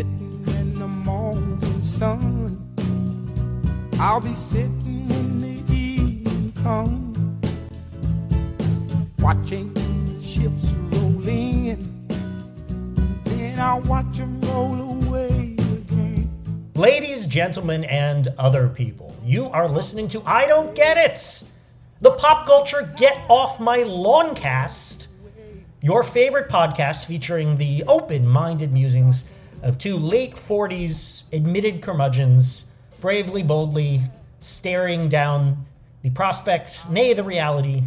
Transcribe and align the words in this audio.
sitting 0.00 0.44
in 0.58 0.78
the 0.78 0.88
morning 0.88 1.82
sun. 1.82 2.56
I'll 3.98 4.20
be 4.20 4.32
sitting 4.32 5.06
when 5.08 5.42
the 5.42 5.74
evening 5.74 6.52
comes, 6.62 7.52
watching 9.18 9.74
the 9.74 10.22
ships 10.22 10.72
roll 10.72 11.28
in. 11.28 12.06
Then 13.24 13.60
I'll 13.60 13.82
watch 13.82 14.16
them 14.16 14.40
roll 14.40 14.80
away 14.80 15.56
again. 15.58 16.30
Ladies, 16.74 17.26
gentlemen, 17.26 17.84
and 17.84 18.28
other 18.38 18.68
people, 18.68 19.14
you 19.22 19.50
are 19.50 19.68
listening 19.68 20.08
to 20.08 20.22
I 20.24 20.46
Don't 20.46 20.74
Get 20.74 20.96
It, 20.96 21.42
the 22.00 22.12
pop 22.12 22.46
culture 22.46 22.90
Get 22.96 23.18
Off 23.28 23.60
My 23.60 23.82
Lawn 23.82 24.34
cast, 24.34 25.08
your 25.82 26.02
favorite 26.02 26.48
podcast 26.48 27.04
featuring 27.04 27.58
the 27.58 27.84
open 27.86 28.26
minded 28.26 28.72
musings 28.72 29.26
of 29.62 29.78
two 29.78 29.96
late 29.96 30.34
40s 30.34 31.32
admitted 31.32 31.82
curmudgeons 31.82 32.70
bravely, 33.00 33.42
boldly 33.42 34.02
staring 34.40 35.08
down 35.08 35.66
the 36.02 36.10
prospect, 36.10 36.88
nay, 36.88 37.12
the 37.12 37.24
reality 37.24 37.84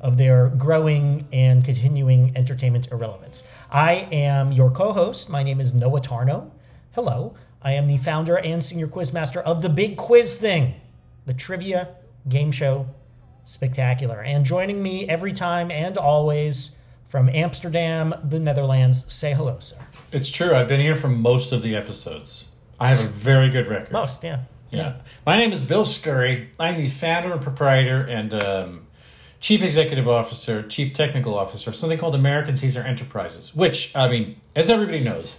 of 0.00 0.16
their 0.16 0.48
growing 0.48 1.26
and 1.32 1.64
continuing 1.64 2.36
entertainment 2.36 2.90
irrelevance. 2.90 3.44
I 3.70 4.08
am 4.10 4.52
your 4.52 4.70
co 4.70 4.92
host. 4.92 5.30
My 5.30 5.42
name 5.42 5.60
is 5.60 5.72
Noah 5.72 6.00
Tarnow. 6.00 6.50
Hello. 6.92 7.34
I 7.60 7.72
am 7.72 7.86
the 7.86 7.98
founder 7.98 8.38
and 8.38 8.64
senior 8.64 8.88
quizmaster 8.88 9.40
of 9.42 9.62
The 9.62 9.68
Big 9.68 9.96
Quiz 9.96 10.36
Thing, 10.38 10.74
the 11.26 11.34
trivia 11.34 11.94
game 12.28 12.50
show 12.50 12.86
spectacular. 13.44 14.20
And 14.20 14.44
joining 14.44 14.82
me 14.82 15.08
every 15.08 15.32
time 15.32 15.70
and 15.70 15.96
always 15.96 16.72
from 17.04 17.28
Amsterdam, 17.28 18.14
the 18.24 18.40
Netherlands, 18.40 19.12
say 19.12 19.32
hello, 19.34 19.58
sir. 19.60 19.76
It's 20.12 20.28
true. 20.28 20.54
I've 20.54 20.68
been 20.68 20.80
here 20.80 20.94
for 20.94 21.08
most 21.08 21.52
of 21.52 21.62
the 21.62 21.74
episodes. 21.74 22.48
I 22.78 22.88
have 22.88 23.00
a 23.00 23.08
very 23.08 23.48
good 23.48 23.66
record. 23.66 23.92
Most, 23.92 24.22
yeah. 24.22 24.40
Yeah. 24.70 24.96
My 25.24 25.38
name 25.38 25.52
is 25.52 25.62
Bill 25.62 25.86
Scurry. 25.86 26.50
I'm 26.60 26.76
the 26.76 26.88
founder 26.88 27.32
and 27.32 27.40
proprietor 27.40 28.02
and 28.02 28.34
um, 28.34 28.86
chief 29.40 29.62
executive 29.62 30.06
officer, 30.06 30.62
chief 30.62 30.92
technical 30.92 31.34
officer 31.34 31.70
of 31.70 31.76
something 31.76 31.96
called 31.96 32.14
American 32.14 32.56
Caesar 32.56 32.82
Enterprises, 32.82 33.54
which, 33.54 33.96
I 33.96 34.08
mean, 34.08 34.36
as 34.54 34.68
everybody 34.68 35.00
knows, 35.00 35.38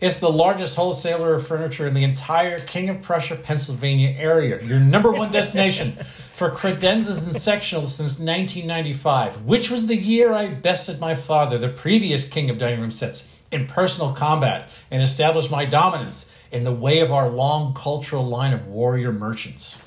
is 0.00 0.18
the 0.18 0.30
largest 0.30 0.74
wholesaler 0.74 1.34
of 1.34 1.46
furniture 1.46 1.86
in 1.86 1.94
the 1.94 2.02
entire 2.02 2.58
King 2.58 2.88
of 2.88 3.02
Prussia, 3.02 3.36
Pennsylvania 3.36 4.16
area. 4.18 4.60
Your 4.64 4.80
number 4.80 5.12
one 5.12 5.30
destination 5.30 5.92
for 6.34 6.50
credenzas 6.50 7.24
and 7.24 7.34
sectionals 7.36 7.88
since 7.88 8.18
1995, 8.18 9.44
which 9.44 9.70
was 9.70 9.86
the 9.86 9.96
year 9.96 10.32
I 10.32 10.48
bested 10.48 10.98
my 10.98 11.14
father, 11.14 11.56
the 11.56 11.68
previous 11.68 12.28
king 12.28 12.50
of 12.50 12.58
dining 12.58 12.80
room 12.80 12.90
sets, 12.90 13.37
in 13.50 13.66
personal 13.66 14.12
combat 14.12 14.70
and 14.90 15.02
establish 15.02 15.50
my 15.50 15.64
dominance 15.64 16.32
in 16.50 16.64
the 16.64 16.72
way 16.72 17.00
of 17.00 17.12
our 17.12 17.28
long 17.28 17.74
cultural 17.74 18.24
line 18.24 18.52
of 18.52 18.66
warrior 18.66 19.12
merchants. 19.12 19.80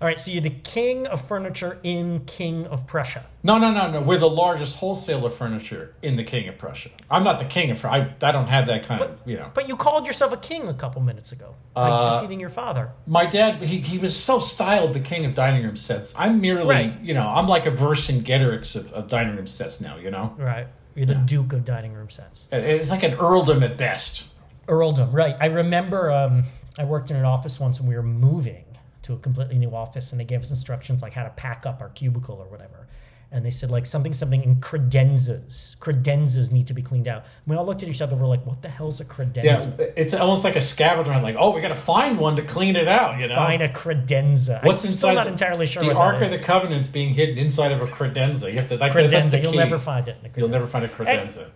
All 0.00 0.08
right, 0.08 0.18
so 0.18 0.32
you're 0.32 0.40
the 0.42 0.50
king 0.50 1.06
of 1.06 1.24
furniture 1.28 1.78
in 1.84 2.24
King 2.24 2.66
of 2.66 2.88
Prussia. 2.88 3.24
No, 3.44 3.56
no, 3.58 3.70
no, 3.72 3.88
no. 3.88 4.00
We're 4.00 4.18
the 4.18 4.28
largest 4.28 4.78
wholesaler 4.78 5.28
of 5.28 5.34
furniture 5.36 5.94
in 6.02 6.16
the 6.16 6.24
King 6.24 6.48
of 6.48 6.58
Prussia. 6.58 6.90
I'm 7.08 7.22
not 7.22 7.38
the 7.38 7.44
king 7.44 7.70
of. 7.70 7.84
I 7.84 8.12
I 8.20 8.32
don't 8.32 8.48
have 8.48 8.66
that 8.66 8.82
kind 8.82 9.00
of 9.00 9.16
you 9.24 9.36
know. 9.36 9.52
But 9.54 9.68
you 9.68 9.76
called 9.76 10.08
yourself 10.08 10.32
a 10.32 10.36
king 10.38 10.68
a 10.68 10.74
couple 10.74 11.00
minutes 11.02 11.30
ago 11.30 11.54
by 11.72 11.88
Uh, 11.88 12.16
defeating 12.20 12.40
your 12.40 12.48
father. 12.50 12.90
My 13.06 13.26
dad, 13.26 13.62
he, 13.62 13.78
he 13.78 13.98
was 13.98 14.16
so 14.16 14.40
styled 14.40 14.92
the 14.92 14.98
king 15.00 15.24
of 15.24 15.36
dining 15.36 15.62
room 15.64 15.76
sets. 15.76 16.12
I'm 16.18 16.40
merely, 16.40 16.68
Right. 16.74 17.00
you 17.00 17.14
know, 17.14 17.28
I'm 17.28 17.46
like 17.46 17.66
a 17.66 17.70
Vercingetorix 17.70 18.74
of, 18.74 18.92
of 18.92 19.06
dining 19.08 19.36
room 19.36 19.46
sets 19.46 19.80
now. 19.80 19.98
You 19.98 20.10
know, 20.10 20.34
Right. 20.36 20.66
You're 20.94 21.06
the 21.06 21.14
duke 21.14 21.52
of 21.52 21.64
dining 21.64 21.92
room 21.94 22.10
sets. 22.10 22.46
It- 22.52 22.64
it's 22.64 22.90
like 22.90 23.02
an 23.02 23.12
earldom 23.14 23.62
at 23.62 23.76
best. 23.76 24.28
Earldom, 24.68 25.12
right. 25.12 25.34
I 25.40 25.46
remember 25.46 26.10
um, 26.12 26.44
I 26.78 26.84
worked 26.84 27.10
in 27.10 27.16
an 27.16 27.24
office 27.24 27.58
once 27.58 27.80
and 27.80 27.88
we 27.88 27.96
were 27.96 28.02
moving 28.02 28.64
to 29.02 29.12
a 29.14 29.18
completely 29.18 29.58
new 29.58 29.74
office 29.74 30.12
and 30.12 30.20
they 30.20 30.24
gave 30.24 30.42
us 30.42 30.50
instructions 30.50 31.02
like 31.02 31.12
how 31.12 31.24
to 31.24 31.30
pack 31.30 31.66
up 31.66 31.80
our 31.80 31.88
cubicle 31.90 32.36
or 32.36 32.46
whatever. 32.46 32.86
And 33.34 33.46
they 33.46 33.50
said 33.50 33.70
like 33.70 33.86
something, 33.86 34.12
something 34.12 34.42
in 34.42 34.56
credenzas. 34.56 35.76
Credenzas 35.78 36.52
need 36.52 36.66
to 36.66 36.74
be 36.74 36.82
cleaned 36.82 37.08
out. 37.08 37.24
We 37.46 37.56
all 37.56 37.64
looked 37.64 37.82
at 37.82 37.88
each 37.88 38.02
other. 38.02 38.14
We're 38.14 38.26
like, 38.26 38.44
what 38.44 38.60
the 38.60 38.68
hell's 38.68 39.00
a 39.00 39.06
credenza? 39.06 39.42
Yeah, 39.78 39.86
it's 39.96 40.12
almost 40.12 40.44
like 40.44 40.54
a 40.54 40.60
scavenger 40.60 41.10
hunt. 41.12 41.24
Like, 41.24 41.36
oh, 41.38 41.50
we 41.54 41.62
got 41.62 41.68
to 41.68 41.74
find 41.74 42.18
one 42.18 42.36
to 42.36 42.42
clean 42.42 42.76
it 42.76 42.88
out. 42.88 43.18
You 43.18 43.28
know, 43.28 43.34
Find 43.36 43.62
a 43.62 43.70
credenza. 43.70 44.62
What's 44.62 44.84
I'm 44.84 44.90
inside? 44.90 44.98
still 44.98 45.14
not 45.14 45.24
the- 45.24 45.32
entirely 45.32 45.66
sure 45.66 45.82
The 45.82 45.96
Ark 45.96 46.20
of 46.20 46.30
the. 46.30 46.38
Covenant's 46.38 46.88
being 46.88 47.14
hidden 47.14 47.38
inside 47.38 47.72
of 47.72 47.80
a 47.80 47.86
credenza. 47.86 48.50
You 48.52 48.58
have 48.58 48.68
to. 48.68 48.76
Like, 48.76 48.92
that's 48.92 49.30
the 49.30 49.38
credenza. 49.38 49.42
You'll 49.42 49.54
never 49.54 49.78
find 49.78 50.08
it. 50.08 50.18
You'll 50.36 50.48
never 50.48 50.66
find 50.66 50.84
a 50.84 50.88
credenza. 50.88 51.48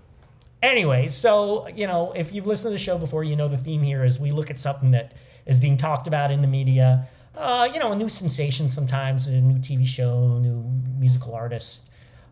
Anyway, 0.62 1.06
so 1.08 1.68
you 1.68 1.86
know, 1.86 2.12
if 2.12 2.32
you've 2.32 2.46
listened 2.46 2.72
to 2.72 2.78
the 2.78 2.82
show 2.82 2.96
before, 2.96 3.22
you 3.22 3.36
know 3.36 3.48
the 3.48 3.58
theme 3.58 3.82
here 3.82 4.02
is 4.02 4.18
we 4.18 4.32
look 4.32 4.50
at 4.50 4.58
something 4.58 4.92
that 4.92 5.12
is 5.44 5.58
being 5.58 5.76
talked 5.76 6.06
about 6.06 6.30
in 6.30 6.40
the 6.40 6.48
media. 6.48 7.06
Uh, 7.36 7.68
you 7.72 7.78
know, 7.78 7.92
a 7.92 7.96
new 7.96 8.08
sensation 8.08 8.70
sometimes, 8.70 9.26
a 9.26 9.40
new 9.40 9.58
TV 9.58 9.86
show, 9.86 10.38
new 10.38 10.64
musical 10.98 11.34
artist, 11.34 11.90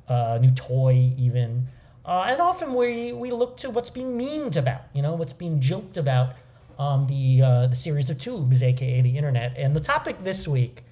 uh, 0.09 0.39
new 0.41 0.51
toy, 0.53 1.13
even. 1.19 1.69
Uh, 2.07 2.27
and 2.29 2.41
often 2.41 2.75
we 2.75 3.13
we 3.13 3.31
look 3.31 3.57
to 3.59 3.71
what's 3.71 3.91
being 3.91 4.19
memed 4.19 4.57
about. 4.57 4.83
You 4.95 5.03
know, 5.03 5.15
what's 5.15 5.33
being 5.35 5.61
joked 5.61 5.97
about 5.97 6.35
on 6.79 7.07
the 7.07 7.43
uh, 7.43 7.67
the 7.67 7.77
series 7.77 8.09
of 8.09 8.19
tubes, 8.19 8.63
aka 8.63 9.03
the 9.03 9.17
internet. 9.17 9.55
And 9.57 9.75
the 9.75 9.81
topic 9.81 10.19
this 10.21 10.49
week 10.49 10.83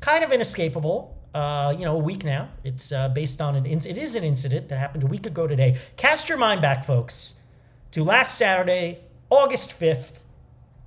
kind 0.00 0.22
of 0.22 0.32
inescapable. 0.32 1.16
Uh, 1.34 1.74
you 1.78 1.86
know, 1.86 1.94
a 1.94 1.98
week 1.98 2.24
now. 2.24 2.50
It's 2.62 2.92
uh, 2.92 3.08
based 3.08 3.40
on 3.40 3.56
an 3.56 3.64
inc- 3.64 3.86
it 3.86 3.96
is 3.96 4.14
an 4.16 4.22
incident 4.22 4.68
that 4.68 4.76
happened 4.76 5.04
a 5.04 5.06
week 5.06 5.24
ago 5.24 5.46
today. 5.46 5.78
Cast 5.96 6.28
your 6.28 6.36
mind 6.36 6.60
back, 6.60 6.84
folks, 6.84 7.36
to 7.92 8.04
last 8.04 8.36
Saturday, 8.36 8.98
August 9.30 9.72
fifth, 9.72 10.24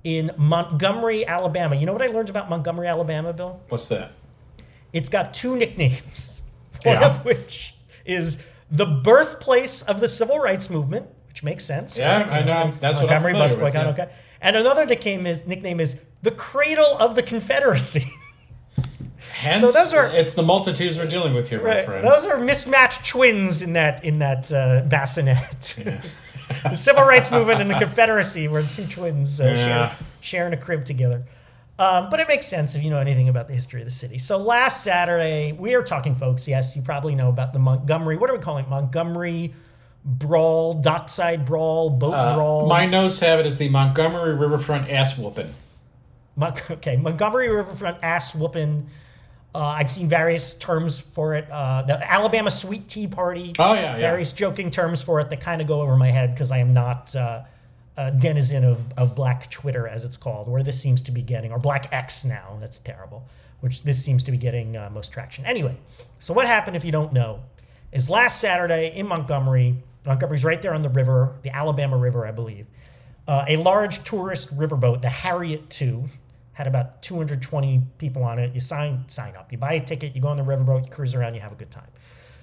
in 0.06 0.30
Montgomery, 0.36 1.26
Alabama. 1.26 1.74
You 1.74 1.84
know 1.84 1.92
what 1.92 2.00
I 2.00 2.06
learned 2.06 2.30
about 2.30 2.48
Montgomery, 2.48 2.86
Alabama, 2.86 3.32
Bill? 3.32 3.60
What's 3.70 3.88
that? 3.88 4.12
It's 4.92 5.08
got 5.08 5.34
two 5.34 5.56
nicknames. 5.56 6.42
One 6.84 6.94
Yeah. 7.00 7.06
of 7.08 7.24
which 7.24 7.74
is 8.04 8.46
the 8.70 8.86
birthplace 8.86 9.82
of 9.82 10.00
the 10.00 10.06
civil 10.06 10.38
rights 10.38 10.70
movement, 10.70 11.06
which 11.26 11.42
makes 11.42 11.64
sense. 11.64 11.98
Yeah, 11.98 12.20
right? 12.22 12.42
I 12.42 12.44
know. 12.44 12.70
That's 12.78 13.00
what 13.00 13.10
I'm 13.10 13.20
Montgomery 13.22 13.32
bus 13.32 13.54
boycott. 13.56 13.74
yeah. 13.74 14.04
Okay. 14.04 14.08
And 14.40 14.54
another 14.54 14.86
nickname 14.86 15.26
is 15.26 15.44
nickname 15.44 15.80
is 15.80 16.04
the 16.22 16.30
cradle 16.30 16.96
of 17.00 17.16
the 17.16 17.22
Confederacy. 17.24 18.04
Hence, 19.32 19.60
So 19.60 19.72
those 19.72 19.92
are- 19.92 20.08
it's 20.08 20.34
the 20.34 20.42
multitudes 20.44 20.98
we're 20.98 21.08
dealing 21.08 21.34
with 21.34 21.48
here, 21.48 21.60
my 21.62 21.82
friend. 21.82 22.04
Those 22.04 22.24
are 22.26 22.38
mismatched 22.38 23.04
twins 23.06 23.60
in 23.60 23.72
that 23.72 24.04
in 24.04 24.20
that 24.20 24.52
uh, 24.52 24.82
bassinet. 24.86 25.76
the 26.70 26.76
civil 26.88 27.04
rights 27.04 27.30
movement 27.30 27.60
and 27.60 27.70
the 27.70 27.78
Confederacy 27.78 28.48
were 28.48 28.62
two 28.62 28.86
twins 28.86 29.40
uh, 29.40 29.44
Yeah. 29.44 29.54
sharing, 29.56 29.90
sharing 30.20 30.52
a 30.52 30.56
crib 30.56 30.84
together. 30.84 31.24
Um, 31.78 32.08
but 32.10 32.20
it 32.20 32.28
makes 32.28 32.46
sense 32.46 32.74
if 32.74 32.82
you 32.82 32.88
know 32.90 32.98
anything 33.00 33.28
about 33.28 33.48
the 33.48 33.54
history 33.54 33.80
of 33.80 33.84
the 33.86 33.90
city. 33.92 34.16
So 34.18 34.38
last 34.38 34.82
Saturday, 34.82 35.52
we 35.52 35.74
are 35.74 35.82
talking, 35.82 36.14
folks. 36.14 36.48
Yes, 36.48 36.74
you 36.74 36.80
probably 36.82 37.14
know 37.14 37.28
about 37.28 37.52
the 37.52 37.58
Montgomery. 37.58 38.16
What 38.16 38.30
are 38.30 38.34
we 38.34 38.40
calling 38.40 38.64
it? 38.64 38.68
Montgomery 38.70 39.52
brawl, 40.04 40.72
dockside 40.74 41.44
brawl, 41.44 41.90
boat 41.90 42.14
Uh, 42.14 42.34
brawl. 42.34 42.66
my 42.68 42.86
notes 42.86 43.18
have 43.20 43.40
it 43.40 43.46
as 43.46 43.58
the 43.58 43.68
Montgomery 43.68 44.34
Riverfront 44.34 44.88
ass 44.90 45.18
whooping. 45.18 45.52
Mon- 46.36 46.54
okay, 46.70 46.96
Montgomery 46.96 47.48
Riverfront 47.54 47.98
ass 48.02 48.34
whooping. 48.34 48.88
Uh, 49.56 49.74
I've 49.78 49.88
seen 49.88 50.06
various 50.06 50.52
terms 50.52 51.00
for 51.00 51.34
it. 51.34 51.50
Uh, 51.50 51.80
the 51.80 52.12
Alabama 52.12 52.50
Sweet 52.50 52.88
Tea 52.88 53.06
Party. 53.06 53.54
Oh, 53.58 53.72
yeah, 53.72 53.80
yeah. 53.80 53.96
Various 53.96 54.34
joking 54.34 54.70
terms 54.70 55.00
for 55.00 55.18
it 55.20 55.30
that 55.30 55.40
kind 55.40 55.62
of 55.62 55.66
go 55.66 55.80
over 55.80 55.96
my 55.96 56.10
head 56.10 56.34
because 56.34 56.50
I 56.50 56.58
am 56.58 56.74
not 56.74 57.16
uh, 57.16 57.44
a 57.96 58.12
denizen 58.12 58.64
of, 58.64 58.84
of 58.98 59.16
Black 59.16 59.50
Twitter, 59.50 59.88
as 59.88 60.04
it's 60.04 60.18
called, 60.18 60.46
where 60.46 60.62
this 60.62 60.78
seems 60.78 61.00
to 61.02 61.10
be 61.10 61.22
getting, 61.22 61.52
or 61.52 61.58
Black 61.58 61.88
X 61.90 62.22
now. 62.22 62.58
That's 62.60 62.78
terrible. 62.78 63.26
Which 63.60 63.82
this 63.82 64.04
seems 64.04 64.24
to 64.24 64.30
be 64.30 64.36
getting 64.36 64.76
uh, 64.76 64.90
most 64.92 65.10
traction. 65.10 65.46
Anyway, 65.46 65.78
so 66.18 66.34
what 66.34 66.46
happened 66.46 66.76
if 66.76 66.84
you 66.84 66.92
don't 66.92 67.14
know 67.14 67.40
is 67.92 68.10
last 68.10 68.42
Saturday 68.42 68.92
in 68.94 69.08
Montgomery. 69.08 69.76
Montgomery's 70.04 70.44
right 70.44 70.60
there 70.60 70.74
on 70.74 70.82
the 70.82 70.90
river, 70.90 71.34
the 71.42 71.56
Alabama 71.56 71.96
River, 71.96 72.26
I 72.26 72.30
believe. 72.30 72.66
Uh, 73.26 73.46
a 73.48 73.56
large 73.56 74.04
tourist 74.04 74.54
riverboat, 74.54 75.00
the 75.00 75.08
Harriet 75.08 75.80
II, 75.80 76.04
had 76.56 76.66
about 76.66 77.02
220 77.02 77.82
people 77.98 78.24
on 78.24 78.38
it. 78.38 78.54
You 78.54 78.60
sign 78.60 79.04
sign 79.08 79.36
up. 79.36 79.52
You 79.52 79.58
buy 79.58 79.74
a 79.74 79.84
ticket, 79.84 80.16
you 80.16 80.22
go 80.22 80.28
on 80.28 80.38
the 80.38 80.42
riverboat, 80.42 80.86
you 80.86 80.90
cruise 80.90 81.14
around, 81.14 81.34
you 81.34 81.40
have 81.40 81.52
a 81.52 81.56
good 81.56 81.70
time. 81.70 81.90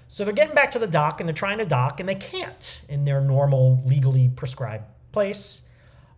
So 0.07 0.23
they're 0.23 0.35
getting 0.35 0.53
back 0.53 0.69
to 0.71 0.79
the 0.79 0.85
dock 0.85 1.19
and 1.19 1.27
they're 1.27 1.33
trying 1.33 1.57
to 1.57 1.65
dock 1.65 1.99
and 1.99 2.07
they 2.07 2.13
can't 2.13 2.83
in 2.87 3.05
their 3.05 3.21
normal 3.21 3.81
legally 3.87 4.29
prescribed 4.35 4.83
place 5.11 5.61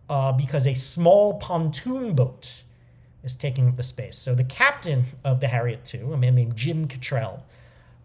uh, 0.10 0.34
because 0.34 0.68
a 0.68 0.74
small 0.74 1.36
pontoon 1.36 2.16
boat 2.16 2.64
is 3.24 3.34
taking 3.34 3.70
up 3.70 3.78
the 3.78 3.84
space. 3.84 4.18
So 4.18 4.36
the 4.36 4.44
captain 4.44 5.06
of 5.24 5.40
the 5.40 5.48
Harriet 5.48 5.90
II, 5.96 6.12
a 6.12 6.18
man 6.18 6.36
named 6.36 6.58
Jim 6.58 6.90
Cottrell, 6.90 7.46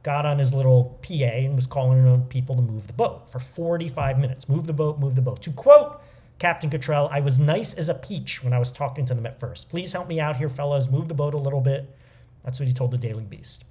got 0.04 0.25
on 0.25 0.38
his 0.38 0.54
little 0.54 1.00
PA 1.02 1.14
and 1.14 1.56
was 1.56 1.66
calling 1.66 2.06
on 2.06 2.26
people 2.26 2.54
to 2.54 2.62
move 2.62 2.86
the 2.86 2.93
boat 2.93 3.28
for 3.28 3.40
45 3.40 4.20
minutes. 4.20 4.48
Move 4.48 4.69
the 4.69 4.72
boat, 4.72 5.00
move 5.00 5.16
the 5.16 5.22
boat. 5.22 5.43
To 5.43 5.50
quote 5.50 6.00
Captain 6.40 6.70
Cottrell, 6.70 7.08
I 7.12 7.20
was 7.20 7.38
nice 7.38 7.75
as 7.75 7.88
a 7.88 7.94
peach 7.94 8.42
when 8.42 8.52
I 8.52 8.58
was 8.58 8.72
talking 8.72 9.06
to 9.06 9.14
them 9.14 9.26
at 9.26 9.38
first. 9.38 9.69
Please 9.69 9.92
help 9.92 10.08
me 10.08 10.19
out 10.19 10.37
here, 10.37 10.48
fellas. 10.48 10.90
Move 10.90 11.06
the 11.06 11.14
boat 11.14 11.34
a 11.34 11.38
little 11.38 11.60
bit. 11.60 11.94
That's 12.42 12.58
what 12.58 12.66
he 12.66 12.75
told 12.75 12.90
the 12.90 12.98
Daily 12.98 13.25
Beast. 13.25 13.64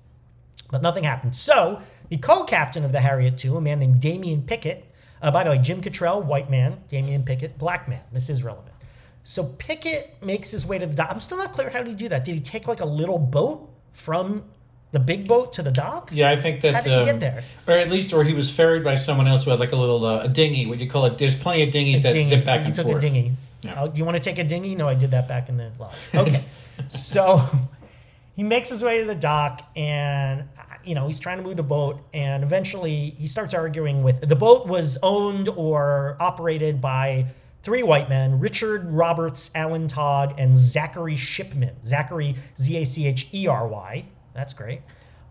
But 0.72 0.84
nothing 0.84 1.04
happened. 1.04 1.36
So 1.36 1.82
the 2.10 2.18
co-captain 2.18 2.86
of 2.86 2.92
the 2.92 3.02
Harriet 3.02 3.44
II, 3.44 3.58
a 3.58 3.62
man 3.62 3.80
named 3.80 4.00
Damien 4.00 4.44
Pickett, 4.44 4.86
Uh, 5.22 5.32
by 5.32 5.44
the 5.44 5.50
way, 5.50 5.58
Jim 5.58 5.82
Cottrell, 5.82 6.22
white 6.22 6.50
man. 6.50 6.82
Damien 6.88 7.24
Pickett, 7.24 7.58
black 7.58 7.90
man. 7.90 8.04
This 8.14 8.30
is 8.30 8.42
relevant. 8.42 8.76
So 9.24 9.44
Pickett 9.44 10.24
makes 10.24 10.52
his 10.52 10.66
way 10.66 10.78
to 10.78 10.86
the 10.86 10.94
dock. 10.94 11.10
I'm 11.12 11.20
still 11.20 11.40
not 11.40 11.52
clear 11.52 11.72
how 11.72 11.80
did 11.80 11.90
he 11.90 11.96
do 11.96 12.08
that. 12.08 12.24
Did 12.24 12.36
he 12.36 12.40
take 12.40 12.68
like 12.68 12.80
a 12.80 12.86
little 12.86 13.20
boat 13.20 13.70
from 13.92 14.46
the 14.92 15.00
big 15.00 15.28
boat 15.28 15.54
to 15.54 15.62
the 15.64 15.72
dock? 15.72 16.10
Yeah, 16.12 16.32
I 16.32 16.36
think 16.36 16.62
that. 16.62 16.74
How 16.76 16.82
did 16.82 16.90
he 16.90 16.96
um, 16.96 17.06
get 17.06 17.20
there? 17.20 17.44
Or 17.68 17.74
at 17.74 17.90
least, 17.90 18.14
or 18.14 18.24
he 18.24 18.34
was 18.34 18.50
ferried 18.50 18.84
by 18.84 18.96
someone 18.96 19.28
else 19.28 19.44
who 19.46 19.52
had 19.52 19.60
like 19.60 19.72
a 19.72 19.76
little 19.76 20.06
uh, 20.06 20.24
a 20.24 20.28
dinghy. 20.28 20.66
What 20.66 20.80
do 20.80 20.84
you 20.86 20.90
call 20.90 21.06
it? 21.06 21.18
There's 21.18 21.36
plenty 21.36 21.64
of 21.64 21.72
dinghies 21.72 22.04
that 22.04 22.14
Dinghy. 22.14 22.24
zip 22.30 22.46
back 22.46 22.62
he 22.62 22.66
and 22.68 22.76
took 22.76 22.86
forth. 22.86 22.98
a 22.98 23.02
dinghy. 23.02 23.34
Yeah. 23.64 23.76
Oh, 23.78 23.88
do 23.88 23.98
you 24.00 24.06
want 24.06 24.18
to 24.18 24.24
take 24.24 24.40
a 24.40 24.44
dinghy? 24.44 24.76
No, 24.76 24.88
I 24.88 24.96
did 24.96 25.12
that 25.12 25.28
back 25.28 25.50
in 25.50 25.58
the 25.58 25.72
lodge. 25.80 25.96
Okay. 26.16 26.42
so 26.88 27.42
he 28.36 28.44
makes 28.44 28.70
his 28.70 28.82
way 28.84 29.00
to 29.00 29.06
the 29.06 29.16
dock 29.16 29.70
and, 29.76 30.46
you 30.86 30.96
know, 30.96 31.08
he's 31.08 31.20
trying 31.20 31.38
to 31.40 31.44
move 31.44 31.58
the 31.58 31.64
boat. 31.64 32.00
And 32.14 32.42
eventually 32.44 33.10
he 33.12 33.28
starts 33.28 33.54
arguing 33.54 34.02
with 34.02 34.22
the 34.22 34.36
boat 34.36 34.66
was 34.66 34.98
owned 35.04 35.50
or 35.50 36.16
operated 36.22 36.80
by 36.80 37.28
three 37.64 37.84
white 37.84 38.08
men 38.08 38.40
Richard 38.40 38.86
Roberts, 38.90 39.52
Alan 39.54 39.90
Todd, 39.90 40.36
and 40.38 40.54
Zachery 40.56 41.18
Shipman. 41.18 41.76
Zachery, 41.86 42.38
Z 42.60 42.78
A 42.78 42.86
C 42.86 43.08
H 43.08 43.28
E 43.34 43.46
R 43.48 43.68
Y. 43.68 44.06
That's 44.40 44.54
great. 44.54 44.80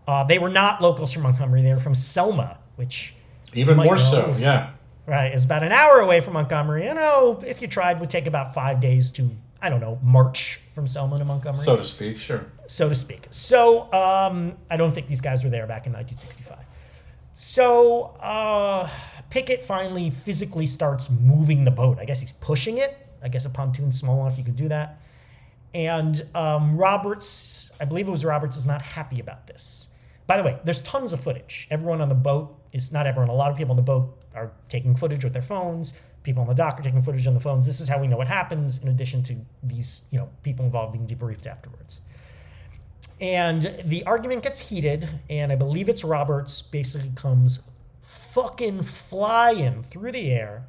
Uh, 0.07 0.23
they 0.23 0.37
were 0.37 0.49
not 0.51 0.81
locals 0.83 1.11
from 1.11 1.23
Montgomery. 1.23 1.63
They 1.63 1.73
were 1.73 1.79
from 1.79 1.95
Selma, 1.95 2.59
which 2.75 3.15
Even 3.55 3.77
more 3.77 3.97
so, 3.97 4.27
is- 4.29 4.43
yeah. 4.43 4.69
Right, 5.07 5.33
it's 5.33 5.43
about 5.45 5.63
an 5.63 5.71
hour 5.71 5.99
away 5.99 6.19
from 6.19 6.33
Montgomery. 6.33 6.85
You 6.85 6.93
know, 6.93 7.41
if 7.43 7.59
you 7.63 7.67
tried, 7.67 7.99
would 7.99 8.11
take 8.11 8.27
about 8.27 8.53
five 8.53 8.79
days 8.79 9.09
to, 9.13 9.31
I 9.59 9.69
don't 9.69 9.79
know, 9.81 9.97
march 10.03 10.61
from 10.73 10.85
Selma 10.85 11.17
to 11.17 11.25
Montgomery, 11.25 11.63
So 11.63 11.75
to 11.77 11.83
speak, 11.83 12.19
sure. 12.19 12.45
so 12.67 12.87
to 12.87 12.93
speak. 12.93 13.25
So 13.31 13.91
um, 13.91 14.55
I 14.69 14.77
don't 14.77 14.91
think 14.93 15.07
these 15.07 15.21
guys 15.21 15.43
were 15.43 15.49
there 15.49 15.65
back 15.65 15.87
in 15.87 15.93
1965. 15.93 16.59
So 17.33 18.15
uh, 18.21 18.87
Pickett 19.31 19.63
finally 19.63 20.11
physically 20.11 20.67
starts 20.67 21.09
moving 21.09 21.65
the 21.65 21.71
boat. 21.71 21.97
I 21.99 22.05
guess 22.05 22.21
he's 22.21 22.33
pushing 22.33 22.77
it. 22.77 22.95
I 23.23 23.29
guess 23.29 23.45
a 23.45 23.49
pontoon's 23.49 23.99
small 23.99 24.23
enough 24.25 24.37
you 24.37 24.43
could 24.43 24.55
do 24.55 24.67
that. 24.69 24.99
And 25.73 26.25
um, 26.33 26.77
Roberts, 26.77 27.71
I 27.79 27.85
believe 27.85 28.07
it 28.07 28.11
was 28.11 28.25
Roberts, 28.25 28.57
is 28.57 28.65
not 28.65 28.81
happy 28.81 29.19
about 29.19 29.47
this. 29.47 29.87
By 30.27 30.37
the 30.37 30.43
way, 30.43 30.59
there's 30.63 30.81
tons 30.81 31.13
of 31.13 31.19
footage. 31.19 31.67
Everyone 31.71 32.01
on 32.01 32.09
the 32.09 32.15
boat 32.15 32.55
is 32.71 32.91
not 32.91 33.07
everyone. 33.07 33.29
A 33.29 33.33
lot 33.33 33.51
of 33.51 33.57
people 33.57 33.71
on 33.71 33.77
the 33.77 33.83
boat 33.83 34.17
are 34.35 34.51
taking 34.67 34.95
footage 34.95 35.23
with 35.23 35.33
their 35.33 35.41
phones. 35.41 35.93
People 36.23 36.41
on 36.41 36.47
the 36.47 36.53
dock 36.53 36.79
are 36.79 36.83
taking 36.83 37.01
footage 37.01 37.25
on 37.27 37.33
the 37.33 37.39
phones. 37.39 37.65
This 37.65 37.79
is 37.79 37.87
how 37.87 37.99
we 37.99 38.07
know 38.07 38.17
what 38.17 38.27
happens. 38.27 38.81
In 38.81 38.89
addition 38.89 39.23
to 39.23 39.35
these, 39.63 40.05
you 40.11 40.19
know, 40.19 40.29
people 40.43 40.65
involved 40.65 40.93
being 40.93 41.07
debriefed 41.07 41.47
afterwards. 41.47 42.01
And 43.21 43.61
the 43.83 44.05
argument 44.05 44.43
gets 44.43 44.69
heated, 44.69 45.07
and 45.29 45.51
I 45.51 45.55
believe 45.55 45.89
it's 45.89 46.03
Roberts 46.03 46.61
basically 46.61 47.11
comes 47.15 47.61
fucking 48.01 48.83
flying 48.83 49.83
through 49.83 50.11
the 50.13 50.31
air 50.31 50.65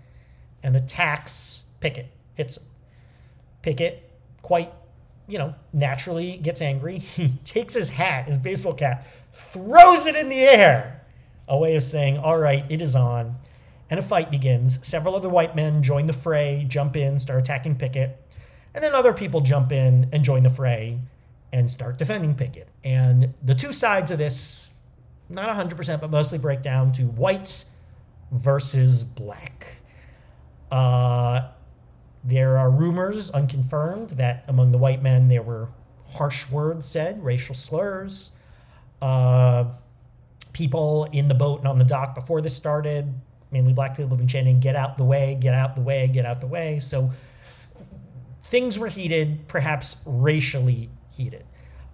and 0.63 0.77
attacks 0.77 1.65
Pickett, 1.81 2.09
hits 2.35 2.59
him. 2.59 2.65
Pickett, 3.63 4.11
quite, 4.43 4.73
you 5.31 5.39
know, 5.39 5.55
naturally 5.73 6.37
gets 6.39 6.61
angry. 6.61 6.99
He 7.21 7.29
takes 7.45 7.75
his 7.75 7.91
hat, 7.91 8.27
his 8.27 8.39
baseball 8.39 8.75
cap, 8.75 9.07
throws 9.33 10.07
it 10.07 10.17
in 10.17 10.29
the 10.29 10.41
air, 10.41 11.03
a 11.49 11.57
way 11.57 11.77
of 11.77 11.83
saying, 11.83 12.19
all 12.19 12.39
right, 12.39 12.65
it 12.69 12.83
is 12.83 12.95
on. 12.95 13.37
And 13.89 13.99
a 13.99 14.03
fight 14.03 14.31
begins. 14.31 14.85
Several 14.87 15.17
other 15.17 15.29
white 15.29 15.57
men 15.57 15.83
join 15.83 16.07
the 16.07 16.13
fray, 16.13 16.65
jump 16.69 16.97
in, 16.97 17.19
start 17.19 17.41
attacking 17.41 17.77
Pickett. 17.77 18.17
And 18.75 18.85
then 18.85 18.95
other 18.95 19.13
people 19.13 19.41
jump 19.41 19.73
in 19.73 20.09
and 20.13 20.25
join 20.25 20.45
the 20.45 20.51
fray 20.51 21.01
and 21.53 21.71
start 21.71 21.99
defending 21.99 22.35
Pickett. 22.35 22.69
And 22.85 23.35
the 23.43 23.55
two 23.55 23.73
sides 23.73 24.11
of 24.11 24.19
this, 24.19 24.69
not 25.29 25.55
100%, 25.55 26.01
but 26.01 26.11
mostly 26.11 26.39
break 26.39 26.63
down 26.63 26.93
to 26.93 27.03
white 27.03 27.65
versus 28.31 29.03
black. 29.03 29.81
Uh, 30.71 31.49
there 32.25 32.59
are 32.59 32.71
rumors, 32.71 33.31
unconfirmed, 33.31 34.11
that 34.11 34.45
among 34.49 34.73
the 34.73 34.79
white 34.79 35.03
men 35.03 35.29
there 35.29 35.43
were 35.43 35.69
harsh 36.09 36.51
words 36.51 36.87
said, 36.87 37.23
racial 37.25 37.55
slurs. 37.55 38.33
Uh, 39.01 39.65
people 40.53 41.05
in 41.13 41.29
the 41.29 41.35
boat 41.35 41.61
and 41.61 41.69
on 41.69 41.79
the 41.79 41.85
dock 41.85 42.15
before 42.15 42.41
this 42.41 42.55
started, 42.55 43.13
mainly 43.51 43.73
black 43.73 43.97
people, 43.97 44.11
have 44.11 44.19
been 44.19 44.29
chanting, 44.29 44.61
get 44.61 44.77
out 44.77 44.99
the 44.99 45.05
way, 45.05 45.39
get 45.41 45.55
out 45.55 45.75
the 45.75 45.81
way, 45.81 46.09
get 46.09 46.27
out 46.27 46.41
the 46.41 46.47
way. 46.47 46.81
So 46.81 47.11
things 48.43 48.79
were 48.79 48.89
heated, 48.89 49.49
perhaps 49.49 49.97
racially 50.05 50.91
heated. 51.11 51.45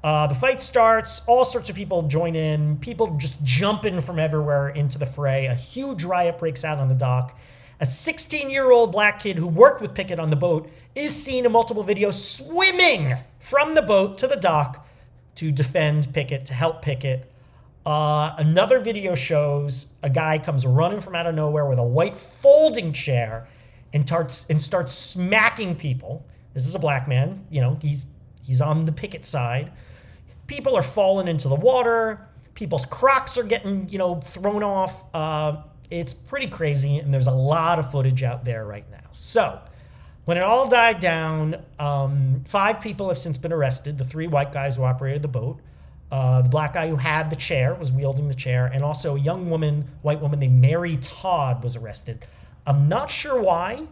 Uh, 0.02 0.26
the 0.26 0.34
fight 0.34 0.61
starts, 0.61 1.22
all 1.26 1.44
sorts 1.44 1.69
of 1.69 1.76
people 1.76 2.02
join 2.02 2.37
in, 2.37 2.76
people 2.79 3.17
just 3.19 3.43
jumping 3.43 4.00
from 4.00 4.19
everywhere 4.19 4.69
into 4.69 4.99
the 4.99 5.06
fray. 5.06 5.46
A 5.46 5.55
huge 5.55 6.05
riot 6.05 6.38
breaks 6.38 6.64
out 6.64 6.79
on 6.79 6.88
the 6.88 6.94
dock. 6.94 7.38
A 7.78 7.84
16 7.84 8.49
year 8.50 8.70
old 8.70 8.93
black 8.93 9.20
kid 9.20 9.37
who 9.37 9.46
worked 9.46 9.82
with 9.82 9.93
Pickett 9.94 10.19
on 10.19 10.31
the 10.31 10.37
boat 10.37 10.70
is 10.94 11.14
seen 11.14 11.44
in 11.44 11.52
multiple 11.52 11.84
videos 11.84 12.14
swimming 12.14 13.17
from 13.38 13.75
the 13.75 13.82
boat 13.82 14.17
to 14.19 14.26
the 14.26 14.37
dock 14.37 14.87
to 15.34 15.52
defend 15.52 16.12
Pickett, 16.14 16.46
to 16.46 16.55
help 16.55 16.81
Pickett. 16.81 17.31
Uh, 17.84 18.34
another 18.38 18.78
video 18.78 19.14
shows 19.14 19.93
a 20.02 20.08
guy 20.08 20.38
comes 20.38 20.64
running 20.67 21.00
from 21.00 21.14
out 21.14 21.26
of 21.26 21.34
nowhere 21.34 21.67
with 21.67 21.78
a 21.78 21.84
white 21.84 22.17
folding 22.17 22.93
chair 22.93 23.46
and 23.93 24.06
starts 24.06 24.49
and 24.49 24.61
starts 24.61 24.93
smacking 24.93 25.76
people. 25.76 26.25
This 26.55 26.67
is 26.67 26.75
a 26.75 26.79
black 26.79 27.06
man, 27.06 27.46
you 27.50 27.61
know, 27.61 27.79
he's 27.82 28.06
he's 28.43 28.62
on 28.62 28.87
the 28.87 28.93
Pickett 28.93 29.26
side. 29.26 29.70
People 30.46 30.75
are 30.75 30.82
falling 30.82 31.29
into 31.29 31.49
the 31.49 31.55
water. 31.55 32.26
People's 32.55 32.87
crocs 32.87 33.37
are 33.37 33.44
getting, 33.44 33.87
you 33.88 33.99
know, 33.99 34.20
thrown 34.20 34.62
off. 34.62 35.05
Uh, 35.14 35.62
it's 35.91 36.15
pretty 36.15 36.49
crazy, 36.49 36.99
and 36.99 37.12
there's 37.12 37.27
a 37.27 37.33
lot 37.33 37.79
of 37.79 37.91
footage 37.91 38.23
out 38.23 38.44
there 38.44 38.65
right 38.65 38.88
now. 38.91 39.11
So, 39.12 39.61
when 40.25 40.37
it 40.37 40.43
all 40.43 40.69
died 40.69 41.00
down, 41.00 41.56
um, 41.79 42.43
five 42.47 42.81
people 42.81 43.09
have 43.09 43.19
since 43.19 43.38
been 43.38 43.53
arrested. 43.53 43.99
The 43.99 44.05
three 44.05 44.27
white 44.27 44.53
guys 44.53 44.77
who 44.77 44.85
operated 44.85 45.23
the 45.23 45.29
boat, 45.29 45.61
uh, 46.11 46.43
the 46.43 46.49
black 46.49 46.75
guy 46.75 46.88
who 46.88 46.97
had 46.97 47.31
the 47.31 47.37
chair 47.37 47.75
was 47.75 47.93
wielding 47.93 48.29
the 48.29 48.35
chair, 48.35 48.67
and 48.67 48.83
also 48.83 49.17
a 49.17 49.21
young 49.21 49.50
woman, 49.50 49.88
white 50.03 50.21
woman 50.21 50.38
named 50.41 50.61
Mary 50.61 50.97
Todd, 50.99 51.62
was 51.62 51.77
arrested. 51.77 52.25
I'm 52.67 52.89
not 52.89 53.11
sure 53.11 53.41
why. 53.41 53.87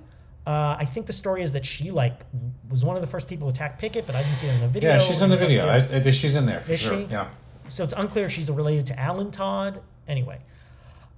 Uh, 0.46 0.76
I 0.78 0.84
think 0.84 1.06
the 1.06 1.12
story 1.12 1.42
is 1.42 1.54
that 1.54 1.64
she 1.64 1.90
like 1.90 2.20
was 2.68 2.84
one 2.84 2.96
of 2.96 3.02
the 3.02 3.08
first 3.08 3.28
people 3.28 3.48
to 3.48 3.54
attack 3.54 3.78
Pickett, 3.78 4.06
but 4.06 4.14
I 4.14 4.22
didn't 4.22 4.36
see 4.36 4.46
it 4.46 4.54
in 4.54 4.60
the 4.60 4.68
video. 4.68 4.90
Yeah, 4.90 4.98
she's 4.98 5.22
in 5.22 5.30
the 5.30 5.36
video. 5.36 5.66
I. 5.66 5.76
I, 5.76 6.10
she's 6.10 6.36
in 6.36 6.44
there. 6.44 6.60
For 6.60 6.72
Is 6.72 6.80
sure. 6.80 6.98
she? 6.98 7.04
Yeah. 7.04 7.28
So 7.68 7.82
it's 7.82 7.94
unclear 7.94 8.26
if 8.26 8.32
she's 8.32 8.50
related 8.50 8.86
to 8.86 9.00
Alan 9.00 9.30
Todd. 9.30 9.80
Anyway, 10.06 10.40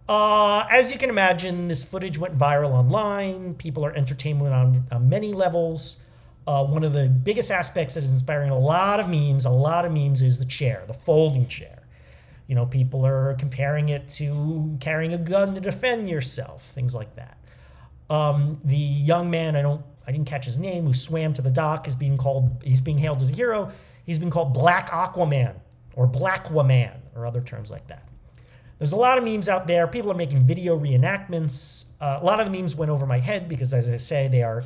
uh, 0.09 0.67
as 0.71 0.93
you 0.93 0.99
can 0.99 1.11
imagine, 1.11 1.69
this 1.69 1.83
footage 1.83 2.19
went 2.19 2.37
viral 2.37 2.71
online. 2.71 3.55
People 3.55 3.85
are 3.85 3.93
entertained 3.95 4.41
on, 4.43 4.85
on 4.91 5.09
many 5.09 5.33
levels. 5.33 5.97
Uh, 6.47 6.65
one 6.65 6.85
of 6.85 6.93
the 6.93 7.09
biggest 7.09 7.51
aspects 7.51 7.95
that 7.95 8.05
is 8.05 8.13
inspiring 8.13 8.51
a 8.51 8.59
lot 8.59 9.01
of 9.01 9.09
memes, 9.09 9.45
a 9.45 9.51
lot 9.51 9.85
of 9.85 9.93
memes, 9.93 10.23
is 10.23 10.39
the 10.39 10.45
chair, 10.45 10.85
the 10.87 10.95
folding 10.95 11.47
chair. 11.49 11.83
You 12.47 12.55
know, 12.55 12.67
people 12.67 13.05
are 13.05 13.35
comparing 13.35 13.89
it 13.89 14.07
to 14.11 14.77
carrying 14.81 15.13
a 15.13 15.19
gun 15.19 15.55
to 15.57 15.61
defend 15.61 16.09
yourself, 16.09 16.63
things 16.63 16.95
like 16.95 17.17
that. 17.17 17.39
Um, 18.09 18.61
the 18.65 18.77
young 18.77 19.29
man, 19.29 19.57
I 19.57 19.63
don't, 19.63 19.85
I 20.07 20.13
didn't 20.13 20.29
catch 20.29 20.45
his 20.45 20.57
name, 20.57 20.85
who 20.87 20.95
swam 20.95 21.33
to 21.35 21.43
the 21.43 21.51
dock, 21.51 21.89
is 21.89 21.97
being 21.97 22.17
called, 22.17 22.63
he's 22.65 22.79
being 22.79 22.99
hailed 22.99 23.23
as 23.23 23.31
a 23.31 23.35
hero. 23.35 23.73
He's 24.05 24.21
been 24.21 24.31
called 24.31 24.55
Black 24.55 24.91
Aquaman 24.91 25.57
or 25.95 26.07
Black 26.07 26.49
Woman 26.53 26.93
or 27.17 27.27
other 27.27 27.41
terms 27.41 27.73
like 27.73 27.89
that. 27.89 28.06
There's 28.79 28.93
a 28.93 28.97
lot 28.97 29.17
of 29.17 29.25
memes 29.25 29.49
out 29.49 29.67
there. 29.67 29.87
People 29.87 30.11
are 30.13 30.17
making 30.17 30.45
video 30.45 30.79
reenactments. 30.79 31.85
Uh, 32.01 32.19
a 32.21 32.25
lot 32.25 32.41
of 32.41 32.51
the 32.51 32.53
memes 32.53 32.75
went 32.75 32.91
over 32.91 33.07
my 33.07 33.19
head 33.19 33.49
because, 33.49 33.73
as 33.73 33.89
I 33.89 33.97
say, 33.97 34.29
they 34.29 34.43
are 34.43 34.65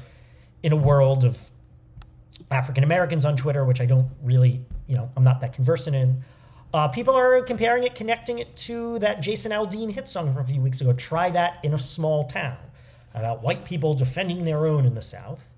in 0.63 0.73
a 0.73 0.77
world 0.77 1.25
of 1.25 1.39
African 2.51 2.83
Americans 2.83 3.25
on 3.25 3.37
Twitter, 3.37 3.65
which 3.65 3.81
I 3.81 3.87
don't 3.87 4.09
really, 4.23 4.65
you 4.89 4.97
know, 4.97 5.11
I'm 5.17 5.23
not 5.23 5.41
that 5.43 5.53
conversant 5.53 5.95
in. 5.95 6.23
Uh, 6.73 6.89
people 6.89 7.15
are 7.15 7.41
comparing 7.43 7.85
it, 7.85 7.95
connecting 7.95 8.39
it 8.39 8.57
to 8.57 8.99
that 9.01 9.21
Jason 9.21 9.53
Aldean 9.53 9.91
hit 9.93 10.09
song 10.09 10.33
from 10.33 10.43
a 10.43 10.47
few 10.47 10.61
weeks 10.61 10.81
ago. 10.81 10.93
Try 10.93 11.31
that 11.31 11.65
in 11.65 11.75
a 11.75 11.79
small 11.79 12.25
town 12.25 12.59
about 13.15 13.43
white 13.43 13.65
people 13.65 13.95
defending 13.95 14.45
their 14.45 14.67
own 14.67 14.87
in 14.87 14.95
the 14.95 15.03
South. 15.03 15.49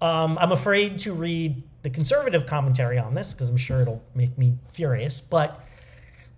Um, 0.00 0.36
I'm 0.40 0.52
afraid 0.52 0.98
to 1.00 1.12
read 1.12 1.62
the 1.82 1.90
conservative 1.90 2.46
commentary 2.46 2.98
on 2.98 3.14
this 3.14 3.32
because 3.32 3.48
I'm 3.48 3.56
sure 3.56 3.80
it'll 3.82 4.02
make 4.14 4.36
me 4.36 4.58
furious. 4.68 5.20
But 5.20 5.60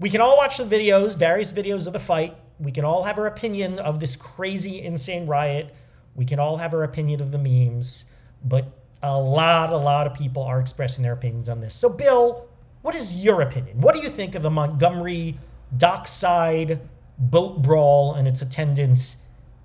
we 0.00 0.10
can 0.10 0.20
all 0.20 0.36
watch 0.36 0.58
the 0.58 0.64
videos, 0.64 1.16
various 1.16 1.52
videos 1.52 1.86
of 1.86 1.92
the 1.92 1.98
fight. 1.98 2.36
We 2.58 2.72
can 2.72 2.84
all 2.84 3.02
have 3.04 3.18
our 3.18 3.26
opinion 3.26 3.78
of 3.78 4.00
this 4.00 4.16
crazy, 4.16 4.82
insane 4.82 5.26
riot. 5.26 5.74
We 6.14 6.24
can 6.24 6.38
all 6.38 6.56
have 6.56 6.74
our 6.74 6.84
opinion 6.84 7.20
of 7.20 7.30
the 7.32 7.38
memes. 7.38 8.04
But 8.44 8.66
a 9.02 9.18
lot, 9.18 9.72
a 9.72 9.76
lot 9.76 10.06
of 10.06 10.14
people 10.14 10.42
are 10.42 10.60
expressing 10.60 11.02
their 11.02 11.12
opinions 11.12 11.48
on 11.48 11.60
this. 11.60 11.74
So, 11.74 11.88
Bill, 11.88 12.48
what 12.82 12.94
is 12.94 13.24
your 13.24 13.42
opinion? 13.42 13.80
What 13.80 13.94
do 13.94 14.00
you 14.00 14.08
think 14.08 14.34
of 14.34 14.42
the 14.42 14.50
Montgomery 14.50 15.38
dockside 15.76 16.80
boat 17.18 17.62
brawl 17.62 18.14
and 18.14 18.28
its 18.28 18.42
attendant 18.42 19.16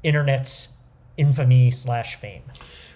internet 0.01 0.67
infamy 1.17 1.71
slash 1.71 2.15
fame. 2.15 2.43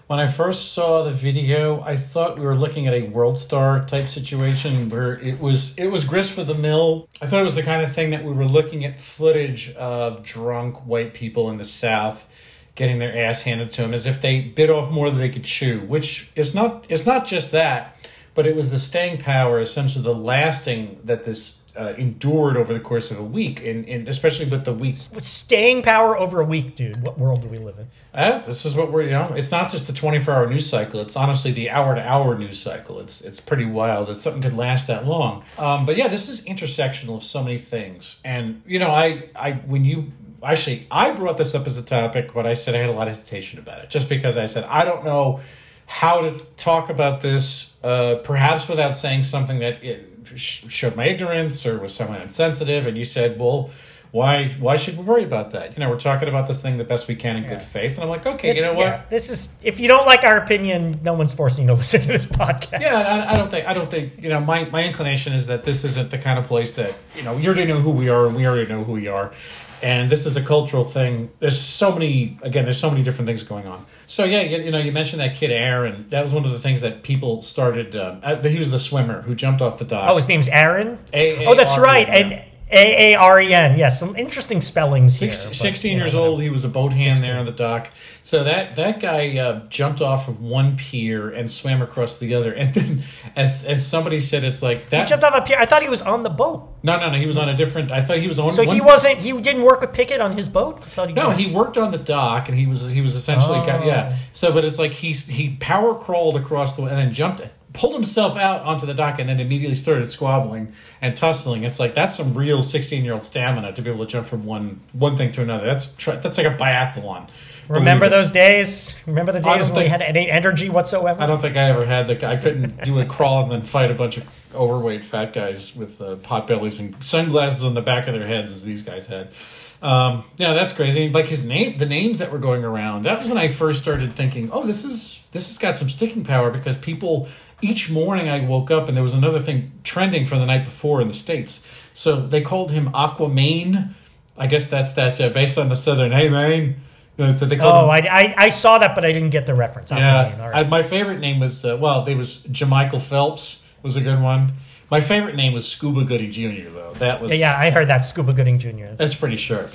When 0.08 0.20
I 0.20 0.28
first 0.28 0.72
saw 0.72 1.04
the 1.04 1.12
video, 1.12 1.82
I 1.82 1.98
thought 1.98 2.40
we 2.40 2.46
were 2.46 2.56
looking 2.56 2.88
at 2.88 2.94
a 2.94 3.02
World 3.02 3.40
Star 3.40 3.84
type 3.84 4.08
situation 4.08 4.90
where 4.90 5.20
it 5.20 5.42
was 5.42 5.78
it 5.78 5.88
was 5.88 6.06
grist 6.06 6.32
for 6.32 6.46
the 6.46 6.54
mill. 6.54 7.10
I 7.22 7.26
thought 7.26 7.42
it 7.42 7.44
was 7.44 7.56
the 7.56 7.64
kind 7.64 7.84
of 7.84 7.92
thing 7.94 8.12
that 8.12 8.24
we 8.24 8.32
were 8.32 8.46
looking 8.46 8.86
at 8.86 9.02
footage 9.02 9.74
of 9.76 10.24
drunk 10.24 10.86
white 10.86 11.14
people 11.14 11.50
in 11.50 11.58
the 11.58 11.66
South 11.66 12.30
getting 12.76 13.00
their 13.00 13.26
ass 13.26 13.42
handed 13.42 13.72
to 13.72 13.82
them 13.82 13.94
as 13.94 14.08
if 14.08 14.22
they 14.22 14.40
bit 14.40 14.70
off 14.70 14.90
more 14.92 15.10
than 15.10 15.20
they 15.20 15.30
could 15.30 15.44
chew, 15.44 15.82
which 15.82 16.32
is 16.36 16.56
not 16.56 16.86
it's 16.88 17.06
not 17.06 17.26
just 17.26 17.52
that, 17.52 18.10
but 18.34 18.46
it 18.46 18.56
was 18.56 18.70
the 18.70 18.80
staying 18.80 19.18
power, 19.18 19.60
essentially 19.60 20.04
the 20.04 20.14
lasting 20.14 21.02
that 21.04 21.26
this 21.26 21.60
uh, 21.78 21.94
endured 21.98 22.58
over 22.58 22.74
the 22.74 22.80
course 22.80 23.12
of 23.12 23.20
a 23.20 23.24
week, 23.24 23.64
and, 23.64 23.88
and 23.88 24.08
especially 24.08 24.46
with 24.46 24.66
the 24.66 24.74
weeks. 24.74 25.02
Staying 25.02 25.84
power 25.84 26.18
over 26.18 26.42
a 26.42 26.46
week, 26.46 26.76
dude. 26.76 27.02
What 27.02 27.18
world 27.18 27.42
do 27.42 27.48
we 27.48 27.58
live 27.58 27.78
in? 27.78 27.88
Uh, 28.14 28.40
this 28.40 28.66
is 28.66 28.76
what 28.76 28.92
we're 28.92 29.04
you 29.04 29.12
know. 29.12 29.34
It's 29.36 29.52
not 29.52 29.72
just 29.72 29.88
the 29.88 29.94
twenty 29.94 30.20
four 30.20 30.34
hour 30.34 30.50
news 30.50 30.68
cycle. 30.68 31.00
It's 31.00 31.16
honestly 31.16 31.52
the 31.52 31.70
hour 31.70 31.96
to 31.96 32.02
hour 32.02 32.38
news 32.38 32.60
cycle. 32.60 33.00
It's 33.00 33.22
it's 33.22 33.40
pretty 33.40 33.66
wild 33.66 34.08
that 34.08 34.16
something 34.16 34.42
could 34.42 34.56
last 34.56 34.88
that 34.88 35.06
long. 35.06 35.44
Um, 35.58 35.86
but 35.86 35.98
yeah, 35.98 36.08
this 36.08 36.28
is 36.28 36.44
intersectional 36.46 37.18
of 37.18 37.24
so 37.24 37.44
many 37.44 37.58
things. 37.58 38.20
And 38.26 38.62
you 38.66 38.80
know, 38.80 38.90
I 38.90 39.30
I 39.36 39.54
when 39.54 39.86
you 39.86 40.12
actually 40.44 40.88
I 40.90 41.12
brought 41.12 41.38
this 41.38 41.54
up 41.54 41.68
as 41.68 41.78
a 41.78 41.84
topic, 41.84 42.34
but 42.34 42.48
I 42.48 42.54
said 42.54 42.76
I 42.76 42.80
had 42.80 42.90
a 42.90 42.94
lot 42.94 43.08
of 43.08 43.16
hesitation 43.16 43.60
about 43.60 43.84
it, 43.84 43.90
just 43.90 44.10
because 44.10 44.38
I 44.38 44.46
said 44.46 44.64
I 44.66 44.84
don't 44.84 45.06
know 45.06 45.42
how 45.88 46.22
to 46.22 46.40
talk 46.58 46.90
about 46.90 47.22
this, 47.22 47.74
uh, 47.82 48.16
perhaps 48.24 48.68
without 48.68 48.94
saying 48.94 49.24
something 49.24 49.60
that 49.60 49.82
it 49.84 50.17
showed 50.36 50.96
my 50.96 51.06
ignorance 51.06 51.66
or 51.66 51.80
was 51.80 51.94
somewhat 51.94 52.22
insensitive. 52.22 52.88
And 52.88 52.98
you 52.98 53.04
said, 53.04 53.40
well 53.40 53.72
why 54.12 54.56
why 54.60 54.76
should 54.78 54.98
we 54.98 55.04
worry 55.04 55.24
about 55.24 55.52
that? 55.52 55.76
You 55.76 55.84
know, 55.84 55.90
we're 55.90 56.00
talking 56.00 56.30
about 56.30 56.48
this 56.48 56.62
thing 56.62 56.78
the 56.78 56.84
best 56.84 57.08
we 57.08 57.16
can 57.16 57.36
in 57.36 57.44
yeah. 57.44 57.50
good 57.50 57.62
faith, 57.62 57.96
and 57.96 58.04
I'm 58.04 58.10
like, 58.10 58.26
okay, 58.26 58.50
this, 58.50 58.58
you 58.58 58.64
know 58.64 58.74
what? 58.74 58.86
Yeah, 58.86 59.04
this 59.10 59.30
is 59.30 59.62
if 59.64 59.80
you 59.80 59.88
don't 59.88 60.06
like 60.06 60.24
our 60.24 60.38
opinion, 60.38 61.02
no 61.04 61.14
one's 61.14 61.34
forcing 61.34 61.66
you 61.66 61.68
to 61.70 61.74
listen 61.78 62.02
to 62.02 62.08
this 62.08 62.26
podcast. 62.26 62.80
Yeah, 62.80 62.96
I, 62.96 63.34
I, 63.34 63.38
don't 63.38 63.52
think 63.52 63.68
I 63.68 63.74
don't 63.74 63.90
think 63.90 64.22
you 64.22 64.30
know 64.30 64.40
my 64.40 64.66
my 64.70 64.84
inclination 64.84 65.34
is 65.34 65.48
that 65.48 65.66
this 65.66 65.84
isn't 65.84 66.10
the 66.10 66.18
kind 66.18 66.40
of 66.40 66.46
place 66.46 66.76
that 66.76 66.94
you 67.16 67.24
know 67.24 67.38
you 67.38 67.50
already 67.50 67.66
know 67.66 67.80
who 67.80 67.92
we 67.92 68.10
are 68.10 68.28
and 68.28 68.36
we 68.36 68.48
already 68.48 68.72
know 68.72 68.84
who 68.84 68.94
we 68.94 69.08
are, 69.08 69.34
and 69.82 70.10
this 70.10 70.26
is 70.26 70.36
a 70.36 70.42
cultural 70.42 70.84
thing. 70.84 71.30
There's 71.40 71.60
so 71.60 71.92
many 71.92 72.38
again, 72.42 72.64
there's 72.64 72.80
so 72.80 72.90
many 72.90 73.04
different 73.04 73.28
things 73.28 73.44
going 73.44 73.68
on. 73.68 73.86
So 74.06 74.24
yeah, 74.24 74.42
you, 74.42 74.64
you 74.64 74.72
know, 74.72 74.80
you 74.80 74.92
mentioned 74.92 75.22
that 75.22 75.36
kid 75.36 75.52
Aaren. 75.52 76.10
That 76.10 76.22
was 76.22 76.34
one 76.34 76.46
of 76.46 76.52
the 76.52 76.60
things 76.60 76.82
that 76.82 77.04
people 77.04 77.42
started. 77.42 77.96
Um, 77.96 78.22
uh, 78.24 78.42
he 78.42 78.58
was 78.58 78.72
the 78.72 78.80
swimmer 78.80 79.22
who 79.22 79.36
jumped 79.36 79.62
off 79.62 79.80
the 79.80 79.86
dock. 79.86 80.10
Oh, 80.10 80.16
his 80.16 80.28
name's 80.28 80.50
Aaren. 80.50 80.98
A- 81.14 81.46
oh, 81.46 81.56
that's 81.56 81.78
right, 81.78 82.08
and 82.08 82.44
a 82.70 83.14
A 83.14 83.16
R 83.16 83.40
E 83.40 83.54
N. 83.54 83.78
Yes, 83.78 84.00
some 84.00 84.16
interesting 84.16 84.62
spellings 84.62 85.20
here. 85.20 85.32
Six, 85.32 85.58
Sixteen 85.58 85.98
years 85.98 86.14
old. 86.14 86.42
He 86.42 86.50
was 86.50 86.66
a 86.66 86.70
boat 86.70 86.94
hand 86.94 87.20
16. 87.20 87.30
there 87.30 87.40
on 87.40 87.46
the 87.46 87.52
dock. 87.52 87.90
So 88.24 88.44
that 88.44 88.76
that 88.76 89.00
guy 89.00 89.38
uh, 89.38 89.66
jumped 89.70 90.02
off 90.02 90.28
of 90.28 90.42
one 90.42 90.76
pier 90.76 91.30
and 91.30 91.50
swam 91.50 91.82
across 91.82 92.18
the 92.18 92.36
other. 92.36 92.54
And 92.54 92.74
then, 92.74 93.04
as 93.36 93.64
as 93.64 93.88
somebody 93.88 94.20
said, 94.20 94.44
it's 94.44 94.62
like 94.62 94.90
that. 94.90 95.04
He 95.04 95.10
jumped 95.10 95.24
off 95.24 95.36
a 95.36 95.42
pier. 95.42 95.58
I 95.58 95.66
thought 95.66 95.82
he 95.82 95.90
was 95.90 96.02
on 96.02 96.24
the 96.24 96.30
boat. 96.30 96.68
No, 96.84 97.00
no, 97.00 97.12
no. 97.12 97.18
He 97.18 97.26
was 97.26 97.38
on 97.38 97.48
a 97.48 97.56
different. 97.56 97.92
I 97.92 98.02
thought 98.02 98.18
he 98.18 98.28
was 98.28 98.40
on. 98.40 98.52
So 98.52 98.66
one, 98.66 98.76
he 98.76 98.82
wasn't. 98.82 99.20
He 99.20 99.32
didn't 99.40 99.64
work 99.64 99.82
with 99.82 99.94
Pickett 99.94 100.20
on 100.20 100.34
his 100.34 100.50
boat. 100.50 100.84
He. 100.84 101.14
No, 101.14 101.32
he 101.32 101.52
worked 101.52 101.78
on 101.78 101.92
the 101.92 101.98
dock, 101.98 102.50
and 102.50 102.58
he 102.58 102.68
was 102.68 102.90
he 102.92 103.00
was 103.00 103.16
essentially 103.16 103.60
oh. 103.60 103.86
yeah. 103.86 104.18
So, 104.34 104.52
but 104.52 104.66
it's 104.66 104.78
like 104.78 104.92
he 104.92 105.14
he 105.14 105.56
power 105.60 105.96
crawled 105.96 106.36
across 106.36 106.76
the 106.76 106.84
and 106.84 106.98
then 106.98 107.14
jumped 107.14 107.40
pulled 107.78 107.94
himself 107.94 108.36
out 108.36 108.64
onto 108.64 108.86
the 108.86 108.94
dock 108.94 109.20
and 109.20 109.30
then 109.30 109.40
immediately 109.40 109.76
started 109.76 110.10
squabbling 110.10 110.74
and 111.02 111.16
tussling. 111.16 111.64
It's 111.64 111.80
like 111.80 111.94
that's 111.94 112.18
some 112.18 112.34
real 112.34 112.62
sixteen 112.62 113.06
year 113.06 113.14
old 113.14 113.24
stamina 113.24 113.74
to 113.74 113.82
be 113.82 113.90
able 113.90 114.06
to 114.06 114.12
jump 114.12 114.28
from 114.28 114.46
one 114.46 114.82
one 114.94 115.16
thing 115.16 115.32
to 115.34 115.42
another. 115.42 115.66
That's 115.66 115.94
that's 116.06 116.38
like 116.38 116.48
a 116.48 116.58
biathlon. 116.58 117.30
Remember 117.70 118.08
those 118.08 118.32
days? 118.32 118.96
Remember 119.06 119.32
the 119.32 119.42
days 119.42 119.68
when 119.68 119.76
think, 119.76 119.78
we 119.78 119.88
had 119.88 120.02
any 120.02 120.30
energy 120.30 120.70
whatsoever? 120.70 121.22
I 121.22 121.26
don't 121.26 121.42
think 121.42 121.58
I 121.58 121.70
ever 121.70 121.86
had 121.86 122.08
the. 122.08 122.28
I 122.28 122.38
couldn't 122.38 122.84
do 122.84 123.00
a 123.00 123.06
crawl 123.06 123.44
and 123.44 123.52
then 123.52 123.62
fight 123.62 123.92
a 123.92 123.94
bunch 123.94 124.18
of 124.18 124.56
overweight 124.56 125.04
fat 125.04 125.34
guys 125.34 125.76
with 125.76 126.02
uh, 126.02 126.16
pot 126.18 126.48
bellies 126.48 126.80
and 126.80 127.02
sunglasses 127.04 127.64
on 127.66 127.74
the 127.74 127.82
back 127.82 128.08
of 128.08 128.14
their 128.14 128.28
heads 128.28 128.52
as 128.52 128.64
these 128.64 128.84
guys 128.84 129.08
had. 129.08 129.34
Um, 129.82 130.24
yeah, 130.38 130.54
that's 130.54 130.74
crazy. 130.74 131.10
Like 131.10 131.28
his 131.28 131.46
name, 131.46 131.78
the 131.78 131.86
names 131.86 132.20
that 132.20 132.32
were 132.32 132.40
going 132.40 132.64
around. 132.64 133.04
That 133.04 133.20
was 133.20 133.28
when 133.28 133.38
I 133.38 133.48
first 133.48 133.82
started 133.82 134.14
thinking, 134.14 134.50
oh, 134.52 134.66
this 134.66 134.84
is 134.84 135.28
this 135.32 135.50
has 135.50 135.58
got 135.58 135.78
some 135.78 135.90
sticking 135.90 136.24
power 136.24 136.50
because 136.50 136.76
people 136.78 137.28
each 137.62 137.90
morning 137.90 138.30
I 138.30 138.46
woke 138.46 138.72
up 138.72 138.88
and 138.88 138.96
there 138.96 139.04
was 139.04 139.14
another 139.14 139.40
thing 139.40 139.72
trending 139.84 140.26
from 140.26 140.40
the 140.40 140.46
night 140.46 140.64
before 140.64 141.02
in 141.02 141.08
the 141.08 141.14
states. 141.14 141.68
So 141.94 142.16
they 142.16 142.42
called 142.42 142.72
him 142.72 142.90
Aquaman. 142.90 143.94
I 144.38 144.48
guess 144.48 144.68
that's 144.68 144.92
that 144.94 145.20
uh, 145.20 145.30
based 145.30 145.58
on 145.58 145.70
the 145.70 145.76
southern 145.76 146.12
hey 146.12 146.30
Maine. 146.30 146.78
Uh, 147.18 147.34
so 147.34 147.48
they 147.48 147.60
oh, 147.60 147.90
him, 147.92 148.06
I, 148.12 148.36
I 148.38 148.50
saw 148.50 148.78
that, 148.78 148.94
but 148.94 149.04
I 149.04 149.12
didn't 149.12 149.32
get 149.32 149.48
the 149.48 149.56
reference. 149.56 149.90
yeah, 149.90 150.40
right. 150.40 150.66
I, 150.66 150.70
my 150.70 150.84
favorite 150.84 151.20
name 151.20 151.40
was 151.40 151.66
uh, 151.66 151.76
well, 151.80 152.04
they 152.04 152.14
was 152.14 152.46
Jamichael 152.46 153.02
Phelps 153.02 153.64
was 153.82 153.96
a 153.96 154.02
good 154.02 154.22
one. 154.22 154.54
My 154.92 155.02
favorite 155.02 155.36
name 155.36 155.54
was 155.54 155.68
Scuba 155.68 156.04
Goody 156.04 156.30
Jr. 156.30 156.70
though. 156.70 156.94
That 156.94 157.22
was 157.22 157.38
yeah, 157.38 157.56
I 157.58 157.72
heard 157.72 157.88
that 157.88 158.06
Scuba 158.06 158.34
Gooding 158.34 158.60
Jr. 158.60 158.94
That's 158.96 159.16
pretty 159.16 159.38
sure. 159.38 159.68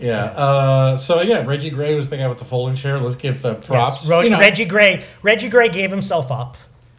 Yeah. 0.00 0.24
Uh, 0.24 0.96
so 0.96 1.22
yeah, 1.22 1.44
Reggie 1.44 1.70
Gray 1.70 1.94
was 1.94 2.08
the 2.08 2.16
guy 2.16 2.26
with 2.28 2.38
the 2.38 2.44
folding 2.44 2.74
chair. 2.74 2.98
Let's 2.98 3.16
give 3.16 3.44
uh, 3.44 3.54
props. 3.54 4.08
Yes. 4.08 4.24
you 4.24 4.30
know, 4.30 4.38
Reggie 4.38 4.64
Gray. 4.64 5.04
Reggie 5.22 5.48
Gray 5.48 5.68
gave 5.68 5.90
himself 5.90 6.30
up. 6.30 6.56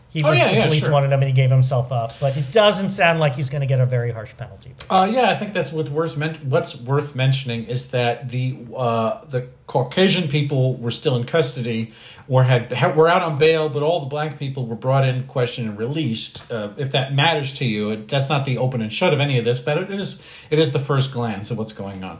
He 0.10 0.24
oh, 0.24 0.30
was 0.30 0.40
yeah, 0.40 0.50
the 0.50 0.56
yeah, 0.56 0.66
police 0.66 0.84
sure. 0.84 0.92
wanted 0.92 1.12
him 1.12 1.20
and 1.22 1.30
he 1.30 1.34
gave 1.34 1.52
himself 1.52 1.92
up, 1.92 2.14
but 2.20 2.36
it 2.36 2.52
doesn't 2.52 2.92
sound 2.92 3.20
like 3.20 3.34
he's 3.34 3.50
going 3.50 3.62
to 3.62 3.68
get 3.68 3.80
a 3.80 3.86
very 3.86 4.12
harsh 4.12 4.36
penalty. 4.36 4.74
Uh, 4.90 5.08
yeah, 5.12 5.30
I 5.30 5.36
think 5.36 5.54
that's 5.54 5.72
what's 5.72 5.90
worth 5.90 6.18
men- 6.18 6.40
what's 6.50 6.76
worth 6.82 7.16
mentioning 7.16 7.66
is 7.66 7.92
that 7.92 8.30
the 8.30 8.58
uh, 8.76 9.24
the 9.26 9.50
Caucasian 9.70 10.28
people 10.28 10.76
were 10.78 10.90
still 10.90 11.16
in 11.16 11.26
custody 11.26 11.94
or 12.28 12.44
had, 12.44 12.72
were 12.96 13.08
out 13.08 13.22
on 13.22 13.38
bail, 13.38 13.70
but 13.70 13.84
all 13.84 14.00
the 14.00 14.08
black 14.08 14.40
people 14.40 14.66
were 14.66 14.76
brought 14.76 15.08
in, 15.08 15.28
questioned, 15.28 15.70
and 15.70 15.78
released. 15.78 16.52
Uh, 16.52 16.72
if 16.78 16.92
that 16.94 17.14
matters 17.14 17.54
to 17.54 17.66
you, 17.66 17.92
it, 17.92 18.08
that's 18.08 18.30
not 18.30 18.46
the 18.46 18.58
open 18.58 18.82
and 18.82 18.92
shut 18.92 19.14
of 19.14 19.20
any 19.20 19.38
of 19.38 19.46
this, 19.46 19.60
but 19.60 19.78
it 19.78 19.92
is 19.92 20.24
it 20.50 20.58
is 20.58 20.74
the 20.74 20.80
first 20.80 21.14
glance 21.14 21.52
of 21.52 21.60
what's 21.60 21.72
going 21.72 22.04
on. 22.04 22.20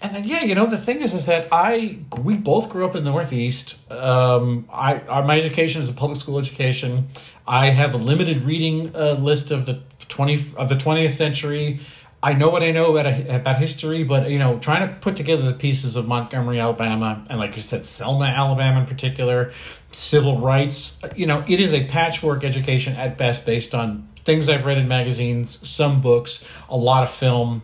And 0.00 0.14
then 0.14 0.24
yeah, 0.24 0.42
you 0.42 0.54
know 0.54 0.64
the 0.64 0.78
thing 0.78 1.02
is 1.02 1.12
is 1.12 1.26
that 1.26 1.48
I 1.52 1.98
we 2.18 2.34
both 2.34 2.70
grew 2.70 2.86
up 2.86 2.96
in 2.96 3.04
the 3.04 3.10
Northeast. 3.10 3.78
Um, 3.92 4.66
I 4.72 5.00
our, 5.00 5.22
my 5.22 5.36
education 5.38 5.82
is 5.82 5.90
a 5.90 5.92
public 5.92 6.18
school 6.18 6.38
education. 6.38 7.08
I 7.46 7.72
have 7.72 7.92
a 7.92 7.98
limited 7.98 8.40
reading 8.40 8.96
uh, 8.96 9.12
list 9.12 9.50
of 9.50 9.66
the 9.66 9.82
twenty 10.08 10.42
of 10.56 10.70
the 10.70 10.78
twentieth 10.78 11.12
century. 11.12 11.80
I 12.26 12.32
know 12.32 12.50
what 12.50 12.64
I 12.64 12.72
know 12.72 12.96
about 12.96 13.06
about 13.30 13.58
history, 13.58 14.02
but 14.02 14.28
you 14.28 14.40
know, 14.40 14.58
trying 14.58 14.88
to 14.88 14.96
put 14.96 15.14
together 15.14 15.42
the 15.44 15.52
pieces 15.52 15.94
of 15.94 16.08
Montgomery, 16.08 16.58
Alabama, 16.58 17.24
and 17.30 17.38
like 17.38 17.54
you 17.54 17.62
said, 17.62 17.84
Selma, 17.84 18.24
Alabama, 18.24 18.80
in 18.80 18.86
particular, 18.86 19.52
civil 19.92 20.40
rights. 20.40 20.98
You 21.14 21.26
know, 21.26 21.44
it 21.46 21.60
is 21.60 21.72
a 21.72 21.84
patchwork 21.84 22.42
education 22.42 22.96
at 22.96 23.16
best, 23.16 23.46
based 23.46 23.76
on 23.76 24.08
things 24.24 24.48
I've 24.48 24.64
read 24.64 24.76
in 24.76 24.88
magazines, 24.88 25.68
some 25.68 26.00
books, 26.00 26.44
a 26.68 26.76
lot 26.76 27.04
of 27.04 27.10
film, 27.10 27.62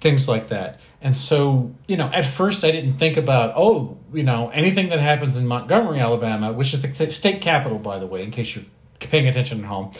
things 0.00 0.26
like 0.28 0.48
that. 0.48 0.80
And 1.00 1.14
so, 1.16 1.72
you 1.86 1.96
know, 1.96 2.10
at 2.12 2.24
first 2.24 2.64
I 2.64 2.72
didn't 2.72 2.94
think 2.94 3.16
about, 3.16 3.52
oh, 3.54 3.96
you 4.12 4.24
know, 4.24 4.48
anything 4.48 4.88
that 4.88 4.98
happens 4.98 5.36
in 5.36 5.46
Montgomery, 5.46 6.00
Alabama, 6.00 6.52
which 6.52 6.74
is 6.74 6.82
the 6.82 7.10
state 7.12 7.40
capital, 7.40 7.78
by 7.78 8.00
the 8.00 8.06
way, 8.06 8.24
in 8.24 8.32
case 8.32 8.56
you're 8.56 8.64
paying 8.98 9.28
attention 9.28 9.60
at 9.60 9.66
home. 9.66 9.92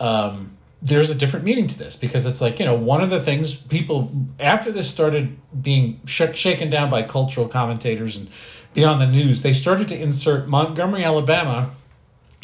Um, 0.00 0.55
there's 0.86 1.10
a 1.10 1.14
different 1.14 1.44
meaning 1.44 1.66
to 1.66 1.76
this 1.76 1.96
because 1.96 2.26
it's 2.26 2.40
like, 2.40 2.58
you 2.60 2.64
know, 2.64 2.74
one 2.74 3.00
of 3.00 3.10
the 3.10 3.20
things 3.20 3.54
people, 3.54 4.12
after 4.38 4.70
this 4.70 4.88
started 4.88 5.36
being 5.60 6.00
sh- 6.04 6.34
shaken 6.34 6.70
down 6.70 6.90
by 6.90 7.02
cultural 7.02 7.48
commentators 7.48 8.16
and 8.16 8.28
beyond 8.72 9.00
the 9.00 9.06
news, 9.06 9.42
they 9.42 9.52
started 9.52 9.88
to 9.88 9.98
insert 10.00 10.48
Montgomery, 10.48 11.02
Alabama, 11.02 11.72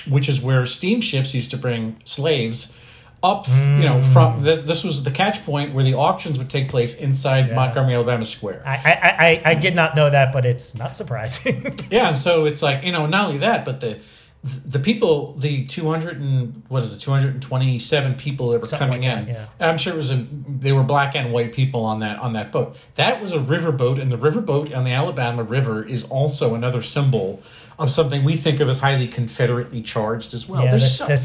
which 0.08 0.28
is 0.28 0.40
where 0.40 0.66
steamships 0.66 1.34
used 1.34 1.52
to 1.52 1.56
bring 1.56 2.00
slaves 2.04 2.76
up, 3.22 3.46
mm. 3.46 3.76
you 3.78 3.84
know, 3.84 4.02
from 4.02 4.40
mm. 4.40 4.42
the, 4.42 4.56
this 4.56 4.82
was 4.82 5.04
the 5.04 5.12
catch 5.12 5.44
point 5.44 5.72
where 5.72 5.84
the 5.84 5.94
auctions 5.94 6.36
would 6.36 6.50
take 6.50 6.68
place 6.68 6.94
inside 6.96 7.48
yeah. 7.48 7.54
Montgomery, 7.54 7.94
Alabama 7.94 8.24
Square. 8.24 8.64
I, 8.66 8.74
I, 8.74 9.42
I, 9.46 9.52
I 9.52 9.54
did 9.54 9.76
not 9.76 9.94
know 9.94 10.10
that, 10.10 10.32
but 10.32 10.44
it's 10.44 10.74
not 10.74 10.96
surprising. 10.96 11.78
yeah, 11.90 12.08
and 12.08 12.16
so 12.16 12.46
it's 12.46 12.60
like 12.60 12.82
you 12.82 12.90
know, 12.90 13.06
not 13.06 13.26
only 13.26 13.38
that, 13.38 13.64
but 13.64 13.80
the 13.80 14.00
the 14.44 14.80
people, 14.80 15.34
the 15.34 15.66
two 15.66 15.88
hundred 15.88 16.20
and 16.20 16.64
what 16.68 16.82
is 16.82 16.92
it, 16.92 16.98
two 16.98 17.12
hundred 17.12 17.34
and 17.34 17.42
twenty 17.42 17.78
seven 17.78 18.14
people 18.14 18.50
that 18.50 18.60
were 18.60 18.66
Something 18.66 18.88
coming 18.88 19.02
like 19.02 19.18
in. 19.18 19.26
That, 19.26 19.48
yeah. 19.60 19.68
I'm 19.68 19.78
sure 19.78 19.92
it 19.92 19.96
was 19.96 20.10
a 20.10 20.26
they 20.48 20.72
were 20.72 20.82
black 20.82 21.14
and 21.14 21.32
white 21.32 21.52
people 21.52 21.84
on 21.84 22.00
that 22.00 22.18
on 22.18 22.32
that 22.32 22.50
boat. 22.50 22.76
That 22.96 23.22
was 23.22 23.32
a 23.32 23.38
riverboat, 23.38 24.00
and 24.00 24.10
the 24.10 24.18
riverboat 24.18 24.76
on 24.76 24.82
the 24.82 24.90
Alabama 24.90 25.44
River 25.44 25.84
is 25.84 26.02
also 26.04 26.56
another 26.56 26.82
symbol 26.82 27.40
of 27.78 27.88
something 27.90 28.24
we 28.24 28.34
think 28.34 28.58
of 28.58 28.68
as 28.68 28.80
highly 28.80 29.06
Confederately 29.06 29.84
charged 29.84 30.34
as 30.34 30.48
well. 30.48 30.64
Yeah, 30.64 30.72
the, 30.72 30.80
so- 30.80 31.06
the, 31.06 31.16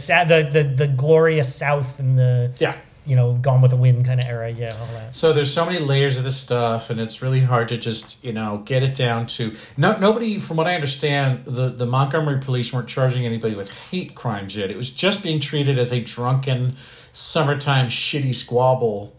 the, 0.52 0.64
the, 0.64 0.86
the 0.86 0.88
glorious 0.88 1.54
South 1.54 2.00
and 2.00 2.20
the 2.20 2.54
yeah 2.60 2.78
you 3.08 3.16
know, 3.16 3.34
Gone 3.34 3.62
with 3.62 3.72
the 3.72 3.78
Wind 3.78 4.06
kind 4.06 4.20
of 4.20 4.26
era. 4.26 4.50
Yeah, 4.50 4.76
all 4.80 4.88
that. 4.88 5.16
So 5.16 5.34
there's 5.34 5.54
so 5.54 5.66
many 5.66 5.80
layers 5.80 6.18
of 6.18 6.24
this 6.24 6.38
stuff, 6.38 6.90
and 6.90 7.00
it's 7.00 7.22
really 7.22 7.42
hard 7.42 7.70
to 7.70 7.78
just 7.78 8.24
you 8.24 8.34
know 8.34 8.62
get 8.66 8.84
it 8.84 8.94
down 8.94 9.28
to 9.28 9.56
no 9.78 9.98
nobody. 9.98 10.40
From 10.40 10.58
what 10.58 10.68
I 10.68 10.76
understand, 10.76 11.46
the 11.46 11.70
the 11.70 11.86
Montgomery 11.86 12.40
police 12.40 12.74
weren't 12.74 12.90
charging 12.90 13.26
anybody 13.26 13.56
with 13.56 13.70
hate 13.70 14.14
crimes 14.14 14.56
yet. 14.56 14.70
It 14.70 14.78
was 14.78 14.92
just 14.92 15.24
being 15.24 15.40
treated 15.40 15.80
as 15.80 15.92
a 15.92 16.02
drunken 16.02 16.76
summertime 17.14 17.88
shitty 17.88 18.36
squabble. 18.36 19.16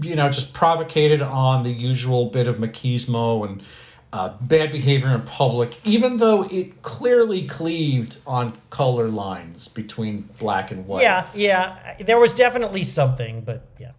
You 0.00 0.14
know, 0.14 0.28
just 0.28 0.52
provocated 0.52 1.22
on 1.22 1.62
the 1.62 1.70
usual 1.70 2.26
bit 2.26 2.48
of 2.48 2.56
machismo 2.56 3.48
and 3.48 3.62
uh, 4.12 4.30
bad 4.40 4.72
behavior 4.72 5.10
in 5.10 5.22
public, 5.22 5.78
even 5.84 6.18
though 6.18 6.44
it 6.44 6.82
clearly 6.82 7.46
cleaved 7.46 8.18
on 8.26 8.56
color 8.70 9.08
lines 9.08 9.68
between 9.68 10.28
black 10.38 10.70
and 10.70 10.86
white. 10.86 11.02
Yeah, 11.02 11.26
yeah. 11.34 11.96
There 12.00 12.18
was 12.18 12.34
definitely 12.34 12.84
something, 12.84 13.42
but 13.42 13.66
yeah. 13.78 13.92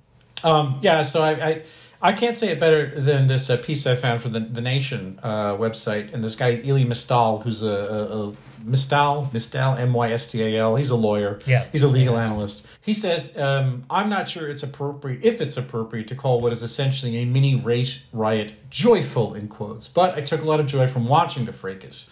Um, 0.44 0.80
yeah, 0.82 1.02
so 1.02 1.22
I, 1.22 1.32
I 1.32 1.64
I 2.00 2.14
can't 2.14 2.38
say 2.38 2.50
it 2.50 2.60
better 2.60 3.00
than 3.00 3.26
this 3.26 3.50
uh, 3.50 3.58
piece 3.58 3.88
I 3.88 3.96
found 3.96 4.22
from 4.22 4.34
the 4.34 4.40
the 4.40 4.62
Nation 4.62 5.20
uh, 5.24 5.56
website, 5.56 6.14
and 6.14 6.24
this 6.24 6.36
guy 6.36 6.62
Eli 6.64 6.84
Mystal, 6.84 7.40
who's 7.40 7.64
a, 7.64 7.68
a, 7.68 8.30
a 8.30 8.34
Mystal 8.64 9.30
Mystal 9.34 9.76
M 9.76 9.94
Y 9.94 10.12
S 10.12 10.32
T 10.32 10.44
A 10.44 10.60
L. 10.60 10.76
He's 10.76 10.92
a 10.92 10.96
lawyer. 10.96 11.40
Yeah. 11.46 11.68
he's 11.72 11.84
a 11.84 11.88
legal 11.88 12.18
analyst. 12.18 12.68
He 12.82 12.94
says, 12.94 13.36
um, 13.38 13.84
"I'm 13.90 14.10
not 14.10 14.30
sure 14.30 14.48
it's 14.48 14.64
appropriate 14.64 15.24
if 15.24 15.42
it's 15.42 15.58
appropriate 15.58 16.08
to 16.10 16.16
call 16.16 16.40
what 16.40 16.54
is 16.54 16.62
essentially 16.62 17.18
a 17.18 17.26
mini 17.26 17.56
race 17.56 18.02
riot 18.14 18.70
joyful 18.70 19.34
in 19.34 19.48
quotes, 19.48 19.88
but 19.88 20.16
I 20.16 20.22
took 20.22 20.42
a 20.42 20.46
lot 20.46 20.60
of 20.60 20.68
joy 20.68 20.88
from 20.88 21.08
watching 21.08 21.46
the 21.46 21.54
fracas." 21.54 22.10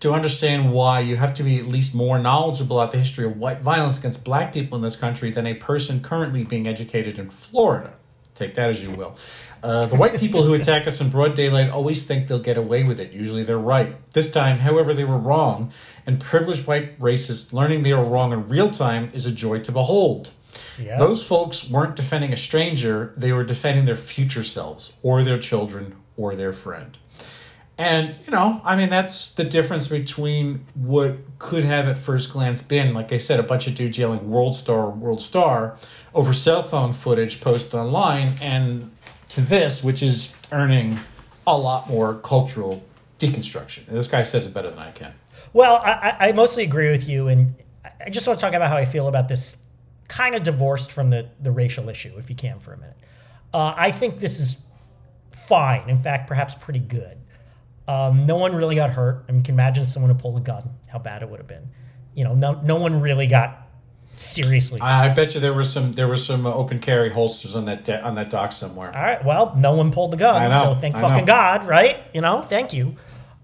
To 0.00 0.12
understand 0.12 0.72
why, 0.72 1.00
you 1.00 1.16
have 1.16 1.34
to 1.34 1.42
be 1.42 1.58
at 1.58 1.66
least 1.66 1.92
more 1.92 2.20
knowledgeable 2.20 2.80
about 2.80 2.92
the 2.92 2.98
history 2.98 3.26
of 3.26 3.36
white 3.36 3.62
violence 3.62 3.98
against 3.98 4.22
black 4.22 4.52
people 4.52 4.76
in 4.76 4.82
this 4.82 4.94
country 4.94 5.32
than 5.32 5.44
a 5.44 5.54
person 5.54 6.00
currently 6.00 6.44
being 6.44 6.68
educated 6.68 7.18
in 7.18 7.30
Florida. 7.30 7.94
Take 8.38 8.54
that 8.54 8.70
as 8.70 8.80
you 8.80 8.92
will. 8.92 9.16
Uh, 9.62 9.86
the 9.86 9.96
white 9.96 10.16
people 10.16 10.44
who 10.44 10.54
attack 10.54 10.86
us 10.86 11.00
in 11.00 11.10
broad 11.10 11.34
daylight 11.34 11.70
always 11.70 12.06
think 12.06 12.28
they'll 12.28 12.38
get 12.38 12.56
away 12.56 12.84
with 12.84 13.00
it. 13.00 13.12
Usually 13.12 13.42
they're 13.42 13.58
right. 13.58 13.96
This 14.12 14.30
time, 14.30 14.60
however, 14.60 14.94
they 14.94 15.02
were 15.04 15.18
wrong, 15.18 15.72
and 16.06 16.20
privileged 16.20 16.66
white 16.68 16.96
racists 17.00 17.52
learning 17.52 17.82
they 17.82 17.92
were 17.92 18.04
wrong 18.04 18.32
in 18.32 18.48
real 18.48 18.70
time 18.70 19.10
is 19.12 19.26
a 19.26 19.32
joy 19.32 19.58
to 19.60 19.72
behold. 19.72 20.30
Yeah. 20.80 20.96
Those 20.98 21.24
folks 21.24 21.68
weren't 21.68 21.96
defending 21.96 22.32
a 22.32 22.36
stranger, 22.36 23.12
they 23.16 23.32
were 23.32 23.42
defending 23.42 23.84
their 23.84 23.96
future 23.96 24.44
selves, 24.44 24.92
or 25.02 25.24
their 25.24 25.38
children, 25.38 25.96
or 26.16 26.36
their 26.36 26.52
friend. 26.52 26.96
And, 27.78 28.16
you 28.26 28.32
know, 28.32 28.60
I 28.64 28.74
mean, 28.74 28.88
that's 28.88 29.30
the 29.30 29.44
difference 29.44 29.86
between 29.86 30.66
what 30.74 31.16
could 31.38 31.62
have 31.62 31.86
at 31.86 31.96
first 31.96 32.32
glance 32.32 32.60
been, 32.60 32.92
like 32.92 33.12
I 33.12 33.18
said, 33.18 33.38
a 33.38 33.44
bunch 33.44 33.68
of 33.68 33.76
dudes 33.76 33.96
yelling 33.96 34.28
World 34.28 34.56
Star, 34.56 34.90
World 34.90 35.22
Star 35.22 35.76
over 36.12 36.32
cell 36.32 36.64
phone 36.64 36.92
footage 36.92 37.40
posted 37.40 37.74
online, 37.74 38.30
and 38.42 38.90
to 39.28 39.40
this, 39.40 39.84
which 39.84 40.02
is 40.02 40.34
earning 40.50 40.98
a 41.46 41.56
lot 41.56 41.88
more 41.88 42.14
cultural 42.14 42.84
deconstruction. 43.20 43.86
And 43.86 43.96
this 43.96 44.08
guy 44.08 44.22
says 44.22 44.44
it 44.44 44.52
better 44.52 44.70
than 44.70 44.80
I 44.80 44.90
can. 44.90 45.14
Well, 45.52 45.76
I, 45.76 46.16
I 46.18 46.32
mostly 46.32 46.64
agree 46.64 46.90
with 46.90 47.08
you, 47.08 47.28
and 47.28 47.54
I 48.04 48.10
just 48.10 48.26
want 48.26 48.40
to 48.40 48.44
talk 48.44 48.54
about 48.54 48.70
how 48.70 48.76
I 48.76 48.86
feel 48.86 49.06
about 49.06 49.28
this 49.28 49.68
kind 50.08 50.34
of 50.34 50.42
divorced 50.42 50.90
from 50.90 51.10
the, 51.10 51.28
the 51.40 51.52
racial 51.52 51.88
issue, 51.88 52.12
if 52.18 52.28
you 52.28 52.34
can, 52.34 52.58
for 52.58 52.72
a 52.72 52.76
minute. 52.76 52.96
Uh, 53.54 53.72
I 53.76 53.92
think 53.92 54.18
this 54.18 54.40
is 54.40 54.66
fine. 55.30 55.88
In 55.88 55.96
fact, 55.96 56.26
perhaps 56.26 56.56
pretty 56.56 56.80
good. 56.80 57.18
Um, 57.88 58.26
no 58.26 58.36
one 58.36 58.54
really 58.54 58.74
got 58.74 58.90
hurt. 58.90 59.24
I 59.28 59.32
mean, 59.32 59.42
can 59.42 59.54
imagine 59.54 59.86
someone 59.86 60.12
who 60.12 60.18
pulled 60.18 60.36
a 60.36 60.42
gun, 60.42 60.70
how 60.86 60.98
bad 60.98 61.22
it 61.22 61.30
would 61.30 61.40
have 61.40 61.48
been. 61.48 61.70
You 62.14 62.24
know, 62.24 62.34
no, 62.34 62.60
no 62.60 62.76
one 62.76 63.00
really 63.00 63.26
got 63.26 63.66
seriously. 64.08 64.80
I, 64.80 65.06
I 65.06 65.08
bet 65.08 65.34
you 65.34 65.40
there 65.40 65.54
was 65.54 65.72
some 65.72 65.94
there 65.94 66.06
were 66.06 66.16
some 66.16 66.44
open 66.46 66.80
carry 66.80 67.08
holsters 67.10 67.56
on 67.56 67.64
that 67.64 67.84
de- 67.84 68.00
on 68.00 68.14
that 68.16 68.28
dock 68.28 68.52
somewhere. 68.52 68.94
All 68.94 69.02
right. 69.02 69.24
Well, 69.24 69.54
no 69.56 69.72
one 69.72 69.90
pulled 69.90 70.12
the 70.12 70.18
gun, 70.18 70.50
know, 70.50 70.74
so 70.74 70.80
thank 70.80 70.94
I 70.94 71.00
fucking 71.00 71.24
know. 71.24 71.32
God, 71.32 71.66
right? 71.66 71.98
You 72.12 72.20
know, 72.20 72.42
thank 72.42 72.74
you. 72.74 72.96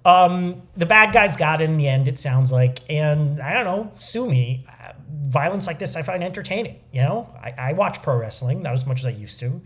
Um, 0.05 0.63
the 0.75 0.85
bad 0.85 1.15
guys 1.15 1.37
got 1.37 1.63
it 1.63 1.71
in 1.71 1.79
the 1.79 1.89
end. 1.89 2.07
It 2.09 2.19
sounds 2.19 2.53
like, 2.53 2.81
and 2.91 3.41
I 3.41 3.55
don't 3.55 3.65
know, 3.65 3.93
sue 3.99 4.29
me. 4.29 4.67
Uh, 4.69 4.93
Violence 5.27 5.67
like 5.67 5.79
this, 5.79 5.97
I 5.97 6.03
find 6.03 6.23
entertaining. 6.23 6.79
You 6.93 7.01
know, 7.01 7.35
I, 7.43 7.55
I 7.57 7.73
watch 7.73 8.03
pro 8.03 8.19
wrestling 8.19 8.63
not 8.63 8.75
as 8.75 8.85
much 8.85 9.01
as 9.01 9.07
I 9.07 9.11
used 9.11 9.41
to. 9.41 9.63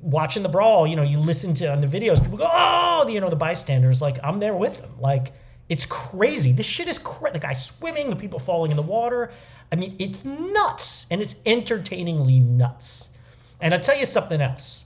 Watching 0.00 0.42
the 0.42 0.48
brawl, 0.48 0.86
you 0.86 0.96
know, 0.96 1.02
you 1.02 1.18
listen 1.18 1.54
to 1.54 1.72
on 1.72 1.80
the 1.80 1.86
videos, 1.86 2.22
people 2.22 2.38
go, 2.38 2.48
"Oh," 2.50 3.06
you 3.08 3.20
know, 3.20 3.30
the 3.30 3.36
bystanders. 3.36 4.02
Like 4.02 4.18
I'm 4.22 4.40
there 4.40 4.54
with 4.54 4.80
them. 4.80 4.92
Like 4.98 5.32
it's 5.68 5.86
crazy. 5.86 6.52
This 6.52 6.66
shit 6.66 6.88
is 6.88 6.98
crazy. 6.98 7.32
The 7.32 7.38
guy 7.38 7.52
swimming, 7.54 8.10
the 8.10 8.16
people 8.16 8.38
falling 8.38 8.70
in 8.70 8.76
the 8.76 8.82
water. 8.82 9.30
I 9.70 9.76
mean, 9.76 9.96
it's 9.98 10.24
nuts, 10.24 11.06
and 11.10 11.22
it's 11.22 11.40
entertainingly 11.46 12.40
nuts. 12.40 13.08
And 13.60 13.72
I'll 13.72 13.80
tell 13.80 13.98
you 13.98 14.06
something 14.06 14.40
else. 14.40 14.84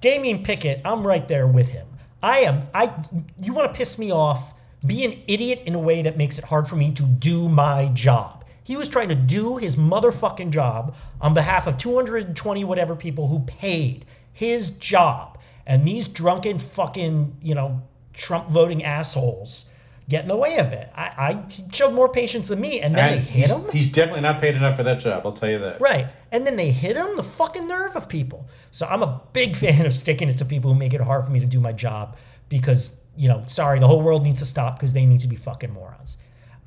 Damien 0.00 0.42
Pickett, 0.42 0.82
I'm 0.84 1.06
right 1.06 1.26
there 1.26 1.46
with 1.46 1.68
him. 1.68 1.86
I 2.22 2.40
am 2.40 2.68
I 2.74 2.92
you 3.40 3.52
want 3.52 3.72
to 3.72 3.76
piss 3.76 3.98
me 3.98 4.10
off, 4.10 4.54
be 4.84 5.04
an 5.04 5.18
idiot 5.26 5.62
in 5.64 5.74
a 5.74 5.78
way 5.78 6.02
that 6.02 6.16
makes 6.16 6.38
it 6.38 6.44
hard 6.44 6.68
for 6.68 6.76
me 6.76 6.92
to 6.92 7.02
do 7.02 7.48
my 7.48 7.88
job. 7.94 8.44
He 8.62 8.76
was 8.76 8.88
trying 8.88 9.10
to 9.10 9.14
do 9.14 9.58
his 9.58 9.76
motherfucking 9.76 10.50
job 10.50 10.96
on 11.20 11.34
behalf 11.34 11.68
of 11.68 11.76
220 11.76 12.64
whatever 12.64 12.96
people 12.96 13.28
who 13.28 13.40
paid 13.40 14.04
his 14.36 14.76
job. 14.76 15.38
And 15.66 15.88
these 15.88 16.06
drunken 16.06 16.58
fucking, 16.58 17.38
you 17.42 17.54
know, 17.54 17.82
Trump 18.12 18.48
voting 18.50 18.84
assholes 18.84 19.64
get 20.10 20.22
in 20.22 20.28
the 20.28 20.36
way 20.36 20.58
of 20.58 20.72
it. 20.72 20.90
I, 20.94 21.04
I 21.18 21.50
he 21.50 21.64
showed 21.72 21.94
more 21.94 22.10
patience 22.10 22.48
than 22.48 22.60
me, 22.60 22.80
and 22.80 22.94
then 22.94 23.12
they 23.12 23.18
hit 23.18 23.48
he's, 23.48 23.50
him. 23.50 23.70
he's 23.72 23.90
definitely 23.90 24.20
not 24.20 24.40
paid 24.40 24.54
enough 24.54 24.76
for 24.76 24.82
that 24.82 25.00
job. 25.00 25.22
I'll 25.24 25.32
tell 25.32 25.48
you 25.48 25.58
that. 25.60 25.80
Right. 25.80 26.08
And 26.30 26.46
then 26.46 26.56
they 26.56 26.70
hit 26.70 26.96
him, 26.96 27.16
the 27.16 27.22
fucking 27.22 27.66
nerve 27.66 27.96
of 27.96 28.10
people. 28.10 28.46
So 28.70 28.86
I'm 28.86 29.02
a 29.02 29.22
big 29.32 29.56
fan 29.62 29.86
of 29.86 29.94
sticking 29.94 30.28
it 30.28 30.36
to 30.38 30.44
people 30.44 30.72
who 30.72 30.78
make 30.78 30.92
it 30.92 31.00
hard 31.00 31.24
for 31.24 31.30
me 31.30 31.40
to 31.40 31.46
do 31.46 31.58
my 31.58 31.72
job 31.72 32.16
because, 32.50 33.02
you 33.16 33.28
know, 33.28 33.42
sorry, 33.46 33.78
the 33.78 33.88
whole 33.88 34.02
world 34.02 34.22
needs 34.22 34.40
to 34.40 34.46
stop 34.46 34.76
because 34.76 34.92
they 34.92 35.06
need 35.06 35.20
to 35.20 35.28
be 35.28 35.36
fucking 35.36 35.72
morons. 35.72 36.18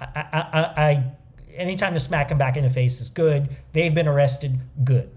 I, 0.01 0.05
I, 0.15 0.29
I, 0.33 0.83
I 0.89 1.11
anytime 1.55 1.93
to 1.93 1.99
smack 1.99 2.29
them 2.29 2.39
back 2.39 2.57
in 2.57 2.63
the 2.63 2.69
face 2.69 2.99
is 2.99 3.09
good. 3.09 3.55
They've 3.73 3.93
been 3.93 4.07
arrested, 4.07 4.59
good. 4.83 5.11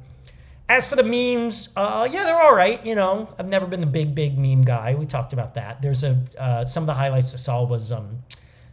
As 0.68 0.87
for 0.87 0.96
the 0.96 1.03
memes, 1.03 1.72
uh, 1.77 2.09
yeah, 2.11 2.25
they're 2.25 2.40
all 2.40 2.55
right. 2.55 2.85
You 2.87 2.94
know, 2.94 3.29
I've 3.38 3.48
never 3.48 3.66
been 3.66 3.81
the 3.81 3.87
big, 3.87 4.14
big 4.14 4.38
meme 4.38 4.62
guy. 4.62 4.94
We 4.94 5.07
talked 5.07 5.33
about 5.33 5.55
that. 5.55 5.83
There's 5.83 6.03
a 6.03 6.18
uh, 6.38 6.64
some 6.64 6.85
of 6.85 6.87
the 6.87 6.94
highlights 6.94 7.35
I 7.35 7.37
saw 7.37 7.62
was 7.64 7.92
um, 7.92 8.22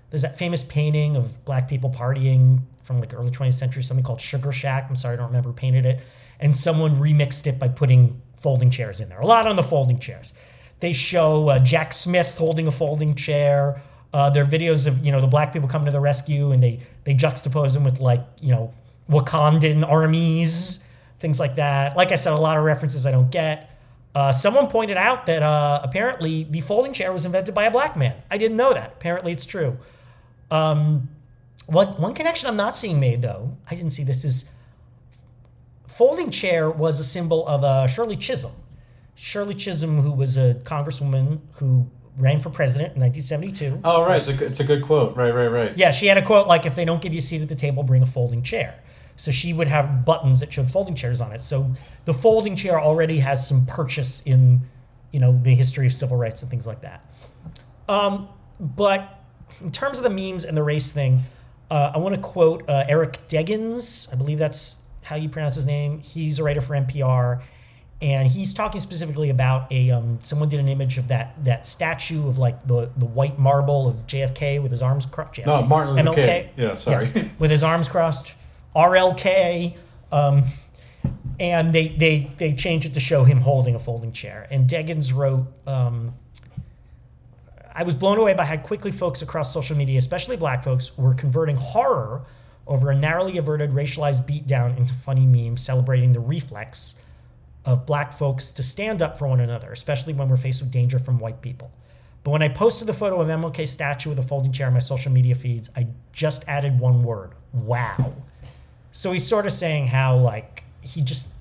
there's 0.10 0.22
that 0.22 0.38
famous 0.38 0.64
painting 0.64 1.16
of 1.16 1.44
black 1.46 1.68
people 1.68 1.90
partying 1.90 2.62
from 2.84 3.00
like 3.00 3.14
early 3.14 3.32
20th 3.32 3.54
century, 3.54 3.84
something 3.84 4.04
called 4.04 4.22
Sugar 4.22 4.52
Shack. 4.52 4.88
I'm 4.90 4.96
sorry, 4.96 5.14
I 5.14 5.18
don't 5.18 5.28
remember 5.28 5.50
who 5.50 5.56
painted 5.56 5.86
it. 5.86 6.00
And 6.40 6.56
someone 6.56 7.00
remixed 7.00 7.46
it 7.48 7.60
by 7.60 7.68
putting 7.68 8.22
folding 8.38 8.72
chairs 8.72 9.00
in 9.00 9.10
there. 9.10 9.20
A 9.20 9.26
lot 9.26 9.46
on 9.46 9.56
the 9.56 9.64
folding 9.64 10.00
chairs. 10.00 10.34
They 10.80 10.94
show 10.94 11.50
uh, 11.50 11.60
Jack 11.60 11.94
Smith 11.94 12.36
holding 12.38 12.66
a 12.66 12.72
folding 12.72 13.14
chair. 13.14 13.82
Uh, 14.14 14.30
there 14.30 14.44
are 14.44 14.48
videos 14.48 14.88
of 14.88 15.06
you 15.06 15.12
know 15.12 15.22
the 15.22 15.28
black 15.28 15.54
people 15.54 15.68
coming 15.68 15.86
to 15.86 15.92
the 15.92 16.00
rescue, 16.00 16.52
and 16.52 16.64
they 16.64 16.80
they 17.04 17.14
juxtapose 17.14 17.74
them 17.74 17.84
with 17.84 18.00
like 18.00 18.26
you 18.40 18.52
know 18.52 18.74
Wakandan 19.10 19.88
armies, 19.88 20.84
things 21.20 21.40
like 21.40 21.56
that. 21.56 21.96
Like 21.96 22.12
I 22.12 22.16
said, 22.16 22.34
a 22.34 22.38
lot 22.38 22.58
of 22.58 22.64
references 22.64 23.06
I 23.06 23.12
don't 23.12 23.32
get. 23.32 23.70
Uh, 24.16 24.32
someone 24.32 24.68
pointed 24.68 24.98
out 24.98 25.28
that 25.28 25.44
uh, 25.44 25.82
apparently 25.84 26.44
the 26.44 26.62
folding 26.62 26.94
chair 26.94 27.14
was 27.14 27.26
invented 27.26 27.54
by 27.54 27.66
a 27.66 27.72
black 27.72 27.96
man. 27.96 28.16
I 28.32 28.38
didn't 28.38 28.58
know 28.58 28.74
that. 28.74 28.94
Apparently, 28.98 29.32
it's 29.32 29.46
true. 29.46 29.78
Um, 30.50 31.10
one 31.68 31.88
one 32.02 32.14
connection 32.16 32.50
I'm 32.50 32.56
not 32.56 32.76
seeing 32.76 33.00
made 33.00 33.22
though, 33.22 33.56
I 33.70 33.76
didn't 33.76 33.92
see 33.92 34.04
this 34.04 34.26
is 34.26 34.50
folding 35.88 36.32
chair 36.32 36.70
was 36.70 37.00
a 37.00 37.04
symbol 37.04 37.48
of 37.48 37.64
uh, 37.64 37.86
Shirley 37.88 38.16
Chisholm. 38.16 38.54
Shirley 39.16 39.54
Chisholm, 39.54 40.02
who 40.02 40.12
was 40.12 40.38
a 40.38 40.56
congresswoman 40.64 41.42
who 41.54 41.86
ran 42.18 42.40
for 42.40 42.50
president 42.50 42.96
in 42.96 43.02
1972. 43.02 43.82
Oh, 43.84 44.06
right. 44.06 44.18
It's 44.22 44.30
a, 44.30 44.46
it's 44.46 44.60
a 44.60 44.64
good 44.64 44.84
quote. 44.84 45.16
Right, 45.16 45.32
right, 45.32 45.48
right. 45.48 45.78
Yeah, 45.78 45.92
she 45.92 46.08
had 46.08 46.18
a 46.18 46.26
quote 46.26 46.48
like, 46.48 46.66
"If 46.66 46.76
they 46.76 46.86
don't 46.86 47.02
give 47.02 47.14
you 47.14 47.20
a 47.20 47.22
seat 47.22 47.42
at 47.42 47.50
the 47.50 47.56
table, 47.56 47.84
bring 47.84 48.02
a 48.02 48.08
folding 48.08 48.42
chair." 48.42 48.80
So 49.20 49.32
she 49.32 49.52
would 49.52 49.68
have 49.68 50.06
buttons 50.06 50.40
that 50.40 50.54
showed 50.54 50.72
folding 50.72 50.96
chairs 50.96 51.20
on 51.20 51.34
it. 51.34 51.42
So 51.42 51.70
the 52.06 52.14
folding 52.14 52.56
chair 52.56 52.80
already 52.80 53.20
has 53.20 53.46
some 53.46 53.66
purchase 53.66 54.22
in, 54.22 54.62
you 55.12 55.20
know, 55.20 55.38
the 55.44 55.54
history 55.54 55.86
of 55.86 55.92
civil 55.92 56.16
rights 56.16 56.42
and 56.42 56.50
things 56.50 56.66
like 56.66 56.82
that. 56.84 57.06
Um, 57.90 58.30
but 58.62 59.20
in 59.60 59.74
terms 59.74 59.98
of 59.98 60.06
the 60.06 60.10
memes 60.10 60.46
and 60.46 60.56
the 60.56 60.64
race 60.64 60.94
thing, 60.94 61.20
uh, 61.70 61.92
I 61.94 61.98
want 61.98 62.16
to 62.16 62.22
quote 62.22 62.64
uh, 62.70 62.86
Eric 62.88 63.20
Deggans. 63.28 64.12
I 64.14 64.16
believe 64.16 64.40
that's 64.40 64.78
how 65.02 65.18
you 65.18 65.28
pronounce 65.28 65.56
his 65.56 65.66
name. 65.66 66.00
He's 66.00 66.40
a 66.40 66.44
writer 66.46 66.62
for 66.62 66.74
NPR, 66.76 67.42
and 68.02 68.26
he's 68.26 68.54
talking 68.54 68.80
specifically 68.80 69.32
about 69.32 69.70
a 69.70 69.92
um, 69.92 70.20
someone 70.22 70.48
did 70.48 70.62
an 70.62 70.70
image 70.70 70.98
of 70.98 71.10
that 71.10 71.44
that 71.44 71.68
statue 71.68 72.30
of 72.30 72.38
like 72.38 72.66
the 72.66 72.90
the 72.96 73.06
white 73.06 73.38
marble 73.38 73.86
of 73.86 74.08
JFK 74.08 74.62
with 74.64 74.72
his 74.72 74.82
arms 74.82 75.06
crossed. 75.06 75.46
No, 75.46 75.62
Martin 75.62 75.96
Luther 75.96 76.22
King. 76.22 76.50
Yeah, 76.56 76.76
sorry. 76.76 77.30
with 77.38 77.52
his 77.52 77.64
arms 77.64 77.90
crossed. 77.90 78.34
RLK. 78.76 79.76
Um, 80.12 80.46
and 81.40 81.74
they, 81.74 81.88
they 81.90 82.30
they 82.38 82.54
changed 82.54 82.86
it 82.86 82.94
to 82.96 83.00
show 83.00 83.24
him 83.24 83.40
holding 83.40 83.76
a 83.76 83.80
folding 83.80 84.12
chair. 84.12 84.48
And 84.52 84.70
Deggans 84.70 85.14
wrote, 85.16 85.48
um, 85.66 86.14
I 87.74 87.84
was 87.84 87.96
blown 87.96 88.18
away 88.18 88.34
by 88.34 88.44
how 88.44 88.58
quickly 88.58 88.92
folks 88.92 89.22
across 89.22 89.54
social 89.54 89.78
media, 89.78 89.98
especially 90.00 90.36
black 90.36 90.64
folks, 90.64 90.98
were 90.98 91.14
converting 91.14 91.56
horror 91.56 92.26
over 92.68 92.92
a 92.92 92.96
narrowly 92.96 93.38
averted 93.38 93.72
racialized 93.72 94.28
beatdown 94.28 94.78
into 94.78 94.94
funny 94.94 95.26
memes 95.26 95.62
celebrating 95.62 96.14
the 96.14 96.20
reflex 96.20 96.96
of 97.66 97.86
black 97.86 98.14
folks 98.14 98.52
to 98.52 98.64
stand 98.64 99.02
up 99.02 99.18
for 99.18 99.28
one 99.28 99.40
another, 99.40 99.72
especially 99.72 100.14
when 100.14 100.30
we're 100.30 100.38
faced 100.38 100.62
with 100.62 100.72
danger 100.72 101.00
from 101.00 101.20
white 101.20 101.42
people. 101.42 101.72
But 102.24 102.32
when 102.32 102.44
I 102.44 102.50
posted 102.50 102.88
the 102.88 102.94
photo 102.94 103.22
of 103.22 103.28
MLK's 103.28 103.72
statue 103.72 104.10
with 104.10 104.20
a 104.20 104.24
folding 104.24 104.52
chair 104.52 104.68
on 104.68 104.74
my 104.74 104.80
social 104.80 105.12
media 105.12 105.36
feeds, 105.36 105.70
I 105.76 105.88
just 106.12 106.48
added 106.48 106.80
one 106.80 107.04
word 107.04 107.32
wow. 107.54 108.14
So 108.92 109.12
he's 109.12 109.28
sort 109.28 109.46
of 109.46 109.54
saying 109.54 109.88
how, 109.88 110.18
like, 110.18 110.64
he 110.82 111.02
just, 111.02 111.36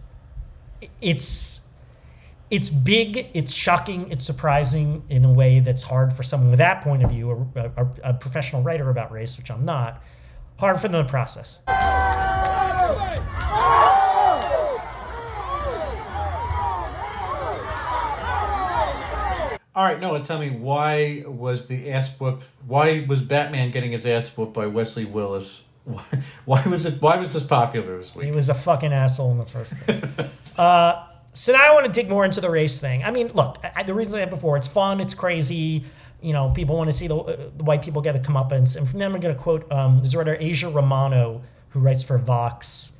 it's, 1.01 1.69
it's 2.51 2.71
big, 2.71 3.29
it's 3.35 3.53
shocking, 3.53 4.11
it's 4.11 4.25
surprising 4.25 5.03
in 5.09 5.25
a 5.25 5.33
way 5.33 5.61
that's 5.61 5.83
hard 5.83 6.13
for 6.13 6.23
someone 6.23 6.51
with 6.51 6.59
that 6.59 6.83
point 6.83 7.03
of 7.03 7.11
view, 7.11 7.49
a, 7.57 7.71
a, 7.77 7.89
a 8.05 8.15
professional 8.15 8.63
writer 8.63 8.91
about 8.91 9.11
race, 9.11 9.37
which 9.39 9.51
I'm 9.51 9.65
not, 9.65 10.03
hard 10.59 10.81
for 10.81 10.89
them 10.89 11.05
to 11.05 11.11
process. 11.11 11.61
All 19.75 19.85
right, 19.85 20.01
Noah, 20.01 20.25
tell 20.25 20.41
me 20.41 20.51
why 20.51 21.23
was 21.25 21.69
the 21.69 21.91
ass 21.93 22.19
whoop? 22.19 22.43
Why 22.67 23.07
was 23.09 23.23
Batman 23.23 23.71
getting 23.71 23.93
his 23.93 24.07
ass 24.07 24.37
whooped 24.37 24.53
by 24.53 24.67
Wesley 24.67 25.05
Willis? 25.05 25.63
Why, 25.89 26.05
why 26.45 26.63
was 26.67 26.87
it? 26.87 27.01
Why 27.01 27.17
was 27.17 27.33
this 27.33 27.43
popular 27.43 27.97
this 27.97 28.15
week? 28.15 28.27
He 28.27 28.33
was 28.33 28.49
a 28.49 28.55
fucking 28.55 28.93
asshole 28.93 29.33
in 29.33 29.39
the 29.39 29.47
first 29.47 29.73
place. 29.85 30.03
uh, 30.59 31.07
so 31.33 31.53
now 31.53 31.71
I 31.71 31.75
want 31.75 31.87
to 31.87 31.93
dig 31.93 32.11
more 32.11 32.25
into 32.25 32.41
the 32.41 32.51
race 32.51 32.81
thing. 32.81 33.05
I 33.05 33.11
mean, 33.11 33.29
look, 33.29 33.59
I, 33.75 33.83
the 33.83 33.95
reason 33.95 34.15
I 34.15 34.23
said 34.23 34.31
before, 34.31 34.57
it's 34.57 34.69
fun, 34.69 35.01
it's 35.01 35.15
crazy. 35.15 35.85
You 36.21 36.33
know, 36.33 36.51
people 36.51 36.77
want 36.77 36.91
to 36.91 36.97
see 36.97 37.07
the, 37.07 37.17
uh, 37.17 37.37
the 37.57 37.65
white 37.65 37.83
people 37.83 38.03
get 38.03 38.13
the 38.13 38.21
comeuppance. 38.21 38.77
And 38.77 38.89
from 38.89 38.99
them, 38.99 39.15
I'm 39.15 39.21
going 39.21 39.35
to 39.35 39.41
quote 39.41 39.71
um, 39.71 40.01
this 40.03 40.15
writer, 40.15 40.37
Aja 40.37 40.69
Romano, 40.69 41.43
who 41.71 41.81
writes 41.81 42.03
for 42.03 42.19
Vox. 42.19 42.93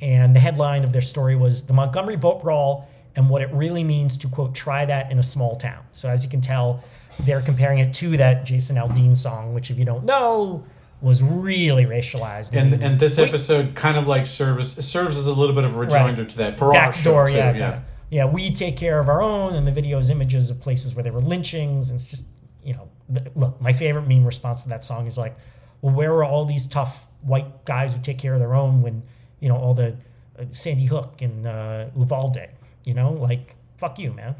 And 0.00 0.34
the 0.34 0.40
headline 0.40 0.84
of 0.84 0.92
their 0.92 1.02
story 1.02 1.36
was 1.36 1.62
The 1.62 1.72
Montgomery 1.72 2.16
Boat 2.16 2.42
Brawl 2.42 2.88
and 3.16 3.28
What 3.28 3.42
It 3.42 3.50
Really 3.52 3.84
Means 3.84 4.16
to, 4.18 4.28
quote, 4.28 4.54
try 4.54 4.86
that 4.86 5.10
in 5.10 5.18
a 5.18 5.22
small 5.22 5.56
town. 5.56 5.84
So 5.92 6.08
as 6.08 6.24
you 6.24 6.30
can 6.30 6.40
tell, 6.40 6.82
they're 7.20 7.42
comparing 7.42 7.80
it 7.80 7.92
to 7.94 8.16
that 8.16 8.46
Jason 8.46 8.76
Aldean 8.76 9.16
song, 9.16 9.54
which, 9.54 9.70
if 9.70 9.78
you 9.78 9.84
don't 9.84 10.04
know, 10.04 10.64
was 11.00 11.22
really 11.22 11.84
racialized. 11.84 12.52
And 12.52 12.74
and 12.82 12.98
this 12.98 13.18
Wait. 13.18 13.28
episode 13.28 13.74
kind 13.74 13.96
of 13.96 14.06
like 14.06 14.26
serves 14.26 14.84
serves 14.84 15.16
as 15.16 15.26
a 15.26 15.32
little 15.32 15.54
bit 15.54 15.64
of 15.64 15.74
a 15.74 15.78
rejoinder 15.78 16.24
to 16.24 16.36
that 16.38 16.56
for 16.56 16.66
our 16.66 16.72
back 16.72 16.94
show 16.94 17.12
door, 17.12 17.26
too. 17.26 17.34
yeah, 17.34 17.54
yeah. 17.54 17.80
yeah. 18.10 18.24
We 18.24 18.52
take 18.52 18.76
care 18.76 18.98
of 18.98 19.08
our 19.08 19.22
own, 19.22 19.54
and 19.54 19.66
the 19.66 19.72
video 19.72 19.98
is 19.98 20.10
images 20.10 20.50
of 20.50 20.60
places 20.60 20.94
where 20.94 21.02
there 21.02 21.12
were 21.12 21.20
lynchings, 21.20 21.90
and 21.90 22.00
it's 22.00 22.08
just 22.08 22.26
you 22.64 22.74
know, 22.74 22.88
th- 23.12 23.28
look. 23.34 23.60
My 23.60 23.72
favorite 23.72 24.08
meme 24.08 24.24
response 24.24 24.64
to 24.64 24.68
that 24.70 24.84
song 24.84 25.06
is 25.06 25.16
like, 25.16 25.36
"Well, 25.80 25.94
where 25.94 26.12
are 26.12 26.24
all 26.24 26.44
these 26.44 26.66
tough 26.66 27.06
white 27.22 27.64
guys 27.64 27.94
who 27.94 28.00
take 28.00 28.18
care 28.18 28.34
of 28.34 28.40
their 28.40 28.54
own 28.54 28.82
when 28.82 29.02
you 29.40 29.48
know 29.48 29.56
all 29.56 29.74
the 29.74 29.96
uh, 30.38 30.44
Sandy 30.50 30.86
Hook 30.86 31.22
and 31.22 31.46
uh, 31.46 31.86
Uvalde? 31.96 32.48
You 32.84 32.94
know, 32.94 33.12
like 33.12 33.54
fuck 33.76 33.98
you, 33.98 34.12
man." 34.12 34.34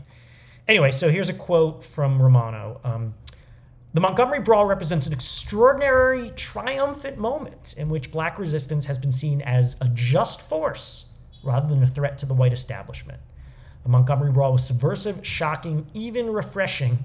Anyway, 0.66 0.90
so 0.90 1.11
here's 1.11 1.31
a 1.31 1.35
quote 1.35 1.85
from 1.85 2.21
Romano. 2.21 2.81
Um, 2.85 3.14
the 3.94 4.01
Montgomery 4.03 4.40
Brawl 4.40 4.66
represents 4.66 5.07
an 5.07 5.14
extraordinary, 5.14 6.31
triumphant 6.37 7.16
moment 7.16 7.74
in 7.79 7.88
which 7.88 8.12
black 8.12 8.38
resistance 8.38 8.85
has 8.85 8.98
been 8.98 9.12
seen 9.12 9.40
as 9.40 9.77
a 9.81 9.88
just 9.88 10.42
force 10.42 11.07
rather 11.42 11.68
than 11.68 11.83
a 11.83 11.87
threat 11.87 12.18
to 12.18 12.27
the 12.27 12.35
white 12.35 12.53
establishment. 12.53 13.18
The 13.85 13.88
Montgomery 13.88 14.31
Brawl 14.31 14.53
was 14.53 14.66
subversive, 14.66 15.27
shocking, 15.27 15.87
even 15.94 16.31
refreshing 16.31 16.98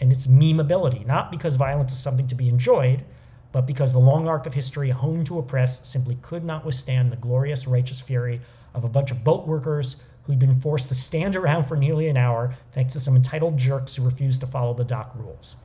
in 0.00 0.10
its 0.10 0.26
memeability, 0.26 1.04
not 1.04 1.30
because 1.30 1.56
violence 1.56 1.92
is 1.92 1.98
something 1.98 2.28
to 2.28 2.34
be 2.34 2.48
enjoyed, 2.48 3.04
but 3.52 3.66
because 3.66 3.92
the 3.92 3.98
long 3.98 4.26
arc 4.26 4.46
of 4.46 4.54
history 4.54 4.88
honed 4.88 5.26
to 5.26 5.38
oppress 5.38 5.86
simply 5.86 6.16
could 6.22 6.44
not 6.44 6.64
withstand 6.64 7.12
the 7.12 7.16
glorious 7.16 7.66
righteous 7.66 8.00
fury 8.00 8.40
of 8.72 8.84
a 8.84 8.88
bunch 8.88 9.10
of 9.10 9.22
boat 9.22 9.46
workers 9.46 9.96
who'd 10.22 10.38
been 10.38 10.58
forced 10.58 10.88
to 10.88 10.94
stand 10.94 11.36
around 11.36 11.64
for 11.64 11.76
nearly 11.76 12.08
an 12.08 12.16
hour 12.16 12.54
thanks 12.72 12.94
to 12.94 13.00
some 13.00 13.16
entitled 13.16 13.58
jerks 13.58 13.96
who 13.96 14.02
refused 14.02 14.40
to 14.40 14.46
follow 14.46 14.72
the 14.72 14.84
dock 14.84 15.12
rules. 15.14 15.56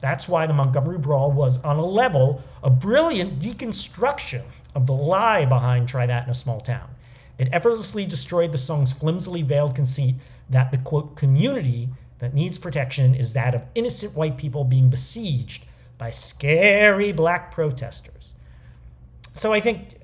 That's 0.00 0.28
why 0.28 0.46
the 0.46 0.54
Montgomery 0.54 0.98
Brawl 0.98 1.32
was, 1.32 1.62
on 1.62 1.78
a 1.78 1.84
level, 1.84 2.42
a 2.62 2.70
brilliant 2.70 3.38
deconstruction 3.38 4.42
of 4.74 4.86
the 4.86 4.92
lie 4.92 5.46
behind 5.46 5.88
Try 5.88 6.06
That 6.06 6.24
in 6.24 6.30
a 6.30 6.34
Small 6.34 6.60
Town. 6.60 6.90
It 7.38 7.48
effortlessly 7.52 8.06
destroyed 8.06 8.52
the 8.52 8.58
song's 8.58 8.92
flimsily 8.92 9.42
veiled 9.42 9.74
conceit 9.74 10.16
that 10.50 10.70
the 10.70 10.78
quote 10.78 11.16
community 11.16 11.88
that 12.18 12.34
needs 12.34 12.58
protection 12.58 13.14
is 13.14 13.32
that 13.32 13.54
of 13.54 13.66
innocent 13.74 14.16
white 14.16 14.36
people 14.36 14.64
being 14.64 14.88
besieged 14.88 15.64
by 15.98 16.10
scary 16.10 17.12
black 17.12 17.50
protesters. 17.50 18.32
So 19.32 19.52
I 19.52 19.60
think, 19.60 20.00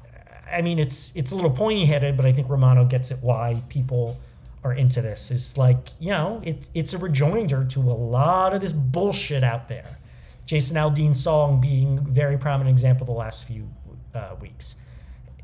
I 0.53 0.61
mean, 0.63 0.79
it's 0.79 1.15
it's 1.15 1.31
a 1.31 1.37
little 1.37 1.51
pointy 1.51 1.87
headed, 1.87 2.17
but 2.17 2.27
I 2.27 2.33
think 2.33 2.49
Romano 2.49 2.85
gets 2.85 3.11
it 3.11 3.19
why 3.21 3.63
people 3.69 4.19
are 4.63 4.73
into 4.73 5.01
this. 5.03 5.31
Is 5.31 5.57
like, 5.57 5.89
you 5.99 6.11
know, 6.11 6.41
it, 6.45 6.69
it's 6.75 6.93
a 6.93 6.99
rejoinder 6.99 7.65
to 7.65 7.81
a 7.81 7.95
lot 7.95 8.55
of 8.55 8.61
this 8.61 8.73
bullshit 8.73 9.43
out 9.45 9.69
there. 9.69 9.99
Jason 10.47 10.77
Aldean's 10.77 11.23
song 11.23 11.61
being 11.61 11.99
a 11.99 12.01
very 12.01 12.37
prominent 12.37 12.75
example 12.75 13.07
the 13.07 13.13
last 13.13 13.47
few 13.47 13.71
uh, 14.15 14.35
weeks. 14.41 14.75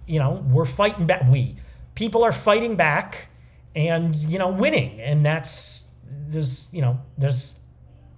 You 0.07 0.19
know, 0.19 0.45
we're 0.49 0.65
fighting 0.65 1.07
back. 1.07 1.31
We 1.31 1.57
people 1.95 2.25
are 2.25 2.33
fighting 2.33 2.77
back, 2.77 3.29
and 3.75 4.15
you 4.17 4.39
know, 4.39 4.49
winning, 4.49 5.01
and 5.01 5.25
that's 5.25 5.93
there's 6.09 6.73
you 6.73 6.83
know 6.83 7.01
there's 7.19 7.61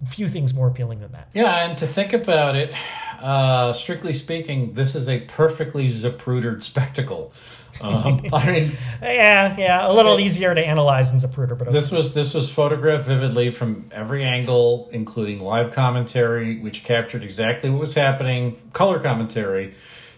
few 0.06 0.28
things 0.28 0.54
more 0.54 0.68
appealing 0.68 1.00
than 1.00 1.12
that. 1.12 1.28
Yeah, 1.34 1.68
and 1.68 1.76
to 1.78 1.86
think 1.86 2.12
about 2.12 2.56
it, 2.56 2.74
uh, 3.20 3.72
strictly 3.72 4.12
speaking, 4.12 4.74
this 4.74 4.94
is 4.94 5.08
a 5.08 5.20
perfectly 5.20 5.86
zaprudered 5.88 6.62
spectacle. 6.62 7.32
Um, 7.80 8.22
I 8.32 8.50
mean, 8.50 8.72
Yeah, 9.02 9.54
yeah, 9.56 9.90
a 9.90 9.92
little 9.92 10.18
easier 10.18 10.54
to 10.54 10.66
analyze 10.66 11.10
than 11.10 11.20
Zapruder, 11.20 11.56
but 11.56 11.68
okay. 11.68 11.72
this 11.72 11.92
was 11.92 12.14
this 12.14 12.34
was 12.34 12.50
photographed 12.50 13.06
vividly 13.06 13.50
from 13.52 13.90
every 13.92 14.24
angle, 14.24 14.88
including 14.92 15.38
live 15.40 15.70
commentary, 15.72 16.58
which 16.58 16.82
captured 16.82 17.22
exactly 17.22 17.70
what 17.70 17.78
was 17.80 17.94
happening. 17.94 18.60
Color 18.72 18.98
commentary, 18.98 19.74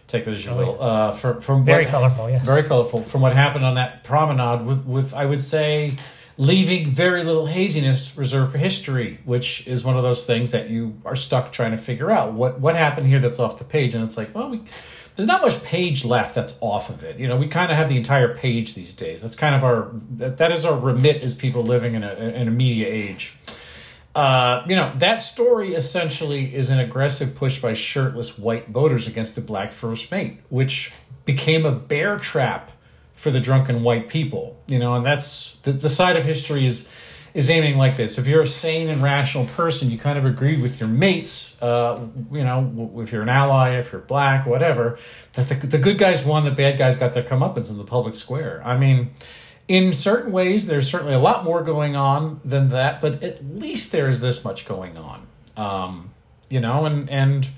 take 0.07 0.25
that 0.25 0.33
as 0.35 0.45
you 0.45 0.53
will. 0.55 0.81
Uh, 0.81 1.13
from 1.13 1.41
from 1.41 1.61
Oh, 1.61 1.65
very 1.65 1.85
what- 1.85 1.91
colorful. 1.91 2.31
Yes, 2.31 2.47
very 2.47 2.63
colorful 2.63 3.03
from 3.03 3.21
what 3.21 3.35
happened 3.35 3.65
on 3.67 3.75
that 3.75 4.05
promenade 4.05 4.65
with, 4.67 4.87
with 4.87 5.13
I 5.13 5.27
would 5.27 5.43
say 5.43 5.97
leaving 6.41 6.91
very 6.91 7.23
little 7.23 7.45
haziness 7.45 8.17
reserved 8.17 8.53
for 8.53 8.57
history, 8.57 9.19
which 9.27 9.67
is 9.67 9.85
one 9.85 9.99
of 9.99 10.03
those 10.03 10.25
things 10.25 10.53
that 10.53 10.71
you 10.71 10.99
are 11.05 11.15
stuck 11.15 11.53
trying 11.53 11.71
to 11.71 11.77
figure 11.77 12.11
out 12.11 12.33
what 12.33 12.59
what 12.59 12.75
happened 12.75 13.07
here 13.07 13.19
that's 13.19 13.39
off 13.39 13.59
the 13.59 13.65
page, 13.65 13.95
and 13.95 14.03
it's 14.03 14.17
like, 14.17 14.35
well, 14.35 14.49
we, 14.49 14.63
there's 15.17 15.27
not 15.27 15.43
much 15.43 15.63
page 15.63 16.03
left 16.03 16.35
that's 16.35 16.57
off 16.63 16.89
of 16.89 17.05
it. 17.05 17.19
You 17.19 17.29
know, 17.29 17.37
we 17.37 17.47
kind 17.47 17.71
of 17.71 17.77
have 17.77 17.91
the 17.91 17.99
entire 17.99 18.35
page 18.35 18.73
these 18.73 18.95
days. 18.95 19.21
That's 19.21 19.37
kind 19.37 19.55
of 19.55 19.63
our 19.63 19.91
that, 20.17 20.39
that 20.39 20.51
is 20.51 20.65
our 20.65 20.75
remit 20.75 21.23
as 21.23 21.35
people 21.35 21.63
living 21.63 21.95
in 21.95 22.03
a 22.03 22.15
in 22.15 22.49
a 22.49 22.51
media 22.51 22.89
age. 22.89 23.37
Uh, 24.15 24.65
you 24.67 24.75
know, 24.75 24.95
that 24.97 25.19
story 25.19 25.75
essentially 25.75 26.55
is 26.55 26.71
an 26.71 26.81
aggressive 26.81 27.35
push 27.35 27.61
by 27.61 27.75
shirtless 27.75 28.39
white 28.39 28.69
voters 28.69 29.07
against 29.07 29.35
the 29.35 29.43
black 29.43 29.73
first 29.73 30.11
mate, 30.11 30.39
which 30.49 30.91
became 31.27 31.67
a 31.67 31.71
bear 31.71 32.17
trap 32.17 32.73
for 33.21 33.31
the 33.31 33.39
drunken 33.39 33.83
white 33.83 34.09
people. 34.09 34.59
You 34.67 34.79
know, 34.79 34.95
and 34.95 35.05
that's 35.05 35.57
the, 35.63 35.73
the 35.73 35.91
side 35.91 36.17
of 36.17 36.25
history 36.25 36.67
is 36.67 36.91
is 37.33 37.49
aiming 37.49 37.79
like 37.79 37.97
this. 37.97 38.19
If 38.19 38.27
you're 38.27 38.43
a 38.43 38.47
sane 38.47 38.89
and 38.89 39.03
rational 39.03 39.45
person, 39.47 39.91
you 39.91 39.99
kind 39.99 40.19
of 40.19 40.25
agree 40.25 40.61
with 40.61 40.81
your 40.81 40.89
mates. 40.89 41.63
Uh, 41.63 42.09
you 42.33 42.43
know, 42.43 42.93
if 42.97 43.13
you're 43.13 43.23
an 43.23 43.29
ally, 43.29 43.79
if 43.79 43.93
you're 43.93 44.01
black, 44.01 44.47
whatever, 44.47 44.99
that 45.35 45.49
the, 45.49 45.55
the 45.55 45.79
good 45.79 45.97
guys 45.97 46.25
won, 46.25 46.45
the 46.45 46.51
bad 46.51 46.77
guys 46.77 46.97
got 46.97 47.15
their 47.15 47.23
comeuppance 47.23 47.71
in 47.71 47.79
the 47.79 47.85
public 47.85 48.17
square. 48.17 48.61
I 48.65 48.77
mean, 48.77 49.11
in 49.69 49.93
certain 49.93 50.33
ways, 50.33 50.67
there's 50.67 50.91
certainly 50.91 51.15
a 51.15 51.21
lot 51.21 51.45
more 51.45 51.63
going 51.63 51.95
on 51.95 52.41
than 52.45 52.71
that, 52.71 53.01
but 53.01 53.23
at 53.23 53.45
least 53.45 53.93
there 53.93 54.09
is 54.09 54.19
this 54.19 54.45
much 54.45 54.67
going 54.67 54.97
on. 54.97 55.27
Um, 55.57 56.11
you 56.49 56.59
know, 56.59 56.85
and 56.85 57.09
and 57.09 57.49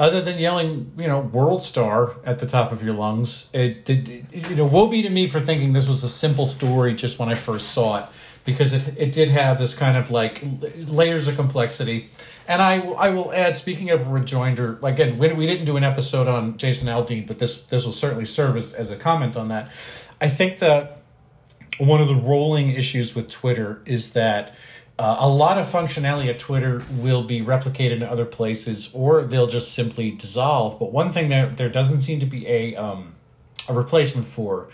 other 0.00 0.20
than 0.22 0.38
yelling, 0.38 0.92
you 0.96 1.06
know, 1.06 1.20
world 1.20 1.62
star 1.62 2.16
at 2.24 2.38
the 2.38 2.46
top 2.46 2.72
of 2.72 2.82
your 2.82 2.94
lungs, 2.94 3.50
it, 3.52 3.88
it 3.90 4.48
you 4.50 4.56
know, 4.56 4.64
woe 4.64 4.86
be 4.86 5.02
to 5.02 5.10
me 5.10 5.28
for 5.28 5.40
thinking 5.40 5.74
this 5.74 5.88
was 5.88 6.02
a 6.02 6.08
simple 6.08 6.46
story 6.46 6.94
just 6.94 7.18
when 7.18 7.28
I 7.28 7.34
first 7.34 7.72
saw 7.72 7.98
it, 7.98 8.06
because 8.46 8.72
it 8.72 8.96
it 8.96 9.12
did 9.12 9.28
have 9.28 9.58
this 9.58 9.74
kind 9.76 9.96
of 9.96 10.10
like 10.10 10.42
layers 10.88 11.28
of 11.28 11.36
complexity. 11.36 12.08
And 12.48 12.62
I, 12.62 12.80
I 13.06 13.10
will 13.10 13.30
add, 13.32 13.54
speaking 13.56 13.90
of 13.90 14.08
rejoinder, 14.08 14.78
again, 14.82 15.18
we, 15.18 15.32
we 15.34 15.46
didn't 15.46 15.66
do 15.66 15.76
an 15.76 15.84
episode 15.84 16.26
on 16.26 16.56
Jason 16.56 16.88
Aldean, 16.88 17.26
but 17.26 17.38
this 17.38 17.60
this 17.66 17.84
will 17.84 17.92
certainly 17.92 18.24
serve 18.24 18.56
as, 18.56 18.74
as 18.74 18.90
a 18.90 18.96
comment 18.96 19.36
on 19.36 19.48
that. 19.48 19.70
I 20.18 20.28
think 20.28 20.58
that 20.60 21.02
one 21.78 22.00
of 22.00 22.08
the 22.08 22.20
rolling 22.32 22.70
issues 22.70 23.14
with 23.14 23.30
Twitter 23.30 23.82
is 23.84 24.12
that 24.14 24.54
uh, 25.00 25.16
a 25.20 25.28
lot 25.28 25.56
of 25.56 25.66
functionality 25.66 26.28
at 26.28 26.38
Twitter 26.38 26.82
will 26.98 27.22
be 27.22 27.40
replicated 27.40 27.92
in 27.92 28.02
other 28.02 28.26
places, 28.26 28.90
or 28.92 29.24
they'll 29.24 29.46
just 29.46 29.72
simply 29.72 30.10
dissolve. 30.10 30.78
But 30.78 30.92
one 30.92 31.10
thing 31.10 31.30
that 31.30 31.56
there 31.56 31.70
doesn't 31.70 32.02
seem 32.02 32.20
to 32.20 32.26
be 32.26 32.46
a 32.46 32.76
um, 32.76 33.14
a 33.66 33.72
replacement 33.72 34.26
for 34.26 34.68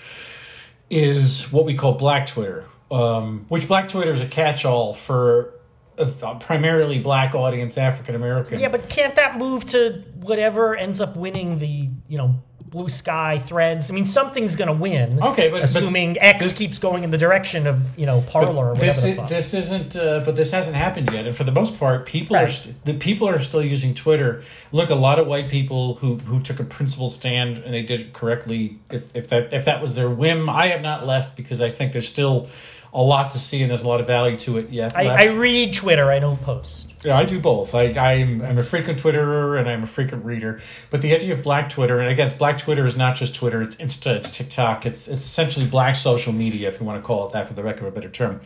is 0.91 1.45
what 1.53 1.65
we 1.65 1.77
call 1.77 1.93
Black 1.93 2.27
Twitter, 2.27 2.65
um, 2.91 3.47
which 3.49 3.69
Black 3.69 3.89
Twitter 3.89 4.13
is 4.13 4.21
a 4.21 4.27
catch-all 4.27 4.95
for 4.95 5.55
a 5.97 6.07
primarily 6.41 6.99
Black 6.99 7.37
audience, 7.37 7.79
African 7.79 8.17
American. 8.17 8.59
Yeah, 8.59 8.69
but 8.69 8.89
can't 8.89 9.15
that 9.15 9.39
move 9.39 9.65
to 9.67 10.03
whatever 10.17 10.75
ends 10.75 11.01
up 11.01 11.15
winning 11.15 11.61
the 11.61 11.89
you 12.09 12.19
know 12.19 12.43
blue 12.77 12.89
sky 12.91 13.39
threads? 13.39 13.91
I 13.91 13.95
mean, 13.95 14.05
something's 14.05 14.55
going 14.55 14.69
to 14.69 14.75
win. 14.75 15.23
Okay, 15.23 15.49
but- 15.49 15.57
but 15.57 15.65
assuming 15.65 16.19
X 16.21 16.45
this- 16.45 16.59
keeps 16.59 16.79
going 16.79 17.05
in 17.05 17.11
the 17.11 17.17
direction 17.19 17.67
of 17.67 17.99
you 17.99 18.05
know 18.05 18.21
Parler 18.21 18.67
or 18.67 18.75
whatever 18.75 18.85
this 18.85 19.03
the 19.03 19.09
is, 19.09 19.17
fuck. 19.17 19.29
this 19.29 19.55
isn't 19.55 19.97
uh, 19.97 20.21
but 20.25 20.37
this 20.37 20.51
hasn't 20.51 20.77
happened 20.77 21.11
yet 21.11 21.27
and 21.27 21.35
for 21.35 21.45
the 21.45 21.53
most 21.53 21.79
part 21.79 22.05
people 22.05 22.37
are 22.37 22.49
st- 22.49 22.85
the 22.85 22.93
people 22.95 23.27
are 23.29 23.39
still 23.39 23.63
using 23.63 23.95
twitter 23.95 24.43
look 24.73 24.91
a 24.91 24.95
lot 24.95 25.19
of 25.19 25.27
white 25.27 25.49
people 25.49 25.95
who 25.97 26.17
who 26.17 26.41
took 26.41 26.61
a 26.61 26.65
principled 26.65 27.13
stand 27.13 27.59
and 27.59 27.73
they 27.73 27.83
did 27.83 28.01
it 28.01 28.13
correctly 28.13 28.79
if, 28.91 29.09
if 29.17 29.29
that 29.29 29.53
if 29.53 29.65
that 29.65 29.81
was 29.81 29.95
their 29.95 30.11
whim 30.11 30.49
i 30.51 30.67
have 30.69 30.83
not 30.83 31.07
left 31.07 31.37
because 31.37 31.63
i 31.63 31.69
think 31.69 31.93
there's 31.93 32.09
still 32.09 32.49
a 32.93 33.03
lot 33.03 33.31
to 33.33 33.39
see, 33.39 33.61
and 33.61 33.71
there's 33.71 33.83
a 33.83 33.89
lot 33.89 34.01
of 34.01 34.07
value 34.07 34.39
to 34.39 34.57
it 34.57 34.71
yet. 34.71 34.97
I. 34.97 35.27
I 35.27 35.33
read 35.33 35.75
Twitter. 35.75 36.11
I 36.11 36.19
don't 36.19 36.41
post. 36.41 36.86
Yeah, 37.05 37.19
I 37.19 37.25
do 37.25 37.39
both. 37.39 37.75
I, 37.75 37.93
I'm, 37.93 38.41
I'm 38.41 38.59
a 38.59 38.63
frequent 38.63 39.01
Twitterer 39.01 39.59
and 39.59 39.69
I'm 39.69 39.83
a 39.83 39.87
frequent 39.87 40.25
reader. 40.25 40.61
But 40.91 41.03
the 41.03 41.15
idea 41.15 41.35
of 41.35 41.43
Black 41.43 41.69
Twitter, 41.69 42.01
and 42.01 42.09
again, 42.09 42.33
Black 42.39 42.59
Twitter 42.59 42.87
is 42.87 42.97
not 42.97 43.17
just 43.17 43.35
Twitter. 43.35 43.63
It's 43.63 43.77
Insta, 43.77 44.17
it's 44.17 44.31
TikTok. 44.31 44.87
It's 44.87 45.07
it's 45.07 45.25
essentially 45.25 45.67
Black 45.67 45.95
social 45.95 46.33
media, 46.33 46.69
if 46.69 46.81
you 46.81 46.87
want 46.87 47.03
to 47.03 47.07
call 47.07 47.27
it 47.27 47.33
that, 47.33 47.47
for 47.47 47.55
the 47.55 47.63
of 47.63 47.83
a 47.83 47.91
better 47.91 48.09
term. 48.09 48.41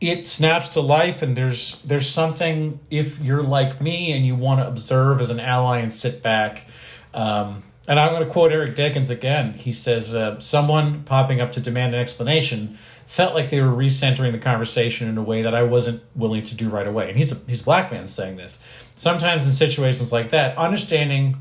It 0.00 0.26
snaps 0.26 0.70
to 0.70 0.80
life, 0.80 1.20
and 1.20 1.36
there's 1.36 1.82
there's 1.82 2.08
something 2.08 2.80
if 2.90 3.20
you're 3.20 3.42
like 3.42 3.82
me 3.82 4.12
and 4.12 4.26
you 4.26 4.34
want 4.34 4.60
to 4.60 4.66
observe 4.66 5.20
as 5.20 5.28
an 5.28 5.38
ally 5.38 5.78
and 5.78 5.92
sit 5.92 6.22
back. 6.22 6.66
Um, 7.12 7.62
and 7.86 7.98
I'm 7.98 8.12
going 8.12 8.24
to 8.24 8.30
quote 8.30 8.52
Eric 8.52 8.76
Deggans 8.76 9.10
again. 9.10 9.52
He 9.52 9.72
says, 9.72 10.14
uh, 10.14 10.40
"Someone 10.40 11.02
popping 11.04 11.40
up 11.40 11.52
to 11.52 11.60
demand 11.60 11.94
an 11.94 12.00
explanation." 12.00 12.78
Felt 13.10 13.34
like 13.34 13.50
they 13.50 13.60
were 13.60 13.72
recentering 13.72 14.30
the 14.30 14.38
conversation 14.38 15.08
in 15.08 15.18
a 15.18 15.22
way 15.22 15.42
that 15.42 15.52
I 15.52 15.64
wasn't 15.64 16.00
willing 16.14 16.44
to 16.44 16.54
do 16.54 16.68
right 16.68 16.86
away. 16.86 17.08
And 17.08 17.18
he's 17.18 17.32
a 17.32 17.34
he's 17.48 17.60
a 17.60 17.64
black 17.64 17.90
man 17.90 18.06
saying 18.06 18.36
this. 18.36 18.62
Sometimes 18.96 19.44
in 19.46 19.52
situations 19.52 20.12
like 20.12 20.30
that, 20.30 20.56
understanding 20.56 21.38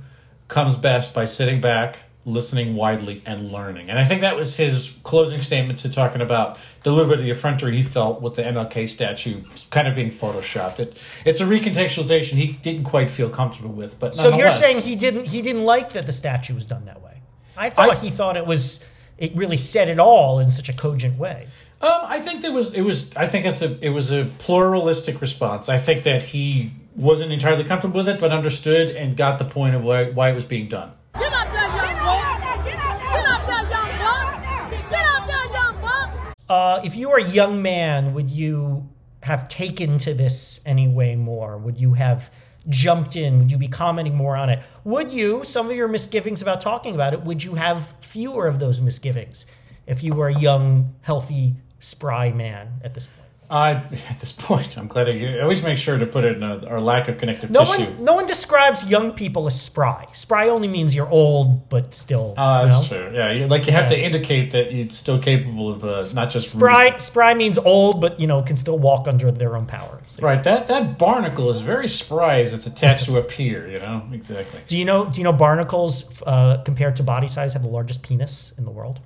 comes 0.47 0.75
best 0.75 1.13
by 1.13 1.25
sitting 1.25 1.61
back, 1.61 1.99
listening 2.25 2.75
widely, 2.75 3.21
and 3.23 3.51
learning. 3.51 3.87
And 3.91 3.99
I 3.99 4.03
think 4.03 4.21
that 4.21 4.35
was 4.35 4.57
his 4.57 4.97
closing 5.03 5.43
statement 5.43 5.77
to 5.79 5.89
talking 5.91 6.21
about 6.21 6.57
the 6.81 6.91
little 6.91 7.07
bit 7.07 7.19
of 7.19 7.25
the 7.25 7.29
effrontery 7.29 7.75
he 7.75 7.83
felt 7.83 8.19
with 8.19 8.33
the 8.33 8.41
MLK 8.41 8.89
statue 8.89 9.43
kind 9.69 9.87
of 9.87 9.93
being 9.93 10.09
photoshopped. 10.09 10.79
It, 10.79 10.97
it's 11.23 11.39
a 11.39 11.45
recontextualization 11.45 12.31
he 12.33 12.53
didn't 12.53 12.85
quite 12.85 13.11
feel 13.11 13.29
comfortable 13.29 13.73
with. 13.73 13.99
But 13.99 14.15
So 14.15 14.35
you're 14.35 14.49
saying 14.49 14.81
he 14.81 14.95
didn't 14.95 15.25
he 15.27 15.43
didn't 15.43 15.65
like 15.65 15.91
that 15.93 16.07
the 16.07 16.13
statue 16.13 16.55
was 16.55 16.65
done 16.65 16.85
that 16.85 17.03
way? 17.03 17.21
I 17.55 17.69
thought 17.69 17.91
I- 17.91 17.99
he 17.99 18.09
thought 18.09 18.37
it 18.37 18.47
was 18.47 18.83
it 19.19 19.35
really 19.35 19.57
said 19.57 19.89
it 19.89 19.99
all 19.99 20.39
in 20.39 20.49
such 20.49 20.69
a 20.69 20.73
cogent 20.73 21.19
way. 21.19 21.45
Um, 21.81 21.89
I 21.91 22.19
think 22.19 22.41
there 22.41 22.51
was 22.51 22.73
it 22.73 22.81
was 22.81 23.15
I 23.15 23.27
think 23.27 23.45
it's 23.45 23.61
a 23.61 23.77
it 23.79 23.89
was 23.89 24.11
a 24.11 24.25
pluralistic 24.37 25.21
response. 25.21 25.69
I 25.69 25.77
think 25.77 26.03
that 26.03 26.23
he 26.23 26.73
wasn't 26.95 27.31
entirely 27.31 27.63
comfortable 27.63 27.99
with 27.99 28.09
it, 28.09 28.19
but 28.19 28.31
understood 28.31 28.89
and 28.89 29.15
got 29.15 29.39
the 29.39 29.45
point 29.45 29.75
of 29.75 29.83
why 29.83 30.11
why 30.11 30.29
it 30.29 30.35
was 30.35 30.43
being 30.43 30.67
done. 30.67 30.91
Get 31.13 31.31
up 31.31 31.53
there, 31.53 31.61
young 31.61 31.97
buck! 31.97 32.65
Get 32.65 32.75
up 32.75 33.47
there, 33.47 33.69
young 33.69 33.99
buck! 33.99 34.71
Get 34.89 35.05
up 35.05 35.27
there, 35.27 35.53
young 35.53 35.81
buck! 35.81 36.35
Uh, 36.49 36.81
if 36.83 36.97
you 36.97 37.09
were 37.09 37.17
a 37.17 37.23
young 37.29 37.61
man, 37.61 38.13
would 38.13 38.29
you 38.29 38.89
have 39.23 39.47
taken 39.47 39.99
to 39.99 40.13
this 40.13 40.59
anyway 40.65 41.15
more? 41.15 41.57
Would 41.57 41.79
you 41.79 41.93
have 41.93 42.29
jumped 42.67 43.15
in? 43.15 43.39
Would 43.39 43.51
you 43.51 43.57
be 43.57 43.69
commenting 43.69 44.15
more 44.15 44.35
on 44.35 44.49
it? 44.49 44.61
Would 44.83 45.13
you, 45.13 45.45
some 45.45 45.69
of 45.69 45.75
your 45.77 45.87
misgivings 45.87 46.41
about 46.41 46.59
talking 46.59 46.93
about 46.93 47.13
it, 47.13 47.21
would 47.21 47.43
you 47.43 47.55
have 47.55 47.95
fewer 48.01 48.47
of 48.47 48.59
those 48.59 48.81
misgivings 48.81 49.45
if 49.87 50.03
you 50.03 50.13
were 50.13 50.27
a 50.27 50.39
young, 50.39 50.93
healthy, 51.01 51.55
spry 51.79 52.31
man 52.31 52.79
at 52.83 52.93
this 52.93 53.07
point? 53.07 53.15
Uh, 53.49 53.81
at 54.09 54.19
this 54.19 54.31
point, 54.31 54.77
I'm 54.77 54.85
glad 54.87 55.09
I 55.09 55.39
always 55.39 55.63
make 55.63 55.79
sure 55.79 55.97
to 55.97 56.05
put 56.05 56.23
it 56.23 56.37
in 56.37 56.43
a, 56.43 56.67
our 56.67 56.79
lack 56.79 57.07
of 57.07 57.17
connective 57.17 57.49
No 57.49 57.65
tissue. 57.65 57.85
one, 57.85 58.03
no 58.03 58.13
one 58.13 58.27
describes 58.27 58.87
young 58.87 59.11
people 59.11 59.47
as 59.47 59.59
spry. 59.59 60.05
Spry 60.13 60.49
only 60.49 60.67
means 60.67 60.93
you're 60.93 61.09
old, 61.09 61.67
but 61.67 61.95
still. 61.95 62.35
Uh, 62.37 62.65
you 62.65 62.69
that's 62.69 62.91
know? 62.91 62.97
true. 63.07 63.17
Yeah, 63.17 63.31
you, 63.31 63.47
like 63.47 63.65
you 63.65 63.71
have 63.71 63.89
to 63.89 63.99
indicate 63.99 64.51
that 64.51 64.71
you're 64.71 64.89
still 64.89 65.17
capable 65.17 65.71
of 65.71 65.83
uh, 65.83 66.03
not 66.13 66.29
just 66.29 66.51
Spry, 66.51 66.95
spry 66.97 67.33
means 67.33 67.57
old, 67.57 67.99
but 67.99 68.19
you 68.19 68.27
know 68.27 68.43
can 68.43 68.55
still 68.55 68.77
walk 68.77 69.07
under 69.07 69.31
their 69.31 69.55
own 69.57 69.65
power. 69.65 69.99
So- 70.05 70.21
Right, 70.21 70.43
that 70.43 70.67
that 70.67 70.99
barnacle 70.99 71.49
is 71.49 71.61
very 71.61 71.87
spry 71.87 72.41
as 72.41 72.53
it's 72.53 72.67
attached 72.67 73.05
to 73.05 73.17
a 73.17 73.23
pier. 73.23 73.67
You 73.67 73.79
know 73.79 74.07
exactly. 74.13 74.59
Do 74.67 74.77
you 74.77 74.85
know? 74.85 75.09
Do 75.09 75.19
you 75.19 75.23
know 75.23 75.33
barnacles 75.33 76.21
uh, 76.27 76.61
compared 76.63 76.97
to 76.97 77.03
body 77.03 77.27
size 77.27 77.53
have 77.53 77.63
the 77.63 77.69
largest 77.69 78.03
penis 78.03 78.53
in 78.59 78.65
the 78.65 78.71
world? 78.71 78.99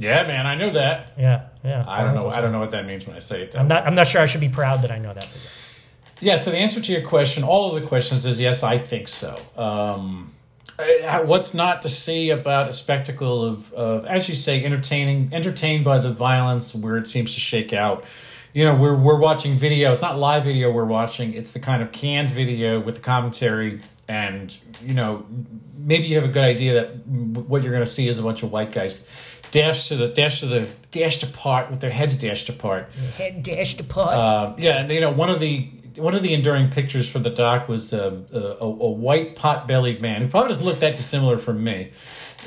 Yeah, 0.00 0.26
man, 0.26 0.46
I 0.46 0.54
know 0.54 0.70
that. 0.70 1.12
Yeah, 1.18 1.48
yeah. 1.62 1.84
I 1.86 2.02
don't 2.02 2.14
know. 2.14 2.30
I 2.30 2.40
don't 2.40 2.52
know 2.52 2.58
what 2.58 2.70
that 2.70 2.86
means 2.86 3.06
when 3.06 3.14
I 3.14 3.18
say 3.18 3.42
it. 3.42 3.52
Though. 3.52 3.58
I'm 3.58 3.68
not. 3.68 3.86
I'm 3.86 3.94
not 3.94 4.06
sure. 4.06 4.22
I 4.22 4.26
should 4.26 4.40
be 4.40 4.48
proud 4.48 4.82
that 4.82 4.90
I 4.90 4.98
know 4.98 5.12
that. 5.12 5.28
Yeah, 6.20 6.38
so 6.38 6.50
the 6.50 6.56
answer 6.56 6.80
to 6.80 6.92
your 6.92 7.02
question, 7.02 7.44
all 7.44 7.74
of 7.74 7.80
the 7.80 7.86
questions 7.86 8.26
is 8.26 8.40
yes, 8.40 8.62
I 8.62 8.78
think 8.78 9.08
so. 9.08 9.40
Um, 9.56 10.32
what's 11.24 11.54
not 11.54 11.82
to 11.82 11.88
see 11.88 12.30
about 12.30 12.68
a 12.68 12.72
spectacle 12.72 13.44
of, 13.44 13.72
of, 13.72 14.04
as 14.04 14.28
you 14.28 14.34
say, 14.34 14.62
entertaining, 14.64 15.32
entertained 15.32 15.84
by 15.84 15.98
the 15.98 16.12
violence 16.12 16.74
where 16.74 16.96
it 16.96 17.06
seems 17.06 17.34
to 17.34 17.40
shake 17.40 17.72
out? 17.72 18.04
You 18.52 18.64
know, 18.64 18.76
we're 18.76 18.96
we're 18.96 19.18
watching 19.18 19.58
video. 19.58 19.92
It's 19.92 20.02
not 20.02 20.18
live 20.18 20.44
video 20.44 20.70
we're 20.72 20.84
watching. 20.86 21.34
It's 21.34 21.50
the 21.50 21.60
kind 21.60 21.82
of 21.82 21.92
canned 21.92 22.30
video 22.30 22.80
with 22.80 22.96
the 22.96 23.00
commentary, 23.02 23.80
and 24.08 24.56
you 24.82 24.94
know, 24.94 25.26
maybe 25.76 26.04
you 26.04 26.16
have 26.16 26.24
a 26.24 26.32
good 26.32 26.44
idea 26.44 26.74
that 26.74 27.06
what 27.06 27.62
you're 27.62 27.72
going 27.72 27.84
to 27.84 27.90
see 27.90 28.08
is 28.08 28.18
a 28.18 28.22
bunch 28.22 28.42
of 28.42 28.50
white 28.50 28.72
guys 28.72 29.06
dash 29.50 29.88
to 29.88 29.96
the 29.96 30.08
dash 30.08 30.40
to 30.40 30.46
the 30.46 30.68
dashed 30.90 31.22
apart 31.22 31.70
with 31.70 31.80
their 31.80 31.90
heads 31.90 32.16
dashed 32.16 32.48
apart. 32.48 32.90
Head 33.16 33.42
dashed 33.42 33.80
apart. 33.80 34.16
Uh, 34.16 34.54
yeah, 34.58 34.80
and 34.80 34.90
you 34.90 35.00
know 35.00 35.10
one 35.10 35.30
of 35.30 35.40
the 35.40 35.68
one 35.96 36.14
of 36.14 36.22
the 36.22 36.34
enduring 36.34 36.70
pictures 36.70 37.08
for 37.08 37.18
the 37.18 37.30
doc 37.30 37.68
was 37.68 37.92
um, 37.92 38.26
a, 38.32 38.38
a, 38.38 38.90
white 38.90 39.34
pot-bellied 39.34 40.00
man 40.00 40.22
who 40.22 40.28
probably 40.28 40.48
doesn't 40.48 40.64
look 40.64 40.80
that 40.80 40.96
dissimilar 40.96 41.36
from 41.36 41.62
me. 41.64 41.90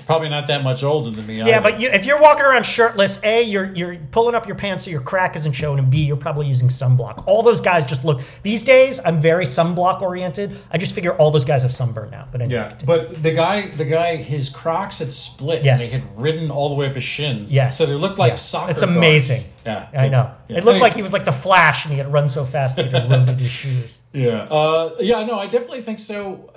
Probably 0.06 0.30
not 0.30 0.48
that 0.48 0.64
much 0.64 0.84
older 0.84 1.10
than 1.10 1.26
me. 1.28 1.38
yeah, 1.38 1.58
either. 1.58 1.62
but 1.72 1.80
you, 1.80 1.90
if 1.90 2.06
you're 2.06 2.20
walking 2.20 2.46
around 2.46 2.66
shirtless, 2.66 3.24
a 3.24 3.42
you're 3.44 3.74
you're 3.74 3.96
pulling 4.12 4.36
up 4.36 4.48
your 4.48 4.56
pants 4.56 4.86
so 4.86 4.92
your 4.92 5.02
crack 5.02 5.36
isn't 5.36 5.54
showing, 5.54 5.80
and 5.80 5.90
b 5.90 6.04
you're 6.04 6.18
probably 6.18 6.48
using 6.48 6.68
sunblock. 6.68 7.24
All 7.28 7.44
those 7.44 7.62
guys 7.62 7.86
just 7.86 8.04
look. 8.04 8.22
These 8.44 8.64
days, 8.64 9.00
I'm 9.06 9.22
very 9.22 9.46
sunblock 9.46 10.02
oriented. 10.02 10.58
I 10.72 10.78
just 10.78 10.94
figure 10.96 11.14
all 11.16 11.32
those 11.32 11.46
guys 11.46 11.62
have 11.64 11.72
sunburn 11.72 12.10
now. 12.12 12.28
But 12.32 12.42
anyway, 12.42 12.56
yeah, 12.56 12.78
but 12.86 13.22
the 13.22 13.32
guy, 13.32 13.68
the 13.70 13.86
guy, 13.86 14.18
his 14.18 14.50
Crocs 14.50 15.00
had 15.00 15.12
split. 15.12 15.64
Yes. 15.64 15.94
and 15.94 16.04
they 16.04 16.08
had 16.10 16.18
ridden 16.22 16.52
all 16.52 16.70
the 16.70 16.76
way 16.76 16.88
up 16.88 16.96
his 16.96 17.04
shins. 17.04 17.54
Yes. 17.54 17.78
so 17.78 17.86
they 17.86 17.94
looked 17.96 18.20
like 18.20 18.32
Yeah. 18.32 18.36
soccer. 18.38 18.72
It's 18.72 18.82
guards. 18.82 18.98
amazing. 18.98 19.50
Yeah, 19.66 19.88
I 19.96 20.10
know. 20.10 20.32
Yeah. 20.50 20.58
It 20.58 20.66
looked 20.66 20.82
like 20.82 20.94
he 20.94 21.02
was 21.02 21.14
like 21.14 21.24
the 21.24 21.32
Flash, 21.32 21.86
and 21.86 21.94
he 21.94 21.98
had 21.98 22.12
run 22.12 22.28
so 22.28 22.44
fast 22.44 22.76
that 22.76 22.86
he 22.88 22.92
had 22.92 23.06
eroded 23.10 23.40
his 23.40 23.52
shoes. 23.52 24.00
Yeah, 24.16 24.44
uh, 24.44 24.94
yeah, 25.00 25.24
no, 25.26 25.40
I 25.40 25.48
definitely 25.48 25.82
think 25.82 25.98
so. 25.98 26.48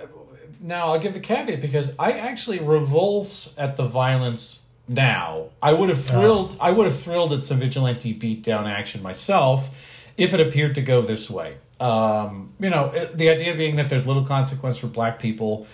Now 0.60 0.92
I'll 0.92 0.98
give 0.98 1.14
the 1.14 1.20
caveat 1.20 1.60
because 1.60 1.94
I 1.98 2.12
actually 2.12 2.58
revulse 2.58 3.54
at 3.58 3.76
the 3.76 3.86
violence. 3.86 4.62
Now 4.88 5.50
I 5.62 5.72
would 5.72 5.88
have 5.88 6.00
thrilled. 6.00 6.56
I 6.60 6.70
would 6.70 6.86
have 6.86 6.98
thrilled 6.98 7.32
at 7.32 7.42
some 7.42 7.58
vigilante 7.58 8.14
beatdown 8.14 8.66
action 8.70 9.02
myself 9.02 9.68
if 10.16 10.32
it 10.32 10.40
appeared 10.40 10.74
to 10.76 10.82
go 10.82 11.02
this 11.02 11.28
way. 11.28 11.56
Um, 11.80 12.52
you 12.58 12.70
know, 12.70 13.08
the 13.14 13.28
idea 13.28 13.54
being 13.54 13.76
that 13.76 13.90
there's 13.90 14.06
little 14.06 14.24
consequence 14.24 14.78
for 14.78 14.86
black 14.86 15.18
people. 15.18 15.66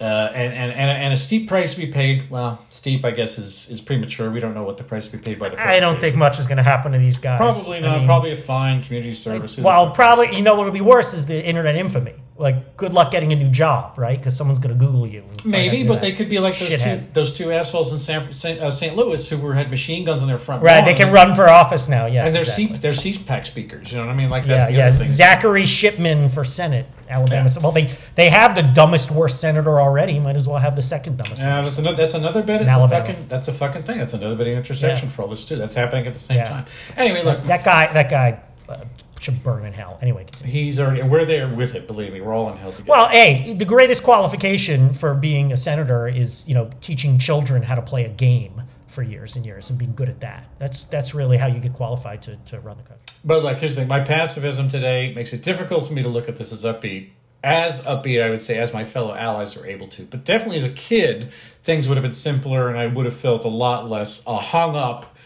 Uh, 0.00 0.04
and, 0.32 0.52
and, 0.52 0.70
and, 0.70 0.90
and 0.90 1.12
a 1.12 1.16
steep 1.16 1.48
price 1.48 1.74
to 1.74 1.80
be 1.80 1.88
paid. 1.88 2.30
Well, 2.30 2.64
steep, 2.70 3.04
I 3.04 3.10
guess, 3.10 3.36
is, 3.36 3.68
is 3.68 3.80
premature. 3.80 4.30
We 4.30 4.38
don't 4.38 4.54
know 4.54 4.62
what 4.62 4.76
the 4.76 4.84
price 4.84 5.08
to 5.08 5.16
be 5.16 5.20
paid 5.20 5.40
by 5.40 5.48
the. 5.48 5.60
I 5.60 5.80
don't 5.80 5.98
think 5.98 6.14
much 6.14 6.38
is 6.38 6.46
going 6.46 6.58
to 6.58 6.62
happen 6.62 6.92
to 6.92 6.98
these 6.98 7.18
guys. 7.18 7.38
Probably 7.38 7.78
I 7.78 7.80
not. 7.80 7.98
mean, 7.98 8.06
probably 8.06 8.30
a 8.30 8.36
fine 8.36 8.84
community 8.84 9.14
service. 9.14 9.56
The 9.56 9.62
Well, 9.62 9.90
probably 9.90 10.36
you 10.36 10.42
know 10.42 10.54
what 10.54 10.66
would 10.66 10.74
be 10.74 10.80
worse 10.80 11.14
is 11.14 11.26
the 11.26 11.44
internet 11.44 11.74
infamy. 11.74 12.14
Like, 12.40 12.76
good 12.76 12.92
luck 12.92 13.10
getting 13.10 13.32
a 13.32 13.36
new 13.36 13.50
job, 13.50 13.98
right? 13.98 14.16
Because 14.16 14.36
someone's 14.36 14.60
going 14.60 14.72
to 14.72 14.78
Google 14.78 15.08
you. 15.08 15.22
and 15.22 15.40
find 15.40 15.46
out 15.46 15.58
Maybe, 15.58 15.82
but 15.82 15.94
that 15.94 16.00
they 16.02 16.12
could 16.12 16.28
be 16.28 16.38
like 16.38 16.56
those 16.56 16.80
two 16.80 17.02
those 17.12 17.34
two 17.34 17.52
assholes 17.52 17.92
in 17.92 17.98
San, 17.98 18.32
St. 18.32 18.60
Uh, 18.60 18.70
St. 18.70 18.94
Louis 18.94 19.28
who 19.28 19.38
were 19.38 19.54
had 19.54 19.70
machine 19.70 20.04
guns 20.04 20.22
on 20.22 20.28
their 20.28 20.38
front 20.38 20.62
Right, 20.62 20.84
they 20.84 20.94
can 20.94 21.12
run 21.12 21.34
for 21.34 21.48
office 21.48 21.88
now. 21.88 22.06
Yes, 22.06 22.26
and 22.28 22.34
they're 22.36 22.42
exactly. 22.42 22.66
C, 22.76 22.80
they're 22.80 22.92
CPAC 22.92 23.46
speakers. 23.46 23.90
You 23.90 23.98
know 23.98 24.06
what 24.06 24.12
I 24.12 24.16
mean? 24.16 24.30
Like 24.30 24.44
yeah, 24.44 24.48
that's 24.56 24.66
the 24.68 24.74
yes. 24.74 25.00
other 25.00 25.04
thing. 25.06 25.52
Zachery 25.62 25.66
Shipman 25.66 26.28
for 26.28 26.44
Senate, 26.44 26.86
Alabama. 27.10 27.48
Yeah. 27.52 27.60
Well, 27.60 27.72
they 27.72 27.90
they 28.14 28.30
have 28.30 28.54
the 28.54 28.62
dumbest, 28.62 29.10
worst 29.10 29.40
senator 29.40 29.80
already. 29.80 30.20
Might 30.20 30.36
as 30.36 30.46
well 30.46 30.58
have 30.58 30.76
the 30.76 30.82
second 30.82 31.16
dumbest. 31.16 31.42
Yeah, 31.42 31.62
that's 31.62 31.78
another. 31.78 31.96
That's 31.96 32.14
another 32.14 32.44
bit. 32.44 32.62
In 32.62 32.68
Of 32.68 32.74
Alabama. 32.74 33.04
fucking, 33.04 33.26
that's 33.28 33.48
a 33.48 33.52
fucking 33.52 33.82
thing. 33.82 33.98
That's 33.98 34.12
another 34.14 34.36
bit 34.36 34.46
of 34.46 34.58
intersection 34.58 35.08
Yeah. 35.08 35.14
for 35.14 35.22
all 35.22 35.28
this 35.28 35.44
too. 35.44 35.56
That's 35.56 35.74
happening 35.74 36.06
at 36.06 36.12
the 36.12 36.20
same 36.20 36.36
Yeah. 36.36 36.48
time. 36.48 36.64
Anyway, 36.96 37.24
look, 37.24 37.42
that 37.44 37.64
guy, 37.64 37.92
that 37.92 38.08
guy 38.08 38.38
uh, 38.68 38.76
should 39.20 39.42
burn 39.42 39.64
in 39.64 39.72
hell. 39.72 39.98
Anyway, 40.00 40.24
continue. 40.24 40.52
he's 40.52 40.78
already. 40.80 41.00
And 41.00 41.10
we're 41.10 41.24
there 41.24 41.48
with 41.48 41.74
it. 41.74 41.86
Believe 41.86 42.12
me, 42.12 42.20
we're 42.20 42.34
all 42.34 42.50
in 42.50 42.58
hell 42.58 42.72
together. 42.72 42.90
Well, 42.90 43.08
a 43.10 43.54
the 43.54 43.64
greatest 43.64 44.02
qualification 44.02 44.94
for 44.94 45.14
being 45.14 45.52
a 45.52 45.56
senator 45.56 46.08
is 46.08 46.48
you 46.48 46.54
know 46.54 46.70
teaching 46.80 47.18
children 47.18 47.62
how 47.62 47.74
to 47.74 47.82
play 47.82 48.04
a 48.04 48.08
game 48.08 48.62
for 48.88 49.02
years 49.02 49.36
and 49.36 49.46
years 49.46 49.70
and 49.70 49.78
being 49.78 49.94
good 49.94 50.08
at 50.08 50.20
that. 50.20 50.48
That's 50.58 50.84
that's 50.84 51.14
really 51.14 51.36
how 51.36 51.46
you 51.46 51.60
get 51.60 51.72
qualified 51.72 52.22
to, 52.22 52.36
to 52.46 52.60
run 52.60 52.78
the 52.78 52.82
country. 52.82 53.06
But 53.24 53.44
like, 53.44 53.58
here's 53.58 53.74
the 53.74 53.82
thing: 53.82 53.88
my 53.88 54.00
passivism 54.00 54.70
today 54.70 55.12
makes 55.14 55.32
it 55.32 55.42
difficult 55.42 55.86
for 55.86 55.92
me 55.92 56.02
to 56.02 56.08
look 56.08 56.28
at 56.28 56.36
this 56.36 56.52
as 56.52 56.64
upbeat. 56.64 57.10
As 57.44 57.84
upbeat, 57.84 58.20
I 58.20 58.30
would 58.30 58.40
say, 58.40 58.58
as 58.58 58.74
my 58.74 58.84
fellow 58.84 59.14
allies 59.14 59.56
are 59.56 59.64
able 59.64 59.86
to. 59.88 60.02
But 60.02 60.24
definitely 60.24 60.56
as 60.56 60.64
a 60.64 60.70
kid, 60.70 61.28
things 61.62 61.86
would 61.86 61.96
have 61.96 62.02
been 62.02 62.12
simpler, 62.12 62.68
and 62.68 62.76
I 62.76 62.88
would 62.88 63.06
have 63.06 63.14
felt 63.14 63.44
a 63.44 63.48
lot 63.48 63.88
less 63.88 64.24
uh, 64.26 64.38
hung 64.38 64.74
up 64.74 65.16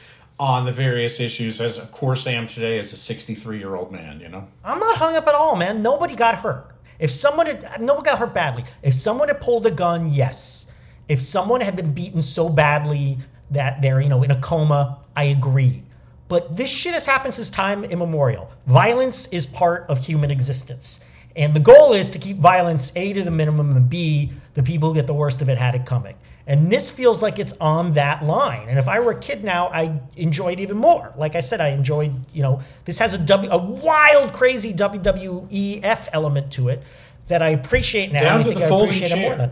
on 0.43 0.65
the 0.65 0.73
various 0.73 1.21
issues. 1.21 1.61
As 1.61 1.79
of 1.79 1.93
course 1.93 2.27
I 2.27 2.33
am 2.33 2.49
today, 2.49 2.81
as 2.81 2.93
a 2.93 2.97
63 2.97 3.59
year 3.59 3.77
old 3.77 3.93
man. 3.93 4.19
You 4.19 4.29
know. 4.29 4.49
I'm 4.65 4.81
not 4.81 4.97
hung 4.97 5.15
up 5.15 5.29
at 5.29 5.35
all, 5.35 5.55
man. 5.55 5.83
Nobody 5.83 6.17
got 6.17 6.35
hurt. 6.35 6.75
If 6.99 7.13
someone 7.13 7.47
had, 7.47 7.81
no 7.81 7.95
one 7.95 8.03
got 8.03 8.19
hurt 8.19 8.35
badly. 8.35 8.65
If 8.83 8.95
someone 8.95 9.29
had 9.29 9.41
pulled 9.41 9.67
a 9.67 9.71
gun, 9.71 10.13
yes. 10.13 10.71
If 11.09 11.23
someone 11.23 11.61
had 11.61 11.77
been 11.77 11.93
beaten 11.93 12.23
so 12.23 12.49
badly 12.49 13.19
that 13.53 13.83
they're, 13.83 14.01
you 14.01 14.09
know, 14.09 14.25
in 14.25 14.33
a 14.33 14.41
coma, 14.41 14.99
I 15.15 15.25
agree. 15.25 15.85
But 16.27 16.57
this 16.57 16.71
shit 16.71 16.95
has 16.95 17.07
happened 17.07 17.35
since 17.35 17.49
time 17.49 17.85
immemorial. 17.85 18.51
Violence 18.67 19.29
is 19.33 19.47
part 19.47 19.87
of 19.89 20.05
human 20.05 20.31
existence. 20.31 21.05
And 21.37 21.55
the 21.55 21.61
goal 21.61 21.93
is 21.93 22.11
to 22.11 22.19
keep 22.19 22.39
violence 22.39 22.93
A 22.97 23.13
to 23.13 23.23
the 23.23 23.31
minimum 23.31 23.77
and 23.77 23.89
B, 23.89 24.33
the 24.55 24.63
people 24.63 24.89
who 24.89 24.95
get 24.95 25.07
the 25.07 25.15
worst 25.15 25.41
of 25.41 25.49
it 25.49 25.59
had 25.59 25.75
it 25.75 25.87
coming. 25.87 26.17
And 26.47 26.73
this 26.73 26.91
feels 26.91 27.23
like 27.23 27.39
it's 27.39 27.53
on 27.61 27.93
that 27.93 28.25
line. 28.25 28.69
And 28.69 28.79
if 28.79 28.89
I 28.89 28.99
were 29.01 29.13
a 29.13 29.19
kid 29.19 29.45
now, 29.45 29.69
I 29.69 30.01
enjoy 30.17 30.53
it 30.53 30.61
even 30.61 30.77
more. 30.77 31.13
Like 31.17 31.37
I 31.37 31.41
said, 31.41 31.61
I 31.61 31.69
enjoyed, 31.69 32.13
you 32.35 32.43
know, 32.43 32.63
this 32.85 32.99
has 32.99 33.15
a, 33.15 33.19
w, 33.19 33.49
a 33.51 33.59
wild, 33.59 34.33
crazy 34.33 34.75
WWEF 34.75 36.09
element 36.13 36.53
to 36.53 36.69
it 36.69 36.83
that 37.29 37.43
I 37.43 37.51
appreciate 37.51 38.13
now. 38.13 38.19
Down 38.21 38.41
I 38.41 38.43
to 38.43 38.49
think 38.49 38.59
the 38.61 38.67
I 38.67 38.69
folding 38.69 38.89
appreciate 38.89 39.13
it 39.19 39.21
more 39.21 39.31
chair. 39.31 39.39
than. 39.39 39.51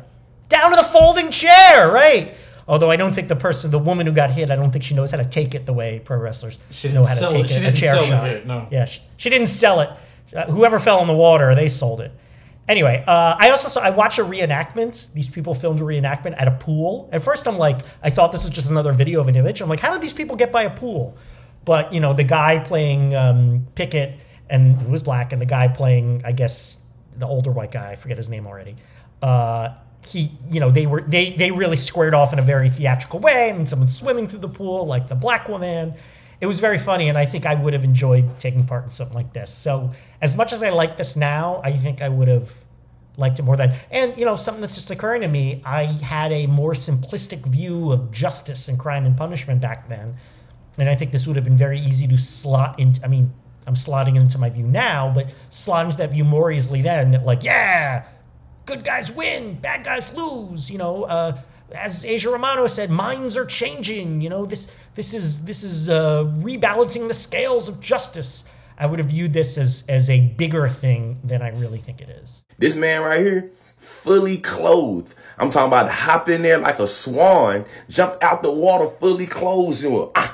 Down 0.48 0.70
to 0.70 0.76
the 0.76 0.82
folding 0.82 1.30
chair, 1.30 1.88
right? 1.90 2.34
Although 2.66 2.90
I 2.90 2.96
don't 2.96 3.12
think 3.14 3.28
the 3.28 3.36
person, 3.36 3.70
the 3.70 3.78
woman 3.78 4.06
who 4.06 4.12
got 4.12 4.30
hit, 4.32 4.50
I 4.50 4.56
don't 4.56 4.70
think 4.72 4.84
she 4.84 4.94
knows 4.94 5.10
how 5.12 5.16
to 5.18 5.24
take 5.24 5.54
it 5.54 5.66
the 5.66 5.72
way 5.72 6.00
pro 6.04 6.16
wrestlers 6.18 6.58
She 6.70 6.92
know 6.92 7.04
how 7.04 7.14
to 7.14 7.28
take 7.30 7.44
it. 7.44 7.50
She 7.50 7.56
a 7.56 7.60
didn't 7.60 7.76
chair 7.76 7.94
sell 7.94 8.04
shot. 8.04 8.26
hit, 8.28 8.46
no. 8.46 8.66
Yeah, 8.70 8.84
she, 8.84 9.00
she 9.16 9.30
didn't 9.30 9.46
sell 9.48 9.80
it. 9.80 9.90
Uh, 10.34 10.46
whoever 10.46 10.78
fell 10.78 11.00
in 11.00 11.06
the 11.08 11.14
water, 11.14 11.54
they 11.54 11.68
sold 11.68 12.00
it. 12.00 12.12
Anyway, 12.70 13.02
uh, 13.04 13.34
I 13.36 13.50
also 13.50 13.66
saw 13.66 13.80
I 13.80 13.90
watched 13.90 14.20
a 14.20 14.24
reenactment. 14.24 15.12
These 15.12 15.28
people 15.28 15.54
filmed 15.54 15.80
a 15.80 15.82
reenactment 15.82 16.40
at 16.40 16.46
a 16.46 16.52
pool. 16.52 17.10
At 17.12 17.20
first, 17.20 17.48
I'm 17.48 17.58
like, 17.58 17.80
I 18.00 18.10
thought 18.10 18.30
this 18.30 18.44
was 18.44 18.52
just 18.52 18.70
another 18.70 18.92
video 18.92 19.20
of 19.20 19.26
an 19.26 19.34
image. 19.34 19.60
I'm 19.60 19.68
like, 19.68 19.80
how 19.80 19.92
did 19.92 20.00
these 20.00 20.12
people 20.12 20.36
get 20.36 20.52
by 20.52 20.62
a 20.62 20.70
pool? 20.70 21.16
But 21.64 21.92
you 21.92 21.98
know, 21.98 22.12
the 22.12 22.22
guy 22.22 22.60
playing 22.60 23.12
um, 23.16 23.66
Pickett 23.74 24.20
and 24.48 24.80
who 24.80 24.92
was 24.92 25.02
black, 25.02 25.32
and 25.32 25.42
the 25.42 25.46
guy 25.46 25.66
playing, 25.66 26.22
I 26.24 26.30
guess, 26.30 26.80
the 27.16 27.26
older 27.26 27.50
white 27.50 27.72
guy. 27.72 27.90
I 27.90 27.96
forget 27.96 28.16
his 28.16 28.28
name 28.28 28.46
already. 28.46 28.76
Uh, 29.20 29.70
he, 30.06 30.30
you 30.48 30.60
know, 30.60 30.70
they 30.70 30.86
were 30.86 31.00
they 31.00 31.30
they 31.30 31.50
really 31.50 31.76
squared 31.76 32.14
off 32.14 32.32
in 32.32 32.38
a 32.38 32.42
very 32.42 32.70
theatrical 32.70 33.18
way, 33.18 33.50
and 33.50 33.68
someone 33.68 33.88
swimming 33.88 34.28
through 34.28 34.38
the 34.38 34.48
pool 34.48 34.86
like 34.86 35.08
the 35.08 35.16
black 35.16 35.48
woman. 35.48 35.94
It 36.40 36.46
was 36.46 36.60
very 36.60 36.78
funny, 36.78 37.08
and 37.08 37.18
I 37.18 37.26
think 37.26 37.44
I 37.44 37.54
would 37.54 37.74
have 37.74 37.84
enjoyed 37.84 38.38
taking 38.38 38.66
part 38.66 38.84
in 38.84 38.90
something 38.90 39.14
like 39.14 39.32
this. 39.32 39.52
So, 39.52 39.92
as 40.22 40.36
much 40.36 40.52
as 40.52 40.62
I 40.62 40.70
like 40.70 40.96
this 40.96 41.14
now, 41.14 41.60
I 41.62 41.72
think 41.72 42.00
I 42.00 42.08
would 42.08 42.28
have 42.28 42.52
liked 43.18 43.38
it 43.38 43.42
more 43.42 43.56
then. 43.56 43.76
And 43.90 44.16
you 44.16 44.24
know, 44.24 44.36
something 44.36 44.62
that's 44.62 44.74
just 44.74 44.90
occurring 44.90 45.20
to 45.20 45.28
me, 45.28 45.62
I 45.64 45.84
had 45.84 46.32
a 46.32 46.46
more 46.46 46.72
simplistic 46.72 47.44
view 47.46 47.92
of 47.92 48.10
justice 48.10 48.68
and 48.68 48.78
crime 48.78 49.04
and 49.04 49.16
punishment 49.16 49.60
back 49.60 49.88
then, 49.88 50.16
and 50.78 50.88
I 50.88 50.94
think 50.94 51.12
this 51.12 51.26
would 51.26 51.36
have 51.36 51.44
been 51.44 51.58
very 51.58 51.78
easy 51.78 52.08
to 52.08 52.16
slot 52.16 52.80
into. 52.80 53.04
I 53.04 53.08
mean, 53.08 53.32
I'm 53.66 53.74
slotting 53.74 54.16
into 54.16 54.38
my 54.38 54.48
view 54.48 54.66
now, 54.66 55.12
but 55.14 55.32
slot 55.50 55.84
into 55.84 55.98
that 55.98 56.10
view 56.10 56.24
more 56.24 56.50
easily 56.50 56.80
then. 56.80 57.10
That 57.10 57.24
like, 57.24 57.44
yeah, 57.44 58.06
good 58.64 58.82
guys 58.82 59.10
win, 59.12 59.54
bad 59.60 59.84
guys 59.84 60.12
lose. 60.14 60.70
You 60.70 60.78
know, 60.78 61.04
uh, 61.04 61.38
as 61.74 62.04
Aja 62.04 62.30
Romano 62.30 62.66
said, 62.66 62.90
minds 62.90 63.36
are 63.36 63.44
changing. 63.44 64.20
You 64.20 64.30
know, 64.30 64.44
this 64.44 64.74
this 64.94 65.14
is 65.14 65.44
this 65.44 65.62
is 65.62 65.88
uh, 65.88 66.24
rebalancing 66.24 67.08
the 67.08 67.14
scales 67.14 67.68
of 67.68 67.80
justice. 67.80 68.44
I 68.78 68.86
would 68.86 68.98
have 68.98 69.08
viewed 69.08 69.32
this 69.32 69.58
as 69.58 69.84
as 69.88 70.08
a 70.08 70.20
bigger 70.20 70.68
thing 70.68 71.20
than 71.24 71.42
I 71.42 71.50
really 71.50 71.78
think 71.78 72.00
it 72.00 72.08
is. 72.08 72.42
This 72.58 72.74
man 72.74 73.02
right 73.02 73.20
here, 73.20 73.50
fully 73.76 74.38
clothed. 74.38 75.14
I'm 75.38 75.50
talking 75.50 75.68
about 75.68 75.90
hop 75.90 76.28
in 76.28 76.42
there 76.42 76.58
like 76.58 76.78
a 76.78 76.86
swan, 76.86 77.64
jump 77.88 78.16
out 78.22 78.42
the 78.42 78.52
water 78.52 78.88
fully 78.88 79.26
clothed. 79.26 79.84
Ah. 80.14 80.29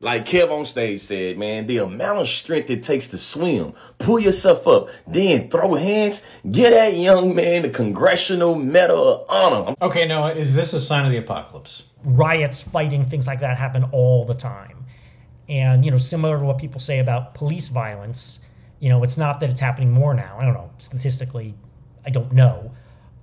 Like 0.00 0.26
Kev 0.26 0.50
on 0.52 0.64
stage 0.64 1.00
said, 1.00 1.38
man, 1.38 1.66
the 1.66 1.78
amount 1.78 2.20
of 2.20 2.28
strength 2.28 2.70
it 2.70 2.84
takes 2.84 3.08
to 3.08 3.18
swim, 3.18 3.74
pull 3.98 4.20
yourself 4.20 4.64
up, 4.66 4.88
then 5.08 5.50
throw 5.50 5.74
hands, 5.74 6.22
get 6.48 6.70
that 6.70 6.94
young 6.94 7.34
man 7.34 7.62
the 7.62 7.70
Congressional 7.70 8.54
Medal 8.54 9.08
of 9.08 9.26
Honor. 9.28 9.74
Okay, 9.82 10.06
Noah, 10.06 10.34
is 10.34 10.54
this 10.54 10.72
a 10.72 10.78
sign 10.78 11.04
of 11.04 11.10
the 11.10 11.18
apocalypse? 11.18 11.88
riots, 12.04 12.62
fighting, 12.62 13.04
things 13.04 13.26
like 13.26 13.40
that 13.40 13.58
happen 13.58 13.84
all 13.92 14.24
the 14.24 14.34
time. 14.34 14.84
And, 15.48 15.84
you 15.84 15.90
know, 15.90 15.98
similar 15.98 16.38
to 16.38 16.44
what 16.44 16.58
people 16.58 16.80
say 16.80 16.98
about 16.98 17.34
police 17.34 17.68
violence, 17.68 18.40
you 18.80 18.88
know, 18.88 19.02
it's 19.02 19.16
not 19.16 19.40
that 19.40 19.50
it's 19.50 19.60
happening 19.60 19.90
more 19.90 20.14
now. 20.14 20.36
I 20.38 20.44
don't 20.44 20.54
know. 20.54 20.70
Statistically, 20.78 21.54
I 22.04 22.10
don't 22.10 22.32
know. 22.32 22.72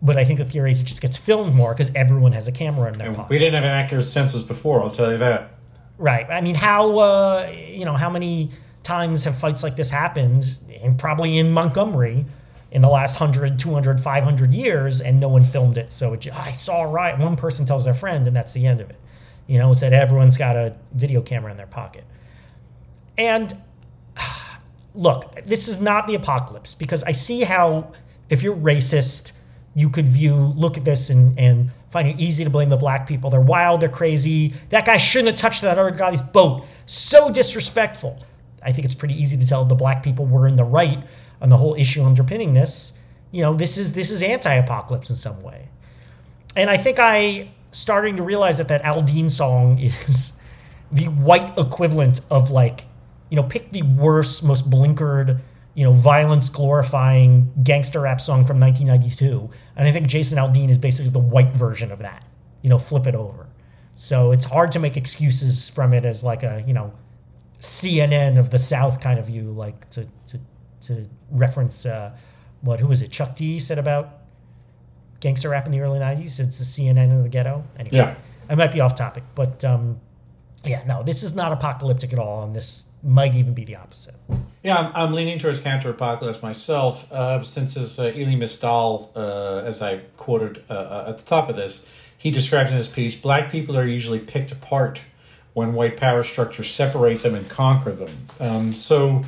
But 0.01 0.17
I 0.17 0.25
think 0.25 0.39
the 0.39 0.45
theory 0.45 0.71
is 0.71 0.81
it 0.81 0.85
just 0.85 1.01
gets 1.01 1.17
filmed 1.17 1.55
more 1.55 1.73
because 1.73 1.91
everyone 1.95 2.33
has 2.33 2.47
a 2.47 2.51
camera 2.51 2.91
in 2.91 2.97
their 2.97 3.13
pocket. 3.13 3.29
We 3.29 3.38
didn't 3.38 3.55
have 3.55 3.63
an 3.63 3.69
accurate 3.69 4.05
census 4.05 4.41
before, 4.41 4.81
I'll 4.81 4.89
tell 4.89 5.11
you 5.11 5.17
that. 5.17 5.54
Right. 5.97 6.29
I 6.29 6.41
mean, 6.41 6.55
how, 6.55 6.97
uh, 6.97 7.53
you 7.55 7.86
know, 7.86 7.93
how 7.93 8.10
many 8.10 8.51
times 8.84 9.23
have 9.23 9.38
fights 9.38 9.63
like 9.63 9.75
this 9.75 9.89
happened, 9.89 10.58
and 10.81 10.97
probably 10.97 11.38
in 11.38 11.51
Montgomery, 11.51 12.25
in 12.71 12.81
the 12.81 12.89
last 12.89 13.19
100, 13.19 13.58
200, 13.58 14.01
500 14.01 14.53
years, 14.53 14.99
and 14.99 15.19
no 15.19 15.29
one 15.29 15.43
filmed 15.43 15.77
it. 15.77 15.93
So 15.93 16.13
it, 16.13 16.27
I 16.34 16.51
saw 16.51 16.84
riot. 16.84 17.19
One 17.19 17.38
person 17.38 17.65
tells 17.65 17.86
their 17.86 17.93
friend, 17.93 18.27
and 18.27 18.36
that's 18.36 18.53
the 18.53 18.67
end 18.67 18.81
of 18.81 18.89
it. 18.89 18.99
You 19.47 19.58
know, 19.60 19.71
it's 19.71 19.81
that 19.81 19.93
everyone's 19.93 20.38
got 20.38 20.55
a 20.55 20.75
video 20.93 21.21
camera 21.21 21.51
in 21.51 21.58
their 21.58 21.67
pocket. 21.67 22.03
And 23.17 23.53
look, 24.93 25.36
this 25.43 25.67
is 25.67 25.81
not 25.81 26.08
the 26.08 26.15
apocalypse 26.15 26.75
because 26.75 27.03
I 27.03 27.13
see 27.13 27.41
how 27.41 27.93
if 28.29 28.43
you're 28.43 28.55
racist, 28.55 29.31
you 29.75 29.89
could 29.89 30.07
view, 30.07 30.35
look 30.35 30.77
at 30.77 30.85
this 30.85 31.09
and, 31.09 31.38
and 31.38 31.69
find 31.89 32.07
it 32.07 32.19
easy 32.19 32.45
to 32.45 32.49
blame 32.49 32.69
the 32.69 32.77
black 32.77 33.05
people. 33.05 33.29
They're 33.29 33.41
wild, 33.41 33.81
they're 33.81 33.89
crazy. 33.89 34.53
That 34.69 34.85
guy 34.85 34.97
shouldn't 34.97 35.29
have 35.29 35.38
touched 35.38 35.61
that 35.61 35.77
other 35.77 35.91
guy's 35.91 36.21
boat. 36.21 36.65
So 36.85 37.31
disrespectful. 37.31 38.25
I 38.63 38.71
think 38.71 38.85
it's 38.85 38.95
pretty 38.95 39.21
easy 39.21 39.38
to 39.38 39.45
tell 39.45 39.65
the 39.65 39.75
black 39.75 40.01
people 40.01 40.25
were 40.25 40.47
in 40.47 40.55
the 40.55 40.63
right 40.63 40.99
on 41.41 41.49
the 41.49 41.57
whole 41.57 41.75
issue 41.75 42.03
underpinning 42.03 42.53
this. 42.53 42.93
You 43.31 43.41
know, 43.41 43.53
this 43.53 43.77
is 43.77 43.93
this 43.93 44.11
is 44.11 44.23
anti-apocalypse 44.23 45.09
in 45.09 45.15
some 45.15 45.43
way. 45.43 45.67
And 46.55 46.69
I 46.69 46.77
think 46.77 46.97
I 46.99 47.49
starting 47.71 48.15
to 48.15 48.23
realize 48.23 48.57
that 48.57 48.69
that 48.69 48.81
Aldean 48.83 49.29
song 49.29 49.77
is 50.07 50.33
the 50.91 51.05
white 51.05 51.57
equivalent 51.57 52.21
of 52.31 52.49
like, 52.49 52.85
you 53.29 53.35
know, 53.35 53.43
pick 53.43 53.71
the 53.71 53.81
worst, 53.81 54.43
most 54.43 54.69
blinkered, 54.69 55.41
you 55.75 55.83
know, 55.83 55.91
violence 55.91 56.49
glorifying 56.49 57.51
gangster 57.63 58.01
rap 58.01 58.21
song 58.21 58.45
from 58.45 58.59
1992. 58.59 59.49
And 59.75 59.88
I 59.88 59.91
think 59.91 60.07
Jason 60.07 60.38
Aldean 60.38 60.69
is 60.69 60.77
basically 60.77 61.11
the 61.11 61.19
white 61.19 61.53
version 61.53 61.91
of 61.91 61.99
that. 61.99 62.23
You 62.61 62.69
know, 62.69 62.79
flip 62.79 63.05
it 63.05 63.13
over. 63.13 63.47
So 63.93 64.31
it's 64.31 64.45
hard 64.45 64.71
to 64.71 64.79
make 64.79 64.97
excuses 64.97 65.69
from 65.69 65.93
it 65.93 66.03
as 66.05 66.23
like 66.23 66.43
a, 66.43 66.63
you 66.65 66.73
know, 66.73 66.93
CNN 67.59 68.38
of 68.39 68.49
the 68.49 68.59
South 68.59 68.99
kind 69.01 69.19
of 69.19 69.27
view, 69.27 69.51
like 69.51 69.89
to 69.91 70.07
to 70.27 70.39
to 70.81 71.09
reference 71.31 71.85
uh, 71.85 72.15
what 72.61 72.79
who 72.79 72.88
was 72.88 73.01
it? 73.01 73.11
Chuck 73.11 73.35
D 73.35 73.59
said 73.59 73.79
about 73.79 74.21
gangster 75.19 75.49
rap 75.49 75.65
in 75.65 75.71
the 75.71 75.81
early 75.81 75.99
'90s. 75.99 76.39
It's 76.39 76.57
the 76.59 76.65
CNN 76.65 77.15
of 77.15 77.23
the 77.23 77.29
ghetto. 77.29 77.63
Anyway, 77.77 77.97
Yeah. 77.97 78.15
I 78.49 78.55
might 78.55 78.71
be 78.71 78.81
off 78.81 78.95
topic, 78.95 79.23
but 79.33 79.63
um, 79.63 79.99
yeah, 80.67 80.84
no, 80.86 81.04
this 81.04 81.23
is 81.23 81.36
not 81.36 81.51
apocalyptic 81.51 82.13
at 82.13 82.19
all, 82.19 82.43
and 82.43 82.54
this 82.54 82.86
might 83.04 83.36
even 83.36 83.54
be 83.54 83.65
the 83.65 83.75
opposite. 83.75 84.15
Yeah, 84.63 84.78
I'm, 84.78 84.91
I'm 84.95 85.13
leaning 85.13 85.39
towards 85.39 85.60
counter-apocalypse 85.60 86.41
myself, 86.41 87.12
uh, 87.12 87.43
since 87.43 87.78
as 87.78 87.99
uh, 87.99 88.06
Elie 88.06 88.36
Mystal, 88.36 89.12
uh, 89.15 89.63
as 89.65 89.82
I 89.82 89.99
quoted 90.17 90.63
uh, 90.69 90.73
uh, 90.73 91.06
at 91.10 91.17
the 91.17 91.23
top 91.23 91.49
of 91.49 91.56
this, 91.56 91.93
he 92.17 92.32
describes 92.32 92.71
in 92.71 92.78
his 92.78 92.88
piece, 92.88 93.15
black 93.15 93.51
people 93.51 93.78
are 93.78 93.86
usually 93.86 94.19
picked 94.19 94.51
apart 94.51 95.01
when 95.54 95.73
white 95.73 95.97
power 95.97 96.23
structure 96.23 96.63
separates 96.63 97.23
them 97.23 97.36
and 97.36 97.47
conquer 97.47 97.91
them. 97.91 98.28
Um, 98.39 98.73
so 98.73 99.23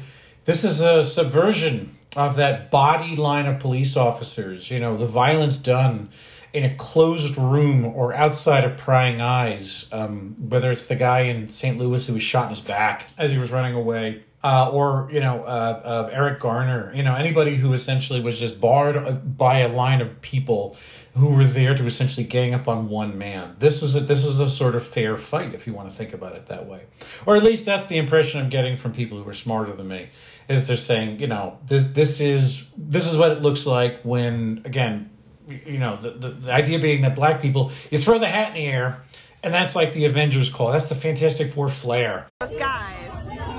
this 0.46 0.64
is 0.64 0.82
a 0.82 1.04
subversion 1.04 1.96
of 2.16 2.36
that 2.38 2.72
body 2.72 3.16
line 3.16 3.46
of 3.46 3.60
police 3.60 3.96
officers, 3.96 4.72
you 4.72 4.80
know, 4.80 4.98
the 4.98 5.06
violence 5.06 5.58
done 5.58 6.10
in 6.54 6.64
a 6.64 6.76
closed 6.76 7.38
room 7.38 7.86
or 7.86 8.14
outside 8.14 8.64
of 8.64 8.78
prying 8.78 9.22
eyes, 9.22 9.90
um, 9.92 10.36
whether 10.50 10.72
it's 10.72 10.86
the 10.86 10.96
guy 10.96 11.22
in 11.22 11.50
St. 11.50 11.78
Louis 11.78 12.06
who 12.08 12.14
was 12.14 12.24
shot 12.24 12.44
in 12.44 12.50
his 12.50 12.62
back 12.62 13.08
as 13.18 13.32
he 13.32 13.38
was 13.38 13.52
running 13.52 13.76
away, 13.76 14.24
uh, 14.44 14.70
or 14.70 15.10
you 15.12 15.20
know 15.20 15.44
uh, 15.44 15.82
uh, 15.84 16.10
Eric 16.12 16.40
Garner, 16.40 16.92
you 16.96 17.04
know 17.04 17.16
anybody 17.16 17.56
who 17.56 17.74
essentially 17.74 18.22
was 18.22 18.40
just 18.40 18.62
barred 18.62 19.38
by 19.38 19.60
a 19.60 19.68
line 19.68 20.02
of 20.02 20.22
people 20.22 20.78
who 21.16 21.32
were 21.32 21.46
there 21.46 21.76
to 21.76 21.86
essentially 21.86 22.26
gang 22.26 22.54
up 22.54 22.68
on 22.68 22.90
one 22.90 23.18
man. 23.18 23.56
This 23.58 23.82
was 23.82 23.96
a, 23.96 24.00
this 24.00 24.24
was 24.24 24.40
a 24.40 24.50
sort 24.50 24.76
of 24.76 24.86
fair 24.86 25.18
fight, 25.18 25.56
if 25.56 25.66
you 25.66 25.74
want 25.74 25.90
to 25.90 25.96
think 25.96 26.14
about 26.14 26.36
it 26.36 26.46
that 26.46 26.68
way, 26.68 26.84
or 27.26 27.36
at 27.36 27.44
least 27.44 27.66
that's 27.66 27.88
the 27.88 27.98
impression 27.98 28.40
I'm 28.40 28.50
getting 28.50 28.78
from 28.78 28.94
people 28.94 29.22
who 29.22 29.30
are 29.30 29.34
smarter 29.34 29.74
than 29.74 29.88
me. 29.88 30.10
Is 30.48 30.68
they're 30.68 30.78
saying, 30.78 31.20
you 31.20 31.28
know, 31.28 31.58
this 31.66 31.88
this 31.88 32.22
is 32.22 32.70
this 32.78 33.06
is 33.06 33.18
what 33.18 33.32
it 33.32 33.42
looks 33.42 33.66
like 33.66 34.02
when 34.04 34.62
again 34.64 35.10
you 35.48 35.78
know 35.78 35.96
the, 35.98 36.12
the, 36.12 36.30
the 36.30 36.54
idea 36.54 36.80
being 36.80 37.02
that 37.02 37.16
black 37.16 37.42
people 37.42 37.72
you 37.92 37.98
throw 37.98 38.20
the 38.20 38.28
hat 38.28 38.50
in 38.50 38.54
the 38.56 38.66
air 38.66 39.02
and 39.44 39.54
that's 39.54 39.76
like 39.76 39.94
the 39.94 40.06
avengers 40.06 40.50
call 40.50 40.72
that's 40.72 40.88
the 40.90 40.96
fantastic 40.96 41.52
four 41.52 41.70
flair 41.70 42.28
Those 42.42 42.58
guys 42.60 43.12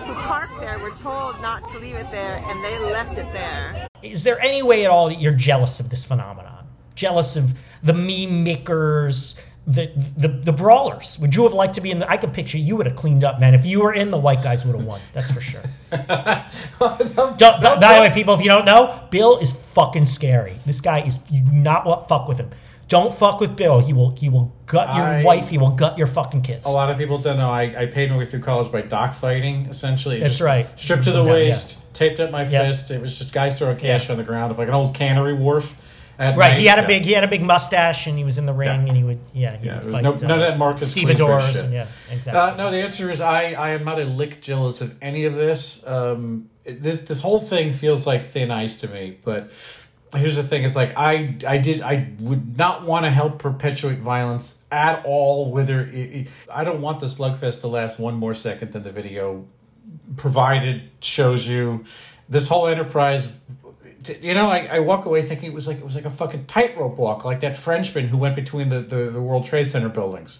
who 0.06 0.14
parked 0.14 0.60
there 0.60 0.78
were 0.78 0.90
told 0.90 1.40
not 1.40 1.68
to 1.70 1.78
leave 1.78 1.94
it 1.94 2.10
there, 2.10 2.42
and 2.46 2.64
they 2.64 2.78
left 2.78 3.16
it 3.18 3.30
there. 3.32 3.88
Is 4.02 4.24
there 4.24 4.40
any 4.40 4.62
way 4.62 4.84
at 4.84 4.90
all 4.90 5.08
that 5.08 5.20
you're 5.20 5.32
jealous 5.32 5.80
of 5.80 5.90
this 5.90 6.04
phenomenon? 6.04 6.66
Jealous 6.94 7.36
of 7.36 7.54
the 7.82 7.94
meme 7.94 8.42
makers, 8.44 9.40
the 9.68 9.92
the, 10.16 10.28
the 10.28 10.52
brawlers? 10.52 11.18
Would 11.20 11.34
you 11.36 11.42
have 11.44 11.52
liked 11.52 11.74
to 11.74 11.80
be 11.80 11.90
in 11.90 11.98
the? 12.00 12.10
I 12.10 12.16
could 12.16 12.32
picture 12.32 12.56
you 12.58 12.74
would 12.76 12.86
have 12.86 12.96
cleaned 12.96 13.22
up, 13.22 13.38
man. 13.38 13.54
If 13.54 13.66
you 13.66 13.82
were 13.82 13.92
in, 13.92 14.10
the 14.10 14.18
white 14.18 14.42
guys 14.42 14.64
would 14.64 14.74
have 14.74 14.84
won. 14.84 15.00
That's 15.12 15.30
for 15.30 15.40
sure. 15.42 15.62
Don't- 16.80 17.38
by 17.38 17.94
the 17.96 18.00
way, 18.00 18.10
people, 18.12 18.34
if 18.34 18.40
you 18.40 18.48
don't 18.48 18.64
know, 18.64 19.06
Bill 19.10 19.38
is 19.38 19.52
fucking 19.52 20.06
scary. 20.06 20.56
This 20.66 20.80
guy 20.80 21.00
is 21.02 21.18
you 21.30 21.42
do 21.42 21.52
not 21.52 21.84
want 21.86 22.08
fuck 22.08 22.28
with 22.28 22.38
him. 22.38 22.50
Don't 22.88 23.12
fuck 23.12 23.38
with 23.40 23.54
Bill. 23.54 23.80
He 23.80 23.92
will 23.92 24.16
he 24.16 24.30
will 24.30 24.54
gut 24.66 24.94
your 24.96 25.04
I- 25.04 25.22
wife. 25.22 25.50
He 25.50 25.58
will 25.58 25.70
gut 25.70 25.98
your 25.98 26.06
fucking 26.06 26.42
kids. 26.42 26.66
A 26.66 26.70
lot 26.70 26.88
of 26.90 26.96
people 26.96 27.18
don't 27.18 27.36
know. 27.36 27.50
I, 27.50 27.82
I 27.82 27.86
paid 27.86 28.10
my 28.10 28.16
way 28.16 28.24
through 28.24 28.40
college 28.40 28.72
by 28.72 28.80
dock 28.80 29.12
fighting, 29.14 29.66
essentially. 29.66 30.18
That's 30.20 30.40
right. 30.40 30.66
Stripped 30.78 31.04
to 31.04 31.12
the 31.12 31.22
Yeah, 31.22 31.26
yeah. 31.28 31.32
waist, 31.34 31.94
taped 31.94 32.18
up 32.20 32.30
my 32.30 32.44
Yeah. 32.44 32.66
fist. 32.66 32.90
It 32.90 33.02
was 33.02 33.18
just 33.18 33.32
guys 33.34 33.58
throwing 33.58 33.76
cash 33.76 34.06
Yeah. 34.06 34.12
on 34.12 34.18
the 34.18 34.24
ground, 34.24 34.50
of 34.50 34.58
like 34.58 34.68
an 34.68 34.74
old 34.74 34.94
cannery 34.94 35.34
wharf. 35.34 35.74
Right, 36.18 36.56
he 36.56 36.66
had 36.66 36.78
a 36.80 36.86
big 36.86 37.02
he 37.02 37.12
had 37.12 37.22
a 37.22 37.28
big 37.28 37.42
mustache 37.42 38.08
and 38.08 38.18
he 38.18 38.24
was 38.24 38.38
in 38.38 38.46
the 38.46 38.52
ring 38.52 38.88
and 38.88 38.96
he 38.96 39.04
would 39.04 39.20
yeah 39.32 39.56
he 39.56 39.66
Yeah, 39.66 39.76
would 39.82 39.92
fight 39.92 40.02
no- 40.02 40.14
uh, 40.14 40.16
none 40.16 40.30
of 40.32 40.40
that 40.40 40.58
Marcus 40.58 40.90
stevedores 40.90 41.56
and 41.56 41.72
yeah 41.72 41.86
exactly. 42.10 42.40
Uh, 42.40 42.56
no, 42.56 42.70
the 42.72 42.78
answer 42.78 43.08
is 43.10 43.20
I, 43.20 43.52
I 43.52 43.70
am 43.70 43.84
not 43.84 44.00
a 44.00 44.04
lick 44.04 44.40
jealous 44.40 44.80
of 44.80 44.98
any 45.00 45.26
of 45.26 45.34
this. 45.36 45.86
Um, 45.86 46.50
it- 46.64 46.82
this 46.82 47.00
this 47.00 47.20
whole 47.20 47.38
thing 47.38 47.72
feels 47.72 48.04
like 48.06 48.20
thin 48.22 48.50
ice 48.50 48.80
to 48.80 48.88
me. 48.88 49.16
But 49.24 49.50
here's 50.16 50.34
the 50.36 50.42
thing: 50.42 50.64
it's 50.64 50.74
like 50.74 50.92
I 50.96 51.36
I 51.46 51.58
did 51.58 51.82
I 51.82 52.08
would 52.20 52.58
not 52.58 52.82
want 52.84 53.04
to 53.04 53.10
help 53.10 53.38
perpetuate 53.38 53.98
violence 54.00 54.62
at 54.72 55.04
all. 55.06 55.52
Whether 55.52 55.82
it, 55.82 55.94
it- 55.94 56.28
I 56.52 56.64
don't 56.64 56.80
want 56.80 56.98
the 56.98 57.06
slugfest 57.06 57.60
to 57.60 57.68
last 57.68 58.00
one 58.00 58.16
more 58.16 58.34
second 58.34 58.72
than 58.72 58.82
the 58.82 58.92
video 58.92 59.46
provided 60.16 60.82
shows 61.00 61.46
you. 61.46 61.84
This 62.28 62.48
whole 62.48 62.66
enterprise. 62.66 63.32
You 64.20 64.34
know, 64.34 64.48
I, 64.48 64.68
I 64.72 64.78
walk 64.80 65.06
away 65.06 65.22
thinking 65.22 65.50
it 65.50 65.54
was 65.54 65.66
like 65.66 65.78
it 65.78 65.84
was 65.84 65.94
like 65.94 66.04
a 66.04 66.10
fucking 66.10 66.46
tightrope 66.46 66.96
walk, 66.96 67.24
like 67.24 67.40
that 67.40 67.56
Frenchman 67.56 68.08
who 68.08 68.16
went 68.16 68.36
between 68.36 68.68
the, 68.68 68.80
the, 68.80 69.10
the 69.10 69.20
World 69.20 69.46
Trade 69.46 69.68
Center 69.68 69.88
buildings. 69.88 70.38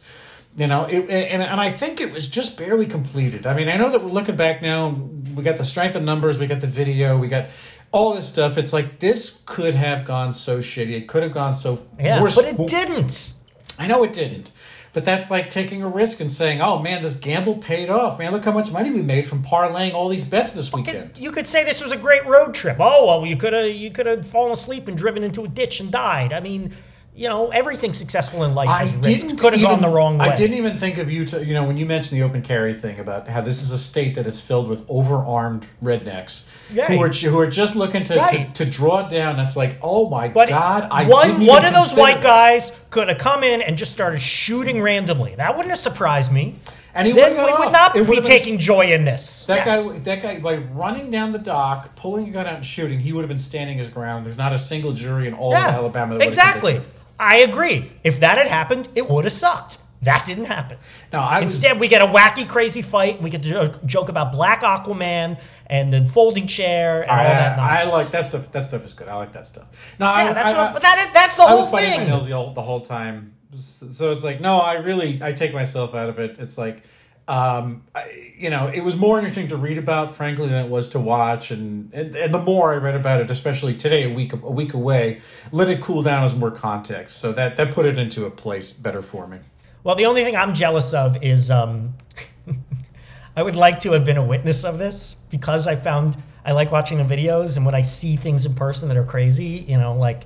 You 0.56 0.66
know, 0.66 0.86
it, 0.86 1.08
and 1.10 1.42
and 1.42 1.60
I 1.60 1.70
think 1.70 2.00
it 2.00 2.12
was 2.12 2.28
just 2.28 2.56
barely 2.56 2.86
completed. 2.86 3.46
I 3.46 3.54
mean, 3.54 3.68
I 3.68 3.76
know 3.76 3.90
that 3.90 4.02
we're 4.02 4.10
looking 4.10 4.36
back 4.36 4.62
now. 4.62 4.90
We 4.90 5.42
got 5.42 5.56
the 5.56 5.64
strength 5.64 5.96
of 5.96 6.02
numbers. 6.02 6.38
We 6.38 6.46
got 6.46 6.60
the 6.60 6.66
video. 6.66 7.18
We 7.18 7.28
got 7.28 7.50
all 7.92 8.14
this 8.14 8.28
stuff. 8.28 8.58
It's 8.58 8.72
like 8.72 8.98
this 8.98 9.42
could 9.46 9.74
have 9.74 10.04
gone 10.04 10.32
so 10.32 10.58
shitty. 10.58 10.90
It 10.90 11.08
could 11.08 11.22
have 11.22 11.32
gone 11.32 11.54
so 11.54 11.86
yeah, 11.98 12.22
worse. 12.22 12.34
but 12.34 12.44
it 12.44 12.56
didn't. 12.68 13.32
I 13.78 13.86
know 13.86 14.02
it 14.04 14.12
didn't. 14.12 14.50
But 14.92 15.04
that's 15.04 15.30
like 15.30 15.50
taking 15.50 15.82
a 15.82 15.88
risk 15.88 16.20
and 16.20 16.32
saying, 16.32 16.60
"Oh 16.60 16.78
man, 16.78 17.02
this 17.02 17.14
gamble 17.14 17.56
paid 17.56 17.90
off. 17.90 18.18
Man, 18.18 18.32
look 18.32 18.44
how 18.44 18.52
much 18.52 18.70
money 18.70 18.90
we 18.90 19.02
made 19.02 19.28
from 19.28 19.42
parlaying 19.42 19.94
all 19.94 20.08
these 20.08 20.24
bets 20.24 20.52
this 20.52 20.72
weekend." 20.72 21.12
You 21.16 21.30
could 21.30 21.46
say 21.46 21.64
this 21.64 21.82
was 21.82 21.92
a 21.92 21.96
great 21.96 22.24
road 22.26 22.54
trip. 22.54 22.78
Oh 22.80 23.06
well, 23.06 23.26
you 23.26 23.36
could 23.36 23.52
have 23.52 23.68
you 23.68 23.90
could 23.90 24.06
have 24.06 24.26
fallen 24.26 24.52
asleep 24.52 24.88
and 24.88 24.96
driven 24.96 25.22
into 25.22 25.44
a 25.44 25.48
ditch 25.48 25.80
and 25.80 25.90
died. 25.90 26.32
I 26.32 26.40
mean, 26.40 26.72
you 27.18 27.28
know, 27.28 27.48
everything 27.48 27.92
successful 27.92 28.44
in 28.44 28.54
life 28.54 28.84
is 28.84 28.94
risk. 28.94 29.36
Could 29.38 29.52
have 29.54 29.62
gone 29.62 29.80
the 29.82 29.88
wrong 29.88 30.18
way. 30.18 30.28
I 30.28 30.36
didn't 30.36 30.56
even 30.56 30.78
think 30.78 30.98
of 30.98 31.10
you 31.10 31.24
to 31.26 31.44
you 31.44 31.52
know 31.52 31.64
when 31.64 31.76
you 31.76 31.84
mentioned 31.84 32.18
the 32.20 32.24
open 32.24 32.42
carry 32.42 32.72
thing 32.72 33.00
about 33.00 33.26
how 33.26 33.40
this 33.40 33.60
is 33.60 33.72
a 33.72 33.78
state 33.78 34.14
that 34.14 34.26
is 34.28 34.40
filled 34.40 34.68
with 34.68 34.86
overarmed 34.86 35.64
rednecks 35.82 36.46
who 36.70 37.00
are 37.02 37.08
who 37.08 37.38
are 37.40 37.46
just 37.48 37.74
looking 37.74 38.04
to, 38.04 38.16
Right. 38.16 38.54
to, 38.54 38.64
to 38.64 38.70
draw 38.70 39.04
it 39.04 39.10
down. 39.10 39.36
That's 39.36 39.56
like, 39.56 39.78
oh 39.82 40.08
my 40.08 40.28
But 40.28 40.48
god, 40.48 40.86
I 40.92 41.06
one 41.06 41.44
one 41.44 41.64
of 41.64 41.74
those 41.74 41.96
white 41.96 42.22
guys 42.22 42.70
could 42.90 43.08
have 43.08 43.18
come 43.18 43.42
in 43.42 43.62
and 43.62 43.76
just 43.76 43.90
started 43.90 44.20
shooting 44.20 44.80
randomly. 44.80 45.34
That 45.34 45.56
wouldn't 45.56 45.70
have 45.70 45.78
surprised 45.78 46.30
me. 46.30 46.54
And 46.94 47.06
he 47.06 47.12
then 47.12 47.32
we 47.36 47.52
would 47.52 47.70
not 47.72 47.94
It 47.94 48.02
be 48.02 48.08
would've 48.08 48.24
been- 48.24 48.30
taking 48.32 48.58
joy 48.58 48.86
in 48.92 49.04
this. 49.04 49.46
That 49.46 49.66
Yes. 49.66 49.86
guy, 49.88 49.98
that 49.98 50.22
guy, 50.22 50.38
by 50.40 50.56
running 50.56 51.10
down 51.10 51.30
the 51.32 51.38
dock, 51.38 51.94
pulling 51.94 52.28
a 52.28 52.30
gun 52.30 52.46
out 52.46 52.54
and 52.56 52.64
shooting, 52.66 52.98
he 52.98 53.12
would 53.12 53.20
have 53.22 53.28
been 53.28 53.38
standing 53.38 53.78
his 53.78 53.88
ground. 53.88 54.24
There's 54.26 54.38
not 54.38 54.52
a 54.52 54.58
single 54.58 54.92
jury 54.92 55.28
in 55.28 55.34
all 55.34 55.54
of 55.54 55.62
Alabama. 55.62 56.14
That 56.14 56.14
would 56.14 56.22
have 56.22 56.28
exactly. 56.28 56.80
I 57.18 57.38
agree. 57.38 57.90
If 58.04 58.20
that 58.20 58.38
had 58.38 58.46
happened, 58.46 58.88
it 58.94 59.08
would 59.08 59.24
have 59.24 59.32
sucked. 59.32 59.78
That 60.02 60.24
didn't 60.24 60.44
happen. 60.44 60.78
No, 61.12 61.18
I 61.18 61.40
was- 61.42 61.54
Instead, 61.54 61.80
we 61.80 61.88
get 61.88 62.00
a 62.02 62.06
wacky, 62.06 62.48
crazy 62.48 62.82
fight. 62.82 63.20
We 63.20 63.30
get 63.30 63.42
to 63.42 63.48
joke, 63.48 63.84
joke 63.84 64.08
about 64.08 64.30
Black 64.30 64.62
Aquaman 64.62 65.40
and 65.66 65.92
the 65.92 66.06
folding 66.06 66.46
chair 66.46 67.00
and 67.02 67.10
all 67.10 67.16
that 67.16 67.58
I, 67.58 67.82
I 67.82 67.84
like 67.86 68.10
that 68.12 68.26
stuff. 68.26 68.52
That 68.52 68.64
stuff 68.64 68.84
is 68.84 68.94
good. 68.94 69.08
I 69.08 69.16
like 69.16 69.32
that 69.32 69.44
stuff. 69.44 69.66
No, 69.98 70.06
I, 70.06 70.24
Yeah, 70.24 70.32
that's 70.34 70.52
I, 70.52 70.58
what. 70.62 70.72
But 70.74 70.82
that 70.82 70.98
is, 71.08 71.12
that's 71.12 71.34
the 71.36 71.42
I 71.42 71.48
whole 71.48 71.64
was 71.64 71.72
my 71.72 71.80
thing. 71.80 72.06
nails 72.08 72.28
the 72.54 72.62
whole 72.62 72.80
time. 72.82 73.34
So 73.58 74.12
it's 74.12 74.22
like, 74.22 74.40
no, 74.40 74.58
I 74.60 74.74
really, 74.74 75.18
I 75.20 75.32
take 75.32 75.52
myself 75.52 75.94
out 75.96 76.08
of 76.10 76.18
it. 76.20 76.36
It's 76.38 76.56
like, 76.56 76.84
um, 77.28 77.84
I, 77.94 78.32
you 78.38 78.48
know, 78.48 78.68
it 78.68 78.80
was 78.80 78.96
more 78.96 79.18
interesting 79.18 79.48
to 79.48 79.56
read 79.56 79.76
about, 79.76 80.16
frankly, 80.16 80.48
than 80.48 80.64
it 80.64 80.70
was 80.70 80.88
to 80.90 80.98
watch. 80.98 81.50
And, 81.50 81.92
and 81.92 82.16
and 82.16 82.32
the 82.32 82.40
more 82.40 82.72
I 82.72 82.76
read 82.76 82.94
about 82.94 83.20
it, 83.20 83.30
especially 83.30 83.74
today, 83.74 84.04
a 84.04 84.10
week 84.10 84.32
a 84.32 84.36
week 84.36 84.72
away, 84.72 85.20
let 85.52 85.68
it 85.68 85.82
cool 85.82 86.02
down 86.02 86.24
as 86.24 86.34
more 86.34 86.50
context. 86.50 87.18
So 87.18 87.32
that 87.32 87.56
that 87.56 87.72
put 87.72 87.84
it 87.84 87.98
into 87.98 88.24
a 88.24 88.30
place 88.30 88.72
better 88.72 89.02
for 89.02 89.26
me. 89.26 89.40
Well, 89.84 89.94
the 89.94 90.06
only 90.06 90.24
thing 90.24 90.36
I'm 90.36 90.54
jealous 90.54 90.94
of 90.94 91.22
is 91.22 91.50
um, 91.50 91.94
I 93.36 93.42
would 93.42 93.56
like 93.56 93.80
to 93.80 93.92
have 93.92 94.06
been 94.06 94.16
a 94.16 94.24
witness 94.24 94.64
of 94.64 94.78
this 94.78 95.14
because 95.30 95.66
I 95.66 95.76
found 95.76 96.16
I 96.46 96.52
like 96.52 96.72
watching 96.72 96.96
the 96.96 97.04
videos, 97.04 97.58
and 97.58 97.66
when 97.66 97.74
I 97.74 97.82
see 97.82 98.16
things 98.16 98.46
in 98.46 98.54
person 98.54 98.88
that 98.88 98.96
are 98.96 99.04
crazy, 99.04 99.66
you 99.68 99.76
know, 99.76 99.94
like 99.94 100.24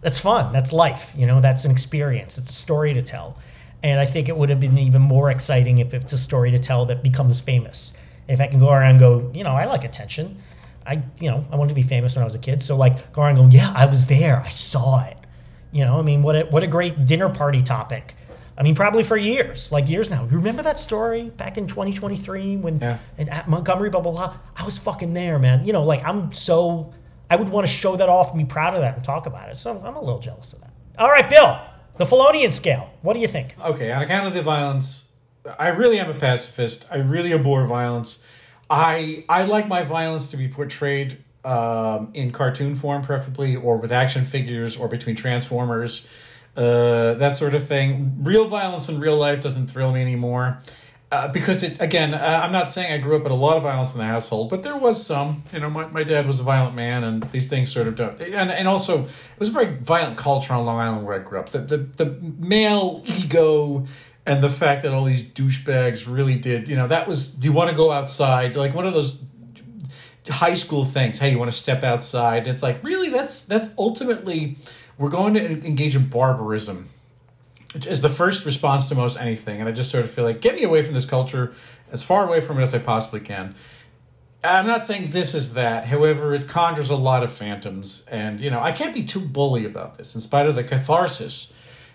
that's 0.00 0.18
fun. 0.18 0.52
That's 0.52 0.72
life. 0.72 1.12
You 1.16 1.26
know, 1.26 1.40
that's 1.40 1.64
an 1.64 1.70
experience. 1.70 2.38
It's 2.38 2.50
a 2.50 2.54
story 2.54 2.92
to 2.94 3.02
tell, 3.02 3.38
and 3.82 3.98
I 4.00 4.06
think 4.06 4.28
it 4.28 4.36
would 4.36 4.50
have 4.50 4.60
been 4.60 4.76
even 4.78 5.02
more 5.02 5.30
exciting 5.30 5.78
if 5.78 5.94
it's 5.94 6.12
a 6.12 6.18
story 6.18 6.50
to 6.52 6.58
tell 6.58 6.86
that 6.86 7.02
becomes 7.02 7.40
famous. 7.40 7.92
If 8.28 8.40
I 8.40 8.46
can 8.46 8.58
go 8.60 8.70
around 8.70 8.90
and 8.92 9.00
go, 9.00 9.30
you 9.34 9.42
know, 9.44 9.52
I 9.52 9.64
like 9.64 9.84
attention. 9.84 10.40
I, 10.86 11.02
you 11.20 11.30
know, 11.30 11.44
I 11.50 11.56
wanted 11.56 11.70
to 11.70 11.74
be 11.74 11.82
famous 11.82 12.14
when 12.16 12.22
I 12.22 12.24
was 12.24 12.34
a 12.34 12.38
kid, 12.38 12.62
so 12.62 12.76
like 12.76 13.12
go 13.12 13.22
around 13.22 13.38
and 13.38 13.50
go, 13.50 13.56
yeah, 13.56 13.72
I 13.76 13.86
was 13.86 14.06
there. 14.06 14.40
I 14.40 14.48
saw 14.48 15.04
it. 15.04 15.16
You 15.72 15.84
know, 15.84 15.98
I 15.98 16.02
mean, 16.02 16.22
what 16.22 16.36
a, 16.36 16.42
what 16.44 16.62
a 16.62 16.66
great 16.66 17.06
dinner 17.06 17.28
party 17.28 17.62
topic. 17.62 18.14
I 18.58 18.62
mean, 18.62 18.74
probably 18.74 19.04
for 19.04 19.16
years, 19.16 19.72
like 19.72 19.88
years 19.88 20.10
now. 20.10 20.24
You 20.24 20.36
remember 20.36 20.62
that 20.64 20.78
story 20.78 21.30
back 21.30 21.56
in 21.56 21.66
2023 21.66 22.56
when 22.56 22.78
Yeah. 22.80 22.98
in 23.16 23.28
at 23.30 23.48
Montgomery, 23.48 23.88
blah 23.88 24.00
blah 24.02 24.12
blah. 24.12 24.36
I 24.56 24.64
was 24.64 24.78
fucking 24.78 25.14
there, 25.14 25.38
man. 25.38 25.64
You 25.64 25.72
know, 25.72 25.82
like 25.84 26.04
I'm 26.04 26.32
so. 26.32 26.92
I 27.30 27.36
would 27.36 27.48
want 27.48 27.66
to 27.66 27.72
show 27.72 27.94
that 27.96 28.08
off 28.08 28.30
and 28.30 28.38
be 28.38 28.44
proud 28.44 28.74
of 28.74 28.80
that 28.80 28.96
and 28.96 29.04
talk 29.04 29.26
about 29.26 29.48
it. 29.50 29.56
So 29.56 29.80
I'm 29.84 29.94
a 29.94 30.00
little 30.00 30.18
jealous 30.18 30.52
of 30.52 30.60
that. 30.62 30.72
All 30.98 31.08
right, 31.08 31.30
Bill, 31.30 31.58
the 32.00 32.06
Felonian 32.06 32.50
scale. 32.50 32.90
What 33.02 33.12
do 33.12 33.20
you 33.20 33.28
think? 33.28 33.54
Okay, 33.62 33.92
on 33.92 34.00
account 34.00 34.26
of 34.26 34.32
the 34.32 34.40
violence, 34.40 35.12
I 35.58 35.68
really 35.68 35.98
am 35.98 36.08
a 36.08 36.14
pacifist. 36.14 36.86
I 36.90 36.96
really 36.96 37.32
abhor 37.32 37.66
violence. 37.66 38.24
I 38.70 39.24
I 39.28 39.44
like 39.44 39.68
my 39.68 39.82
violence 39.82 40.28
to 40.28 40.38
be 40.38 40.48
portrayed 40.48 41.18
um, 41.44 42.10
in 42.14 42.32
cartoon 42.32 42.74
form, 42.74 43.02
preferably, 43.02 43.54
or 43.54 43.76
with 43.76 43.92
action 43.92 44.24
figures, 44.24 44.78
or 44.78 44.88
between 44.88 45.14
Transformers, 45.14 46.08
uh, 46.56 47.14
that 47.14 47.36
sort 47.36 47.54
of 47.54 47.68
thing. 47.68 48.16
Real 48.22 48.48
violence 48.48 48.88
in 48.88 48.98
real 48.98 49.18
life 49.18 49.42
doesn't 49.42 49.66
thrill 49.66 49.92
me 49.92 50.00
anymore. 50.00 50.58
Uh, 51.12 51.26
because 51.26 51.64
it 51.64 51.80
again, 51.80 52.14
uh, 52.14 52.40
I'm 52.44 52.52
not 52.52 52.70
saying 52.70 52.92
I 52.92 52.98
grew 52.98 53.16
up 53.16 53.24
with 53.24 53.32
a 53.32 53.36
lot 53.36 53.56
of 53.56 53.64
violence 53.64 53.92
in 53.92 53.98
the 53.98 54.04
household, 54.04 54.48
but 54.48 54.62
there 54.62 54.76
was 54.76 55.04
some. 55.04 55.42
You 55.52 55.58
know, 55.58 55.68
my, 55.68 55.86
my 55.86 56.04
dad 56.04 56.24
was 56.24 56.38
a 56.38 56.44
violent 56.44 56.76
man, 56.76 57.02
and 57.02 57.24
these 57.24 57.48
things 57.48 57.72
sort 57.72 57.88
of 57.88 57.96
don't. 57.96 58.20
And 58.20 58.48
and 58.48 58.68
also, 58.68 59.02
it 59.06 59.38
was 59.38 59.48
a 59.48 59.52
very 59.52 59.74
violent 59.74 60.16
culture 60.16 60.52
on 60.52 60.64
Long 60.64 60.78
Island 60.78 61.04
where 61.04 61.16
I 61.16 61.18
grew 61.18 61.40
up. 61.40 61.48
The 61.48 61.58
the, 61.58 61.78
the 61.78 62.16
male 62.38 63.02
ego 63.06 63.86
and 64.24 64.40
the 64.40 64.50
fact 64.50 64.84
that 64.84 64.92
all 64.92 65.04
these 65.04 65.24
douchebags 65.24 66.06
really 66.06 66.36
did. 66.36 66.68
You 66.68 66.76
know, 66.76 66.86
that 66.86 67.08
was. 67.08 67.34
Do 67.34 67.48
you 67.48 67.52
want 67.52 67.70
to 67.70 67.76
go 67.76 67.90
outside? 67.90 68.54
Like 68.54 68.72
one 68.72 68.86
of 68.86 68.92
those 68.92 69.20
high 70.28 70.54
school 70.54 70.84
things. 70.84 71.18
Hey, 71.18 71.32
you 71.32 71.40
want 71.40 71.50
to 71.50 71.58
step 71.58 71.82
outside? 71.82 72.46
It's 72.46 72.62
like 72.62 72.84
really. 72.84 73.10
That's 73.10 73.42
that's 73.42 73.74
ultimately 73.76 74.58
we're 74.96 75.10
going 75.10 75.34
to 75.34 75.66
engage 75.66 75.96
in 75.96 76.06
barbarism 76.06 76.88
is 77.74 78.02
the 78.02 78.08
first 78.08 78.44
response 78.44 78.88
to 78.88 78.94
most 78.94 79.18
anything. 79.18 79.60
And 79.60 79.68
I 79.68 79.72
just 79.72 79.90
sort 79.90 80.04
of 80.04 80.10
feel 80.10 80.24
like, 80.24 80.40
get 80.40 80.54
me 80.54 80.64
away 80.64 80.82
from 80.82 80.94
this 80.94 81.04
culture, 81.04 81.52
as 81.92 82.02
far 82.02 82.26
away 82.26 82.40
from 82.40 82.58
it 82.58 82.62
as 82.62 82.74
I 82.74 82.78
possibly 82.78 83.20
can. 83.20 83.54
I'm 84.42 84.66
not 84.66 84.86
saying 84.86 85.10
this 85.10 85.34
is 85.34 85.54
that. 85.54 85.86
However, 85.86 86.34
it 86.34 86.48
conjures 86.48 86.90
a 86.90 86.96
lot 86.96 87.22
of 87.22 87.30
phantoms. 87.30 88.04
And, 88.08 88.40
you 88.40 88.50
know, 88.50 88.60
I 88.60 88.72
can't 88.72 88.94
be 88.94 89.04
too 89.04 89.20
bully 89.20 89.64
about 89.66 89.98
this, 89.98 90.14
in 90.14 90.20
spite 90.20 90.46
of 90.46 90.54
the 90.54 90.64
catharsis, 90.64 91.52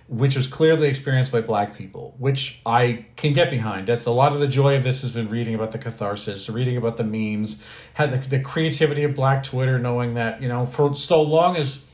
which 0.08 0.36
was 0.36 0.46
clearly 0.46 0.88
experienced 0.88 1.32
by 1.32 1.42
black 1.42 1.76
people, 1.76 2.14
which 2.20 2.62
I 2.64 3.08
can 3.16 3.34
get 3.34 3.50
behind. 3.50 3.88
That's 3.88 4.06
a 4.06 4.12
lot 4.12 4.34
of 4.34 4.40
the 4.40 4.48
joy 4.48 4.78
of 4.78 4.84
this 4.84 5.02
has 5.02 5.12
been 5.12 5.28
reading 5.28 5.56
about 5.56 5.72
the 5.72 5.80
catharsis, 5.80 6.48
reading 6.48 6.78
about 6.78 6.98
the 6.98 7.04
memes, 7.04 7.64
had 7.96 8.12
the, 8.12 8.30
the 8.30 8.40
creativity 8.40 9.04
of 9.04 9.16
black 9.16 9.44
Twitter, 9.44 9.80
knowing 9.80 10.14
that, 10.14 10.44
you 10.44 10.48
know, 10.48 10.68
for 10.68 10.94
so 10.94 11.24
long 11.24 11.56
as 11.56 11.90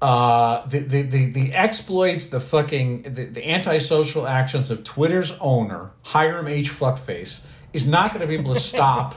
uh, 0.00 0.66
the, 0.66 0.78
the, 0.78 1.02
the, 1.02 1.26
the 1.32 1.52
exploits, 1.54 2.26
the 2.26 2.40
fucking, 2.40 3.02
the, 3.02 3.24
the 3.24 3.48
antisocial 3.50 4.26
actions 4.26 4.70
of 4.70 4.84
Twitter's 4.84 5.32
owner, 5.40 5.90
Hiram 6.02 6.46
H. 6.46 6.70
Fuckface, 6.70 7.44
is 7.72 7.86
not 7.86 8.10
going 8.10 8.20
to 8.20 8.26
be 8.26 8.34
able 8.34 8.54
to 8.54 8.60
stop. 8.74 9.14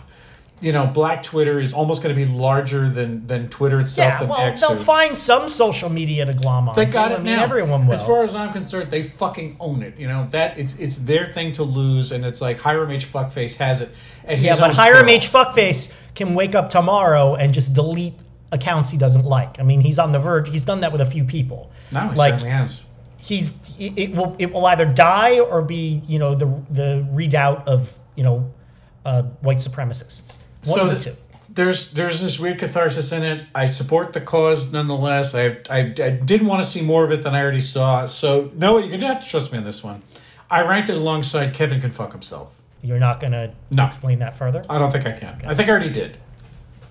You 0.60 0.72
know, 0.72 0.86
Black 0.86 1.24
Twitter 1.24 1.60
is 1.60 1.74
almost 1.74 2.04
going 2.04 2.14
to 2.14 2.20
be 2.26 2.28
larger 2.32 2.88
than 2.88 3.26
than 3.26 3.50
Twitter 3.50 3.80
itself 3.80 4.08
Yeah, 4.14 4.20
and 4.22 4.30
well, 4.30 4.40
X. 4.42 4.62
they'll 4.62 4.74
or- 4.74 4.76
find 4.76 5.18
some 5.18 5.50
social 5.50 5.90
media 5.90 6.24
to 6.26 6.34
glom 6.36 6.70
on. 6.70 6.76
they 6.76 6.86
got 6.86 7.08
too. 7.08 7.16
it 7.16 7.18
I 7.18 7.24
mean, 7.24 7.36
now. 7.38 7.44
Everyone 7.44 7.88
will. 7.88 7.94
As 7.96 8.04
far 8.06 8.24
as 8.24 8.36
I'm 8.36 8.54
concerned, 8.54 8.92
they 8.92 9.02
fucking 9.02 9.58
own 9.60 9.82
it. 9.82 9.98
You 9.98 10.08
know 10.08 10.28
that 10.30 10.60
it's 10.60 10.76
it's 10.78 10.98
their 10.98 11.26
thing 11.26 11.54
to 11.54 11.64
lose, 11.64 12.12
and 12.12 12.24
it's 12.24 12.42
like 12.42 12.60
Hiram 12.60 12.92
H. 12.92 13.12
Fuckface 13.12 13.58
has 13.58 13.82
it. 13.82 13.90
And 14.24 14.40
yeah, 14.40 14.56
but 14.60 14.76
Hiram 14.76 15.10
H. 15.10 15.32
Fuckface 15.32 15.92
can 16.14 16.36
wake 16.36 16.54
up 16.54 16.70
tomorrow 16.70 17.34
and 17.34 17.56
just 17.56 17.74
delete 17.74 18.14
accounts 18.52 18.90
he 18.90 18.98
doesn't 18.98 19.26
like. 19.26 19.60
I 19.60 19.64
mean, 19.64 19.82
he's 19.82 20.00
on 20.00 20.12
the 20.12 20.20
verge. 20.20 20.50
He's 20.50 20.64
done 20.66 20.82
that 20.82 20.92
with 20.92 21.02
a 21.02 21.06
few 21.06 21.24
people. 21.24 21.72
No, 21.92 22.10
he 22.10 22.16
like 22.16 22.34
certainly 22.34 22.52
has. 22.52 22.84
he's 23.20 23.52
it 23.80 23.98
it 23.98 24.16
will 24.16 24.36
it 24.40 24.52
will 24.54 24.66
either 24.66 24.86
die 24.86 25.40
or 25.40 25.62
be 25.62 26.02
you 26.08 26.20
know 26.20 26.36
the 26.36 26.48
the 26.70 27.08
redoubt 27.12 27.68
of 27.68 27.98
you 28.16 28.24
know 28.24 28.52
uh, 29.06 29.24
white 29.42 29.58
supremacists. 29.58 30.38
One 30.68 30.78
so 30.80 30.86
of 30.86 30.92
the 30.92 31.00
two. 31.00 31.16
there's 31.50 31.92
there's 31.94 32.22
this 32.22 32.40
weird 32.40 32.60
catharsis 32.60 33.12
in 33.12 33.24
it. 33.24 33.48
I 33.56 33.66
support 33.66 34.14
the 34.14 34.22
cause 34.22 34.72
nonetheless. 34.72 35.34
I 35.36 35.58
I, 35.70 35.94
I 36.02 36.10
did 36.12 36.46
want 36.46 36.64
to 36.64 36.70
see 36.70 36.82
more 36.82 37.04
of 37.04 37.12
it 37.12 37.24
than 37.24 37.34
I 37.36 37.42
already 37.42 37.62
saw. 37.62 38.06
So 38.06 38.52
no, 38.56 38.78
you're 38.78 38.98
gonna 38.98 39.14
have 39.14 39.24
to 39.24 39.30
trust 39.30 39.52
me 39.52 39.58
on 39.58 39.64
this 39.64 39.84
one. 39.84 40.02
I 40.50 40.64
ranked 40.64 40.90
it 40.90 40.98
alongside 40.98 41.54
Kevin 41.54 41.80
can 41.80 41.92
fuck 41.92 42.12
himself. 42.12 42.52
You're 42.84 43.00
not 43.00 43.20
going 43.22 43.32
to 43.32 43.54
No. 43.70 43.86
explain 43.86 44.20
that 44.20 44.36
further? 44.36 44.66
I 44.70 44.78
don't 44.80 44.92
think 44.92 45.06
I 45.06 45.12
can. 45.14 45.40
I 45.46 45.54
think 45.54 45.70
I 45.70 45.72
already 45.72 45.92
did. 45.92 46.18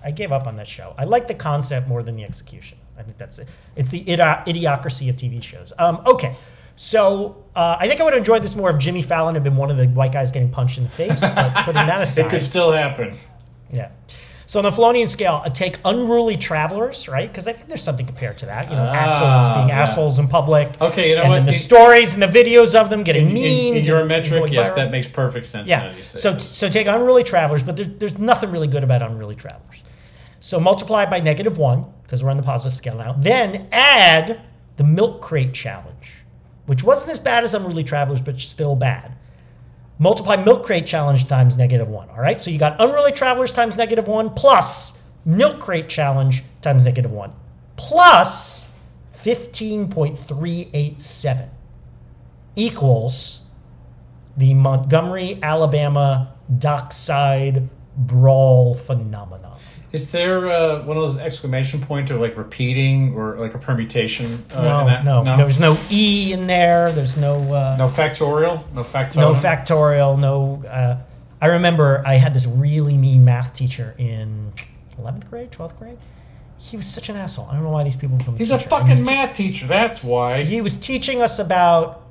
I 0.03 0.11
gave 0.11 0.31
up 0.31 0.47
on 0.47 0.55
that 0.57 0.67
show. 0.67 0.93
I 0.97 1.03
like 1.05 1.27
the 1.27 1.33
concept 1.35 1.87
more 1.87 2.03
than 2.03 2.15
the 2.15 2.23
execution. 2.23 2.77
I 2.97 3.03
think 3.03 3.17
that's 3.17 3.39
it. 3.39 3.47
It's 3.75 3.91
the 3.91 4.03
idiocracy 4.03 5.09
of 5.09 5.15
TV 5.15 5.41
shows. 5.41 5.73
Um, 5.77 6.01
okay. 6.05 6.35
So 6.75 7.43
uh, 7.55 7.77
I 7.79 7.87
think 7.87 8.01
I 8.01 8.03
would 8.03 8.13
have 8.13 8.19
enjoyed 8.19 8.41
this 8.43 8.55
more 8.55 8.69
if 8.71 8.77
Jimmy 8.77 9.01
Fallon 9.01 9.35
had 9.35 9.43
been 9.43 9.55
one 9.57 9.69
of 9.69 9.77
the 9.77 9.87
white 9.87 10.11
guys 10.11 10.31
getting 10.31 10.49
punched 10.49 10.77
in 10.77 10.83
the 10.83 10.89
face. 10.89 11.21
But 11.21 11.53
putting 11.65 11.73
that 11.75 12.01
aside, 12.01 12.25
It 12.25 12.29
could 12.29 12.41
still 12.41 12.71
happen. 12.71 13.15
Yeah. 13.71 13.89
So 14.47 14.59
on 14.59 14.63
the 14.65 14.71
Felonian 14.71 15.07
scale, 15.07 15.41
I 15.45 15.49
take 15.49 15.77
unruly 15.85 16.35
travelers, 16.35 17.07
right? 17.07 17.29
Because 17.31 17.47
I 17.47 17.53
think 17.53 17.69
there's 17.69 17.81
something 17.83 18.05
compared 18.05 18.37
to 18.39 18.47
that. 18.47 18.69
You 18.69 18.75
know, 18.75 18.83
Ah, 18.83 18.95
assholes 18.95 19.57
being 19.57 19.69
yeah. 19.69 19.81
assholes 19.81 20.19
in 20.19 20.27
public. 20.27 20.81
Okay, 20.81 21.09
you 21.09 21.15
know 21.15 21.21
and 21.21 21.29
what? 21.29 21.35
then 21.37 21.45
the 21.45 21.53
In- 21.53 21.57
stories 21.57 22.13
and 22.15 22.21
the 22.21 22.27
videos 22.27 22.75
of 22.79 22.89
them 22.89 23.03
getting 23.03 23.23
In, 23.23 23.27
in, 23.29 23.33
mean. 23.33 23.77
in 23.77 23.83
your 23.85 24.03
metric, 24.03 24.51
yes, 24.51 24.71
viral. 24.71 24.75
that 24.75 24.91
makes 24.91 25.07
perfect 25.07 25.45
sense. 25.45 25.69
Yeah. 25.69 25.87
that 25.87 25.95
you 25.95 26.03
say 26.03 26.19
So 26.19 26.37
so 26.37 26.67
take 26.67 26.87
unruly 26.87 27.23
travelers, 27.23 27.63
but 27.63 27.77
there, 27.77 27.85
there's 27.85 28.17
nothing 28.17 28.51
really 28.51 28.67
good 28.67 28.83
about 28.83 29.01
unruly 29.01 29.35
travelers. 29.35 29.83
So 30.41 30.59
multiply 30.59 31.05
by 31.05 31.19
negative 31.19 31.57
one 31.57 31.85
because 32.03 32.21
we're 32.23 32.31
on 32.31 32.37
the 32.37 32.43
positive 32.43 32.75
scale 32.75 32.97
now. 32.97 33.13
Then 33.13 33.67
add 33.71 34.41
the 34.75 34.83
milk 34.83 35.21
crate 35.21 35.53
challenge, 35.53 36.25
which 36.65 36.83
wasn't 36.83 37.11
as 37.11 37.19
bad 37.19 37.43
as 37.43 37.53
unruly 37.53 37.83
travelers, 37.83 38.21
but 38.21 38.39
still 38.39 38.75
bad. 38.75 39.13
Multiply 39.99 40.37
milk 40.37 40.65
crate 40.65 40.87
challenge 40.87 41.27
times 41.27 41.55
negative 41.55 41.87
one. 41.87 42.09
All 42.09 42.19
right. 42.19 42.41
So 42.41 42.49
you 42.49 42.57
got 42.57 42.81
unruly 42.81 43.11
travelers 43.11 43.51
times 43.51 43.77
negative 43.77 44.07
one 44.07 44.31
plus 44.31 44.99
milk 45.23 45.59
crate 45.59 45.87
challenge 45.87 46.43
times 46.63 46.83
negative 46.83 47.11
one 47.11 47.31
plus 47.75 48.73
15.387 49.13 51.49
equals 52.55 53.43
the 54.35 54.55
Montgomery, 54.55 55.37
Alabama 55.43 56.33
dockside 56.57 57.69
brawl 57.95 58.73
phenomenon. 58.73 59.59
Is 59.91 60.11
there 60.11 60.47
uh, 60.49 60.83
one 60.83 60.95
of 60.95 61.03
those 61.03 61.17
exclamation 61.17 61.81
point 61.81 62.09
or 62.11 62.17
like 62.17 62.37
repeating 62.37 63.13
or 63.13 63.37
like 63.37 63.53
a 63.53 63.57
permutation? 63.57 64.45
Uh, 64.53 64.61
No, 64.61 64.79
in 64.81 64.85
that? 64.87 65.03
no, 65.05 65.23
no, 65.23 65.37
there's 65.37 65.59
no 65.59 65.77
E 65.89 66.31
in 66.31 66.47
there. 66.47 66.91
There's 66.93 67.17
no 67.17 67.53
uh, 67.53 67.75
no 67.77 67.87
factorial, 67.89 68.63
no 68.73 68.83
factorial. 68.83 69.15
no 69.15 69.33
factorial. 69.33 70.17
No. 70.19 70.63
Uh, 70.65 70.97
I 71.41 71.47
remember 71.47 72.03
I 72.05 72.15
had 72.15 72.33
this 72.33 72.45
really 72.45 72.95
mean 72.97 73.25
math 73.25 73.53
teacher 73.53 73.93
in 73.97 74.53
11th 74.99 75.29
grade, 75.29 75.51
12th 75.51 75.77
grade. 75.77 75.97
He 76.57 76.77
was 76.77 76.85
such 76.85 77.09
an 77.09 77.15
asshole. 77.15 77.47
I 77.49 77.55
don't 77.55 77.63
know 77.63 77.71
why 77.71 77.83
these 77.83 77.95
people 77.95 78.17
become. 78.17 78.37
He's 78.37 78.51
a. 78.51 78.53
And 78.53 78.63
fucking 78.63 78.85
he 78.87 78.91
was 78.93 79.01
te- 79.01 79.05
math 79.15 79.35
teacher. 79.35 79.67
That's 79.67 80.03
why. 80.03 80.43
He 80.43 80.61
was 80.61 80.75
teaching 80.75 81.21
us 81.21 81.37
about. 81.39 82.03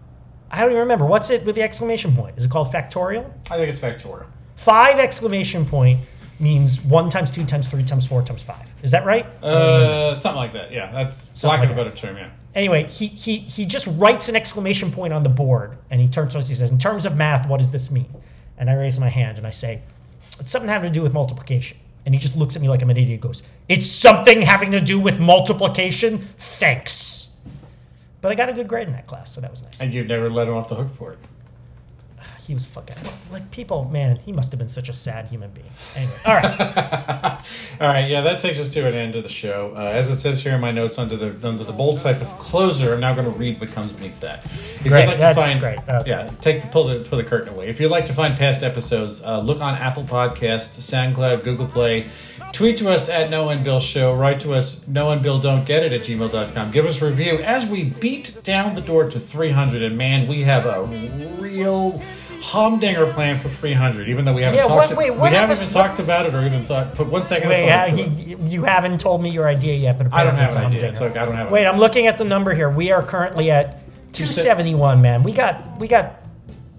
I 0.50 0.60
don't 0.60 0.70
even 0.70 0.80
remember. 0.80 1.06
What's 1.06 1.30
it 1.30 1.46
with 1.46 1.54
the 1.54 1.62
exclamation 1.62 2.14
point? 2.14 2.36
Is 2.36 2.44
it 2.44 2.50
called 2.50 2.72
factorial? 2.72 3.30
I 3.50 3.56
think 3.56 3.72
it's 3.72 3.78
factorial. 3.78 4.26
Five 4.56 4.98
exclamation 4.98 5.64
point 5.64 6.00
means 6.40 6.80
one 6.82 7.10
times 7.10 7.30
two 7.30 7.44
times 7.44 7.68
three 7.68 7.84
times 7.84 8.06
four 8.06 8.22
times 8.22 8.42
five. 8.42 8.72
Is 8.82 8.90
that 8.92 9.04
right? 9.04 9.26
Uh, 9.42 10.18
something 10.18 10.38
like 10.38 10.52
that. 10.54 10.72
Yeah, 10.72 10.90
that's 10.92 11.28
Something 11.34 11.50
lack 11.50 11.60
like 11.60 11.70
of 11.70 11.76
a 11.78 11.84
better 11.84 11.94
term. 11.96 12.16
Yeah. 12.16 12.30
Anyway, 12.54 12.88
he, 12.88 13.06
he, 13.06 13.38
he 13.38 13.64
just 13.64 13.86
writes 13.98 14.28
an 14.28 14.34
exclamation 14.36 14.90
point 14.90 15.12
on 15.12 15.22
the 15.22 15.28
board 15.28 15.78
and 15.90 16.00
he 16.00 16.08
turns 16.08 16.32
to 16.32 16.38
us. 16.38 16.48
He 16.48 16.54
says, 16.54 16.70
In 16.70 16.78
terms 16.78 17.06
of 17.06 17.16
math, 17.16 17.48
what 17.48 17.58
does 17.58 17.70
this 17.70 17.90
mean? 17.90 18.12
And 18.58 18.68
I 18.68 18.74
raise 18.74 18.98
my 18.98 19.08
hand 19.08 19.38
and 19.38 19.46
I 19.46 19.50
say, 19.50 19.82
It's 20.40 20.50
something 20.50 20.68
having 20.68 20.90
to 20.90 20.94
do 20.94 21.02
with 21.02 21.12
multiplication. 21.12 21.78
And 22.04 22.14
he 22.14 22.20
just 22.20 22.36
looks 22.36 22.56
at 22.56 22.62
me 22.62 22.68
like 22.68 22.82
I'm 22.82 22.90
an 22.90 22.96
idiot 22.96 23.12
and 23.12 23.20
goes, 23.22 23.42
It's 23.68 23.88
something 23.88 24.42
having 24.42 24.72
to 24.72 24.80
do 24.80 24.98
with 24.98 25.20
multiplication? 25.20 26.28
Thanks. 26.36 27.36
But 28.20 28.32
I 28.32 28.34
got 28.34 28.48
a 28.48 28.52
good 28.52 28.68
grade 28.68 28.86
in 28.86 28.92
that 28.94 29.06
class, 29.06 29.32
so 29.32 29.40
that 29.40 29.50
was 29.50 29.62
nice. 29.62 29.80
And 29.80 29.94
you've 29.94 30.06
never 30.08 30.28
let 30.28 30.48
him 30.48 30.54
off 30.54 30.68
the 30.68 30.74
hook 30.74 30.94
for 30.94 31.12
it. 31.12 31.18
He 32.50 32.54
was 32.54 32.66
fucking 32.66 32.96
like 33.30 33.48
people, 33.52 33.84
man. 33.84 34.16
He 34.16 34.32
must 34.32 34.50
have 34.50 34.58
been 34.58 34.68
such 34.68 34.88
a 34.88 34.92
sad 34.92 35.26
human 35.26 35.52
being. 35.52 35.70
Anyway, 35.94 36.12
all 36.26 36.34
right. 36.34 37.40
All 37.80 37.88
right, 37.88 38.08
yeah, 38.08 38.22
that 38.22 38.40
takes 38.40 38.58
us 38.58 38.68
to 38.70 38.86
an 38.86 38.92
end 38.92 39.14
of 39.14 39.22
the 39.22 39.28
show. 39.28 39.72
Uh, 39.76 39.82
as 39.82 40.10
it 40.10 40.16
says 40.16 40.42
here 40.42 40.56
in 40.56 40.60
my 40.60 40.72
notes 40.72 40.98
under 40.98 41.16
the 41.16 41.48
under 41.48 41.62
the 41.62 41.72
bold 41.72 42.00
type 42.00 42.20
of 42.20 42.26
closer, 42.40 42.92
I'm 42.92 42.98
now 42.98 43.14
going 43.14 43.32
to 43.32 43.38
read 43.38 43.60
what 43.60 43.70
comes 43.70 43.92
beneath 43.92 44.18
that. 44.18 44.44
If 44.44 44.82
Great, 44.82 45.02
you'd 45.02 45.10
like 45.10 45.20
that's 45.20 45.38
to 45.38 45.46
find, 45.46 45.60
great. 45.60 45.78
Okay. 45.88 46.10
Yeah, 46.10 46.26
take 46.40 46.62
the 46.62 46.66
pull 46.68 46.88
the 46.88 47.08
pull 47.08 47.18
the 47.18 47.24
curtain 47.24 47.50
away. 47.54 47.68
If 47.68 47.78
you'd 47.78 47.92
like 47.92 48.06
to 48.06 48.12
find 48.12 48.36
past 48.36 48.64
episodes, 48.64 49.22
uh, 49.22 49.38
look 49.38 49.60
on 49.60 49.76
Apple 49.76 50.02
Podcasts, 50.02 50.76
SoundCloud, 50.80 51.44
Google 51.44 51.68
Play. 51.68 52.10
Tweet 52.52 52.78
to 52.78 52.90
us 52.90 53.08
at 53.08 53.30
Noah 53.30 53.50
and 53.50 53.64
Bill 53.64 53.80
Show. 53.80 54.12
Write 54.12 54.40
to 54.40 54.54
us, 54.54 54.88
Noah 54.88 55.12
and 55.12 55.22
Bill 55.22 55.38
Don't 55.38 55.64
Get 55.64 55.84
It 55.84 55.92
at 55.92 56.00
gmail.com. 56.00 56.72
Give 56.72 56.84
us 56.84 57.00
a 57.00 57.06
review 57.06 57.38
as 57.38 57.64
we 57.64 57.84
beat 57.84 58.42
down 58.42 58.74
the 58.74 58.80
door 58.80 59.08
to 59.08 59.20
300. 59.20 59.82
And 59.82 59.96
man, 59.96 60.26
we 60.26 60.42
have 60.42 60.66
a 60.66 60.82
real 61.40 62.02
humdinger 62.40 63.06
plan 63.12 63.38
for 63.38 63.48
300. 63.48 64.08
Even 64.08 64.24
though 64.24 64.32
we 64.32 64.42
haven't 64.42 64.56
Yeah, 64.58 64.66
talked, 64.66 64.90
what- 64.90 64.98
wait, 64.98 65.10
we 65.14 65.28
haven't 65.28 65.56
even 65.58 65.72
talked 65.72 65.98
about 65.98 66.26
it 66.26 66.34
or 66.34 66.44
even 66.44 66.64
thought. 66.64 66.94
Put 66.94 67.08
one 67.08 67.22
second. 67.22 67.48
Wait, 67.48 67.64
of 67.64 67.70
uh, 67.70 67.86
thought 67.90 67.98
into 67.98 68.22
it. 68.22 68.28
you, 68.28 68.38
you 68.40 68.64
haven't 68.64 68.98
told 69.00 69.22
me 69.22 69.30
your 69.30 69.46
idea 69.48 69.74
yet, 69.74 69.98
but 69.98 70.12
I 70.12 70.24
don't 70.24 70.34
have 70.34 70.54
an 70.54 70.64
idea. 70.66 70.88
It's 70.88 71.00
like 71.00 71.16
I 71.16 71.24
don't 71.24 71.36
have. 71.36 71.50
Wait. 71.50 71.66
I'm 71.66 71.78
looking 71.78 72.06
at 72.06 72.18
the 72.18 72.24
number 72.24 72.54
here. 72.54 72.70
We 72.70 72.92
are 72.92 73.02
currently 73.02 73.50
at 73.50 73.80
271, 74.12 75.00
man. 75.00 75.22
We 75.22 75.32
got 75.32 75.78
we 75.78 75.86
got 75.88 76.16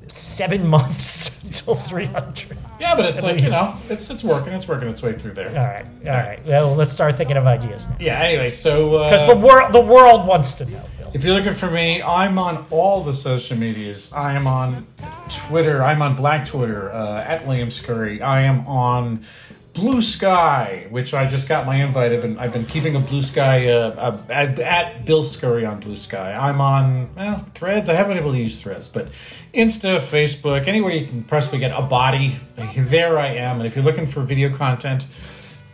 seven 0.07 0.68
months 0.76 1.43
until 1.43 1.76
300. 1.76 2.57
Yeah, 2.80 2.95
but 2.95 3.05
it's 3.05 3.22
like 3.22 3.39
you 3.41 3.49
know, 3.49 3.76
it's 3.89 4.09
it's 4.09 4.24
working. 4.24 4.53
It's 4.53 4.68
working 4.68 4.89
its 4.89 5.03
way 5.03 5.14
through 5.14 5.34
there. 5.34 5.49
All 5.49 5.53
right, 5.68 5.86
all 6.05 6.12
right. 6.12 6.45
Well, 6.45 6.74
let's 6.74 6.91
start 6.91 7.16
thinking 7.16 7.38
of 7.38 7.45
ideas 7.45 7.88
now. 7.88 7.95
Yeah. 7.99 8.20
Anyway, 8.20 8.49
so 8.49 9.03
Because 9.03 9.22
uh, 9.22 9.34
the 9.36 9.39
world 9.39 9.74
the 9.74 9.82
world 9.82 10.28
wants 10.28 10.55
to 10.55 10.66
know. 10.66 10.84
If 11.14 11.26
you're 11.26 11.36
looking 11.36 11.53
for 11.53 11.70
me, 11.70 12.01
I'm 12.01 12.39
on 12.39 12.66
all 12.70 13.03
the 13.03 13.14
social 13.14 13.57
medias. 13.57 14.14
I 14.14 14.34
am 14.34 14.47
on 14.47 14.88
Twitter. 15.30 15.84
I'm 15.84 16.01
on 16.01 16.16
Black 16.16 16.45
Twitter 16.45 16.91
uh, 16.91 17.22
at 17.22 17.45
William 17.45 17.70
Scurry. 17.70 18.22
I 18.22 18.41
am 18.41 18.66
on 18.66 19.26
Blue 19.74 20.01
Sky, 20.01 20.88
which 20.89 21.14
I 21.14 21.28
just 21.28 21.49
got 21.49 21.66
my 21.66 21.84
invite. 21.84 22.14
I've 22.14 22.22
been 22.22 22.38
I've 22.38 22.53
been 22.53 22.66
keeping 22.66 22.95
a 22.95 22.99
Blue 22.99 23.22
Sky 23.22 23.68
uh, 23.68 24.18
uh, 24.30 24.32
at, 24.32 25.05
Bill 25.05 25.24
Scurry 25.24 25.66
on 25.66 25.80
Blue 25.82 25.97
Sky. 25.97 26.34
I'm 26.34 26.62
on 26.62 27.14
well 27.16 27.45
Threads. 27.55 27.89
I 27.89 27.93
haven't 27.93 28.14
been 28.14 28.24
able 28.24 28.34
to 28.34 28.39
use 28.39 28.62
Threads, 28.62 28.88
but 28.88 29.09
Insta, 29.53 29.97
Facebook, 29.97 30.68
anywhere 30.68 30.93
you 30.93 31.07
can 31.07 31.24
possibly 31.24 31.59
get 31.59 31.72
a 31.78 31.82
body. 31.82 32.39
There 32.76 33.18
I 33.18 33.36
am. 33.36 33.57
And 33.57 33.68
if 33.68 33.76
you're 33.76 33.86
looking 33.86 34.07
for 34.07 34.22
video 34.22 34.55
content. 34.55 35.05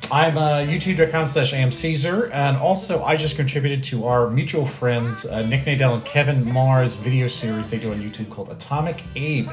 I'm 0.10 0.38
uh, 0.38 0.60
youtube.com 0.60 1.28
slash 1.28 1.53
am 1.53 1.70
Caesar, 1.70 2.32
and 2.32 2.55
also 2.55 3.03
I 3.03 3.18
just 3.18 3.36
contributed 3.36 3.84
to 3.86 4.08
our 4.08 4.30
mutual 4.30 4.66
friends 4.66 5.26
uh, 5.26 5.41
Nick 5.45 5.66
Nadell 5.66 5.95
and 5.95 6.05
Kevin 6.05 6.49
Mars 6.49 6.93
video 6.93 7.28
series 7.28 7.70
they 7.70 7.78
do 7.78 7.91
on 7.91 7.99
YouTube 7.99 8.30
called 8.30 8.49
Atomic 8.49 9.03
Abe, 9.18 9.49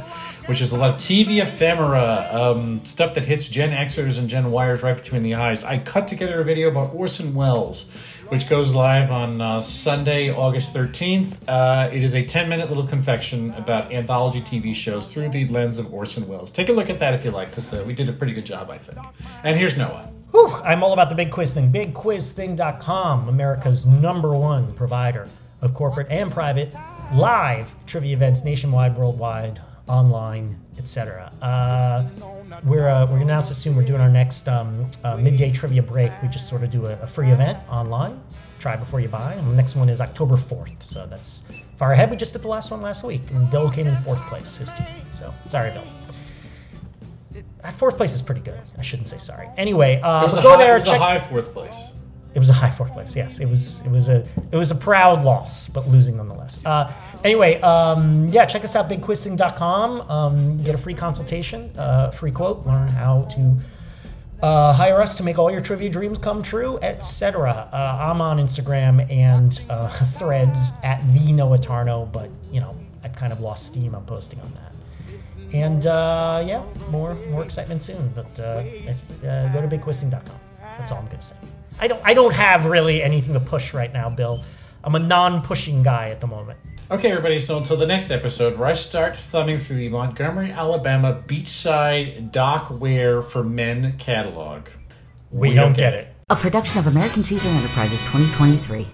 which 0.46 0.60
is 0.60 0.70
a 0.70 0.76
lot 0.76 0.90
of 0.90 0.96
TV 0.96 1.42
ephemera, 1.42 2.28
um, 2.30 2.84
stuff 2.84 3.14
that 3.14 3.24
hits 3.26 3.48
Gen 3.48 3.70
Xers 3.70 4.16
and 4.16 4.28
Gen 4.28 4.44
Yers 4.44 4.84
right 4.84 4.96
between 4.96 5.24
the 5.24 5.34
eyes. 5.34 5.64
I 5.64 5.78
cut 5.78 6.06
together 6.06 6.40
a 6.40 6.44
video 6.44 6.68
about 6.68 6.94
Orson 6.94 7.34
Welles, 7.34 7.90
which 8.28 8.48
goes 8.48 8.72
live 8.74 9.10
on 9.10 9.40
uh, 9.40 9.60
Sunday, 9.60 10.30
August 10.30 10.74
13th. 10.74 11.38
Uh, 11.46 11.90
it 11.92 12.02
is 12.02 12.14
a 12.14 12.24
10 12.24 12.48
minute 12.48 12.68
little 12.68 12.86
confection 12.86 13.52
about 13.54 13.92
anthology 13.92 14.40
TV 14.40 14.74
shows 14.74 15.12
through 15.12 15.28
the 15.28 15.46
lens 15.48 15.78
of 15.78 15.92
Orson 15.92 16.26
Welles. 16.26 16.50
Take 16.50 16.68
a 16.68 16.72
look 16.72 16.90
at 16.90 16.98
that 17.00 17.14
if 17.14 17.24
you 17.24 17.30
like, 17.30 17.50
because 17.50 17.72
uh, 17.72 17.84
we 17.86 17.94
did 17.94 18.08
a 18.08 18.12
pretty 18.12 18.32
good 18.32 18.46
job, 18.46 18.70
I 18.70 18.78
think. 18.78 18.98
And 19.42 19.58
here's 19.58 19.76
Noah. 19.76 20.10
Whew, 20.30 20.50
I'm 20.64 20.82
all 20.82 20.92
about 20.92 21.10
the 21.10 21.14
big 21.14 21.30
quiz 21.30 21.54
thing. 21.54 21.70
BigQuizThing.com, 21.72 23.28
America's 23.28 23.86
number 23.86 24.34
one 24.34 24.72
provider 24.74 25.28
of 25.60 25.74
corporate 25.74 26.08
and 26.10 26.30
private 26.30 26.74
live 27.12 27.74
trivia 27.86 28.16
events 28.16 28.44
nationwide, 28.44 28.96
worldwide, 28.96 29.60
online, 29.86 30.63
etc. 30.78 31.32
Uh, 31.42 32.04
we're 32.64 32.88
uh, 32.88 33.02
we're 33.06 33.12
gonna 33.18 33.22
announce 33.24 33.50
it 33.50 33.54
soon. 33.56 33.74
We're 33.76 33.84
doing 33.84 34.00
our 34.00 34.08
next 34.10 34.48
um, 34.48 34.88
uh, 35.02 35.16
midday 35.16 35.50
trivia 35.50 35.82
break. 35.82 36.10
We 36.22 36.28
just 36.28 36.48
sort 36.48 36.62
of 36.62 36.70
do 36.70 36.86
a, 36.86 36.92
a 37.00 37.06
free 37.06 37.30
event 37.30 37.58
online. 37.68 38.20
Try 38.58 38.76
before 38.76 39.00
you 39.00 39.08
buy. 39.08 39.34
And 39.34 39.50
the 39.50 39.54
next 39.54 39.76
one 39.76 39.88
is 39.90 40.00
October 40.00 40.36
4th, 40.36 40.82
so 40.82 41.06
that's 41.06 41.42
far 41.76 41.92
ahead. 41.92 42.10
We 42.10 42.16
just 42.16 42.32
did 42.32 42.40
the 42.42 42.48
last 42.48 42.70
one 42.70 42.80
last 42.80 43.04
week, 43.04 43.20
and 43.30 43.50
Bill 43.50 43.70
came 43.70 43.86
in 43.86 43.94
fourth 43.96 44.22
place. 44.22 44.56
His 44.56 44.72
team. 44.72 44.86
So 45.12 45.30
sorry, 45.46 45.70
Bill. 45.72 45.82
That 47.62 47.74
fourth 47.76 47.96
place 47.96 48.14
is 48.14 48.22
pretty 48.22 48.40
good. 48.42 48.60
I 48.78 48.82
shouldn't 48.82 49.08
say 49.08 49.18
sorry. 49.18 49.48
Anyway, 49.56 50.00
uh, 50.00 50.22
It 50.22 50.24
was, 50.26 50.34
but 50.34 50.40
a, 50.40 50.42
go 50.42 50.50
high, 50.52 50.56
there. 50.58 50.76
it 50.76 50.80
was 50.80 50.88
check. 50.88 51.00
a 51.00 51.02
high 51.04 51.18
fourth 51.18 51.52
place. 51.52 51.90
It 52.34 52.38
was 52.40 52.50
a 52.50 52.52
high 52.52 52.70
fourth 52.70 52.92
place. 52.92 53.14
Yes, 53.14 53.38
it 53.38 53.46
was. 53.46 53.80
It 53.86 53.90
was 53.90 54.08
a. 54.08 54.26
It 54.50 54.56
was 54.56 54.70
a 54.72 54.74
proud 54.74 55.22
loss, 55.22 55.68
but 55.68 55.86
losing 55.86 56.16
nonetheless. 56.16 56.64
Uh, 56.66 56.92
anyway, 57.22 57.60
um, 57.60 58.28
yeah, 58.28 58.44
check 58.44 58.64
us 58.64 58.74
out, 58.74 58.88
bigquizthing.com. 58.88 60.10
Um, 60.10 60.58
get 60.60 60.74
a 60.74 60.78
free 60.78 60.94
consultation, 60.94 61.70
uh, 61.78 62.10
free 62.10 62.32
quote, 62.32 62.66
learn 62.66 62.88
how 62.88 63.22
to 63.36 63.56
uh, 64.42 64.72
hire 64.72 65.00
us 65.00 65.16
to 65.16 65.22
make 65.22 65.38
all 65.38 65.50
your 65.50 65.60
trivia 65.60 65.88
dreams 65.88 66.18
come 66.18 66.42
true, 66.42 66.78
etc. 66.82 67.68
Uh, 67.72 67.76
I'm 67.76 68.20
on 68.20 68.38
Instagram 68.38 69.10
and 69.10 69.58
uh, 69.70 69.88
Threads 70.18 70.72
at 70.82 71.00
the 71.14 71.32
Noah 71.32 71.58
Tarnow, 71.58 72.10
but 72.10 72.30
you 72.50 72.60
know 72.60 72.76
I've 73.02 73.14
kind 73.14 73.32
of 73.32 73.40
lost 73.40 73.66
steam 73.66 73.94
on 73.94 74.04
posting 74.04 74.40
on 74.40 74.52
that. 74.52 74.72
And 75.54 75.86
uh, 75.86 76.42
yeah, 76.44 76.64
more 76.90 77.14
more 77.30 77.44
excitement 77.44 77.82
soon. 77.82 78.12
But 78.14 78.40
uh, 78.40 78.64
uh, 79.26 79.52
go 79.52 79.62
to 79.62 79.68
bigquizthing.com. 79.68 80.40
That's 80.60 80.90
all 80.90 80.98
I'm 80.98 81.06
gonna 81.06 81.22
say. 81.22 81.36
I 81.78 81.88
don't 81.88 82.00
I 82.04 82.14
don't 82.14 82.34
have 82.34 82.66
really 82.66 83.02
anything 83.02 83.34
to 83.34 83.40
push 83.40 83.74
right 83.74 83.92
now, 83.92 84.10
Bill. 84.10 84.42
I'm 84.82 84.94
a 84.94 84.98
non-pushing 84.98 85.82
guy 85.82 86.10
at 86.10 86.20
the 86.20 86.26
moment. 86.26 86.58
Okay, 86.90 87.10
everybody, 87.10 87.38
so 87.38 87.56
until 87.56 87.78
the 87.78 87.86
next 87.86 88.10
episode 88.10 88.58
where 88.58 88.68
I 88.68 88.74
start 88.74 89.16
thumbing 89.16 89.56
through 89.56 89.76
the 89.76 89.88
Montgomery, 89.88 90.50
Alabama 90.52 91.22
beachside 91.26 92.30
dock 92.30 92.68
wear 92.70 93.22
for 93.22 93.42
men 93.42 93.96
catalog. 93.96 94.68
We, 95.30 95.54
don't, 95.54 95.74
get 95.76 95.94
it. 95.94 96.14
A 96.28 96.36
production 96.36 96.78
of 96.78 96.86
American 96.86 97.24
Caesar 97.24 97.48
Enterprises 97.48 98.02
2023. 98.02 98.86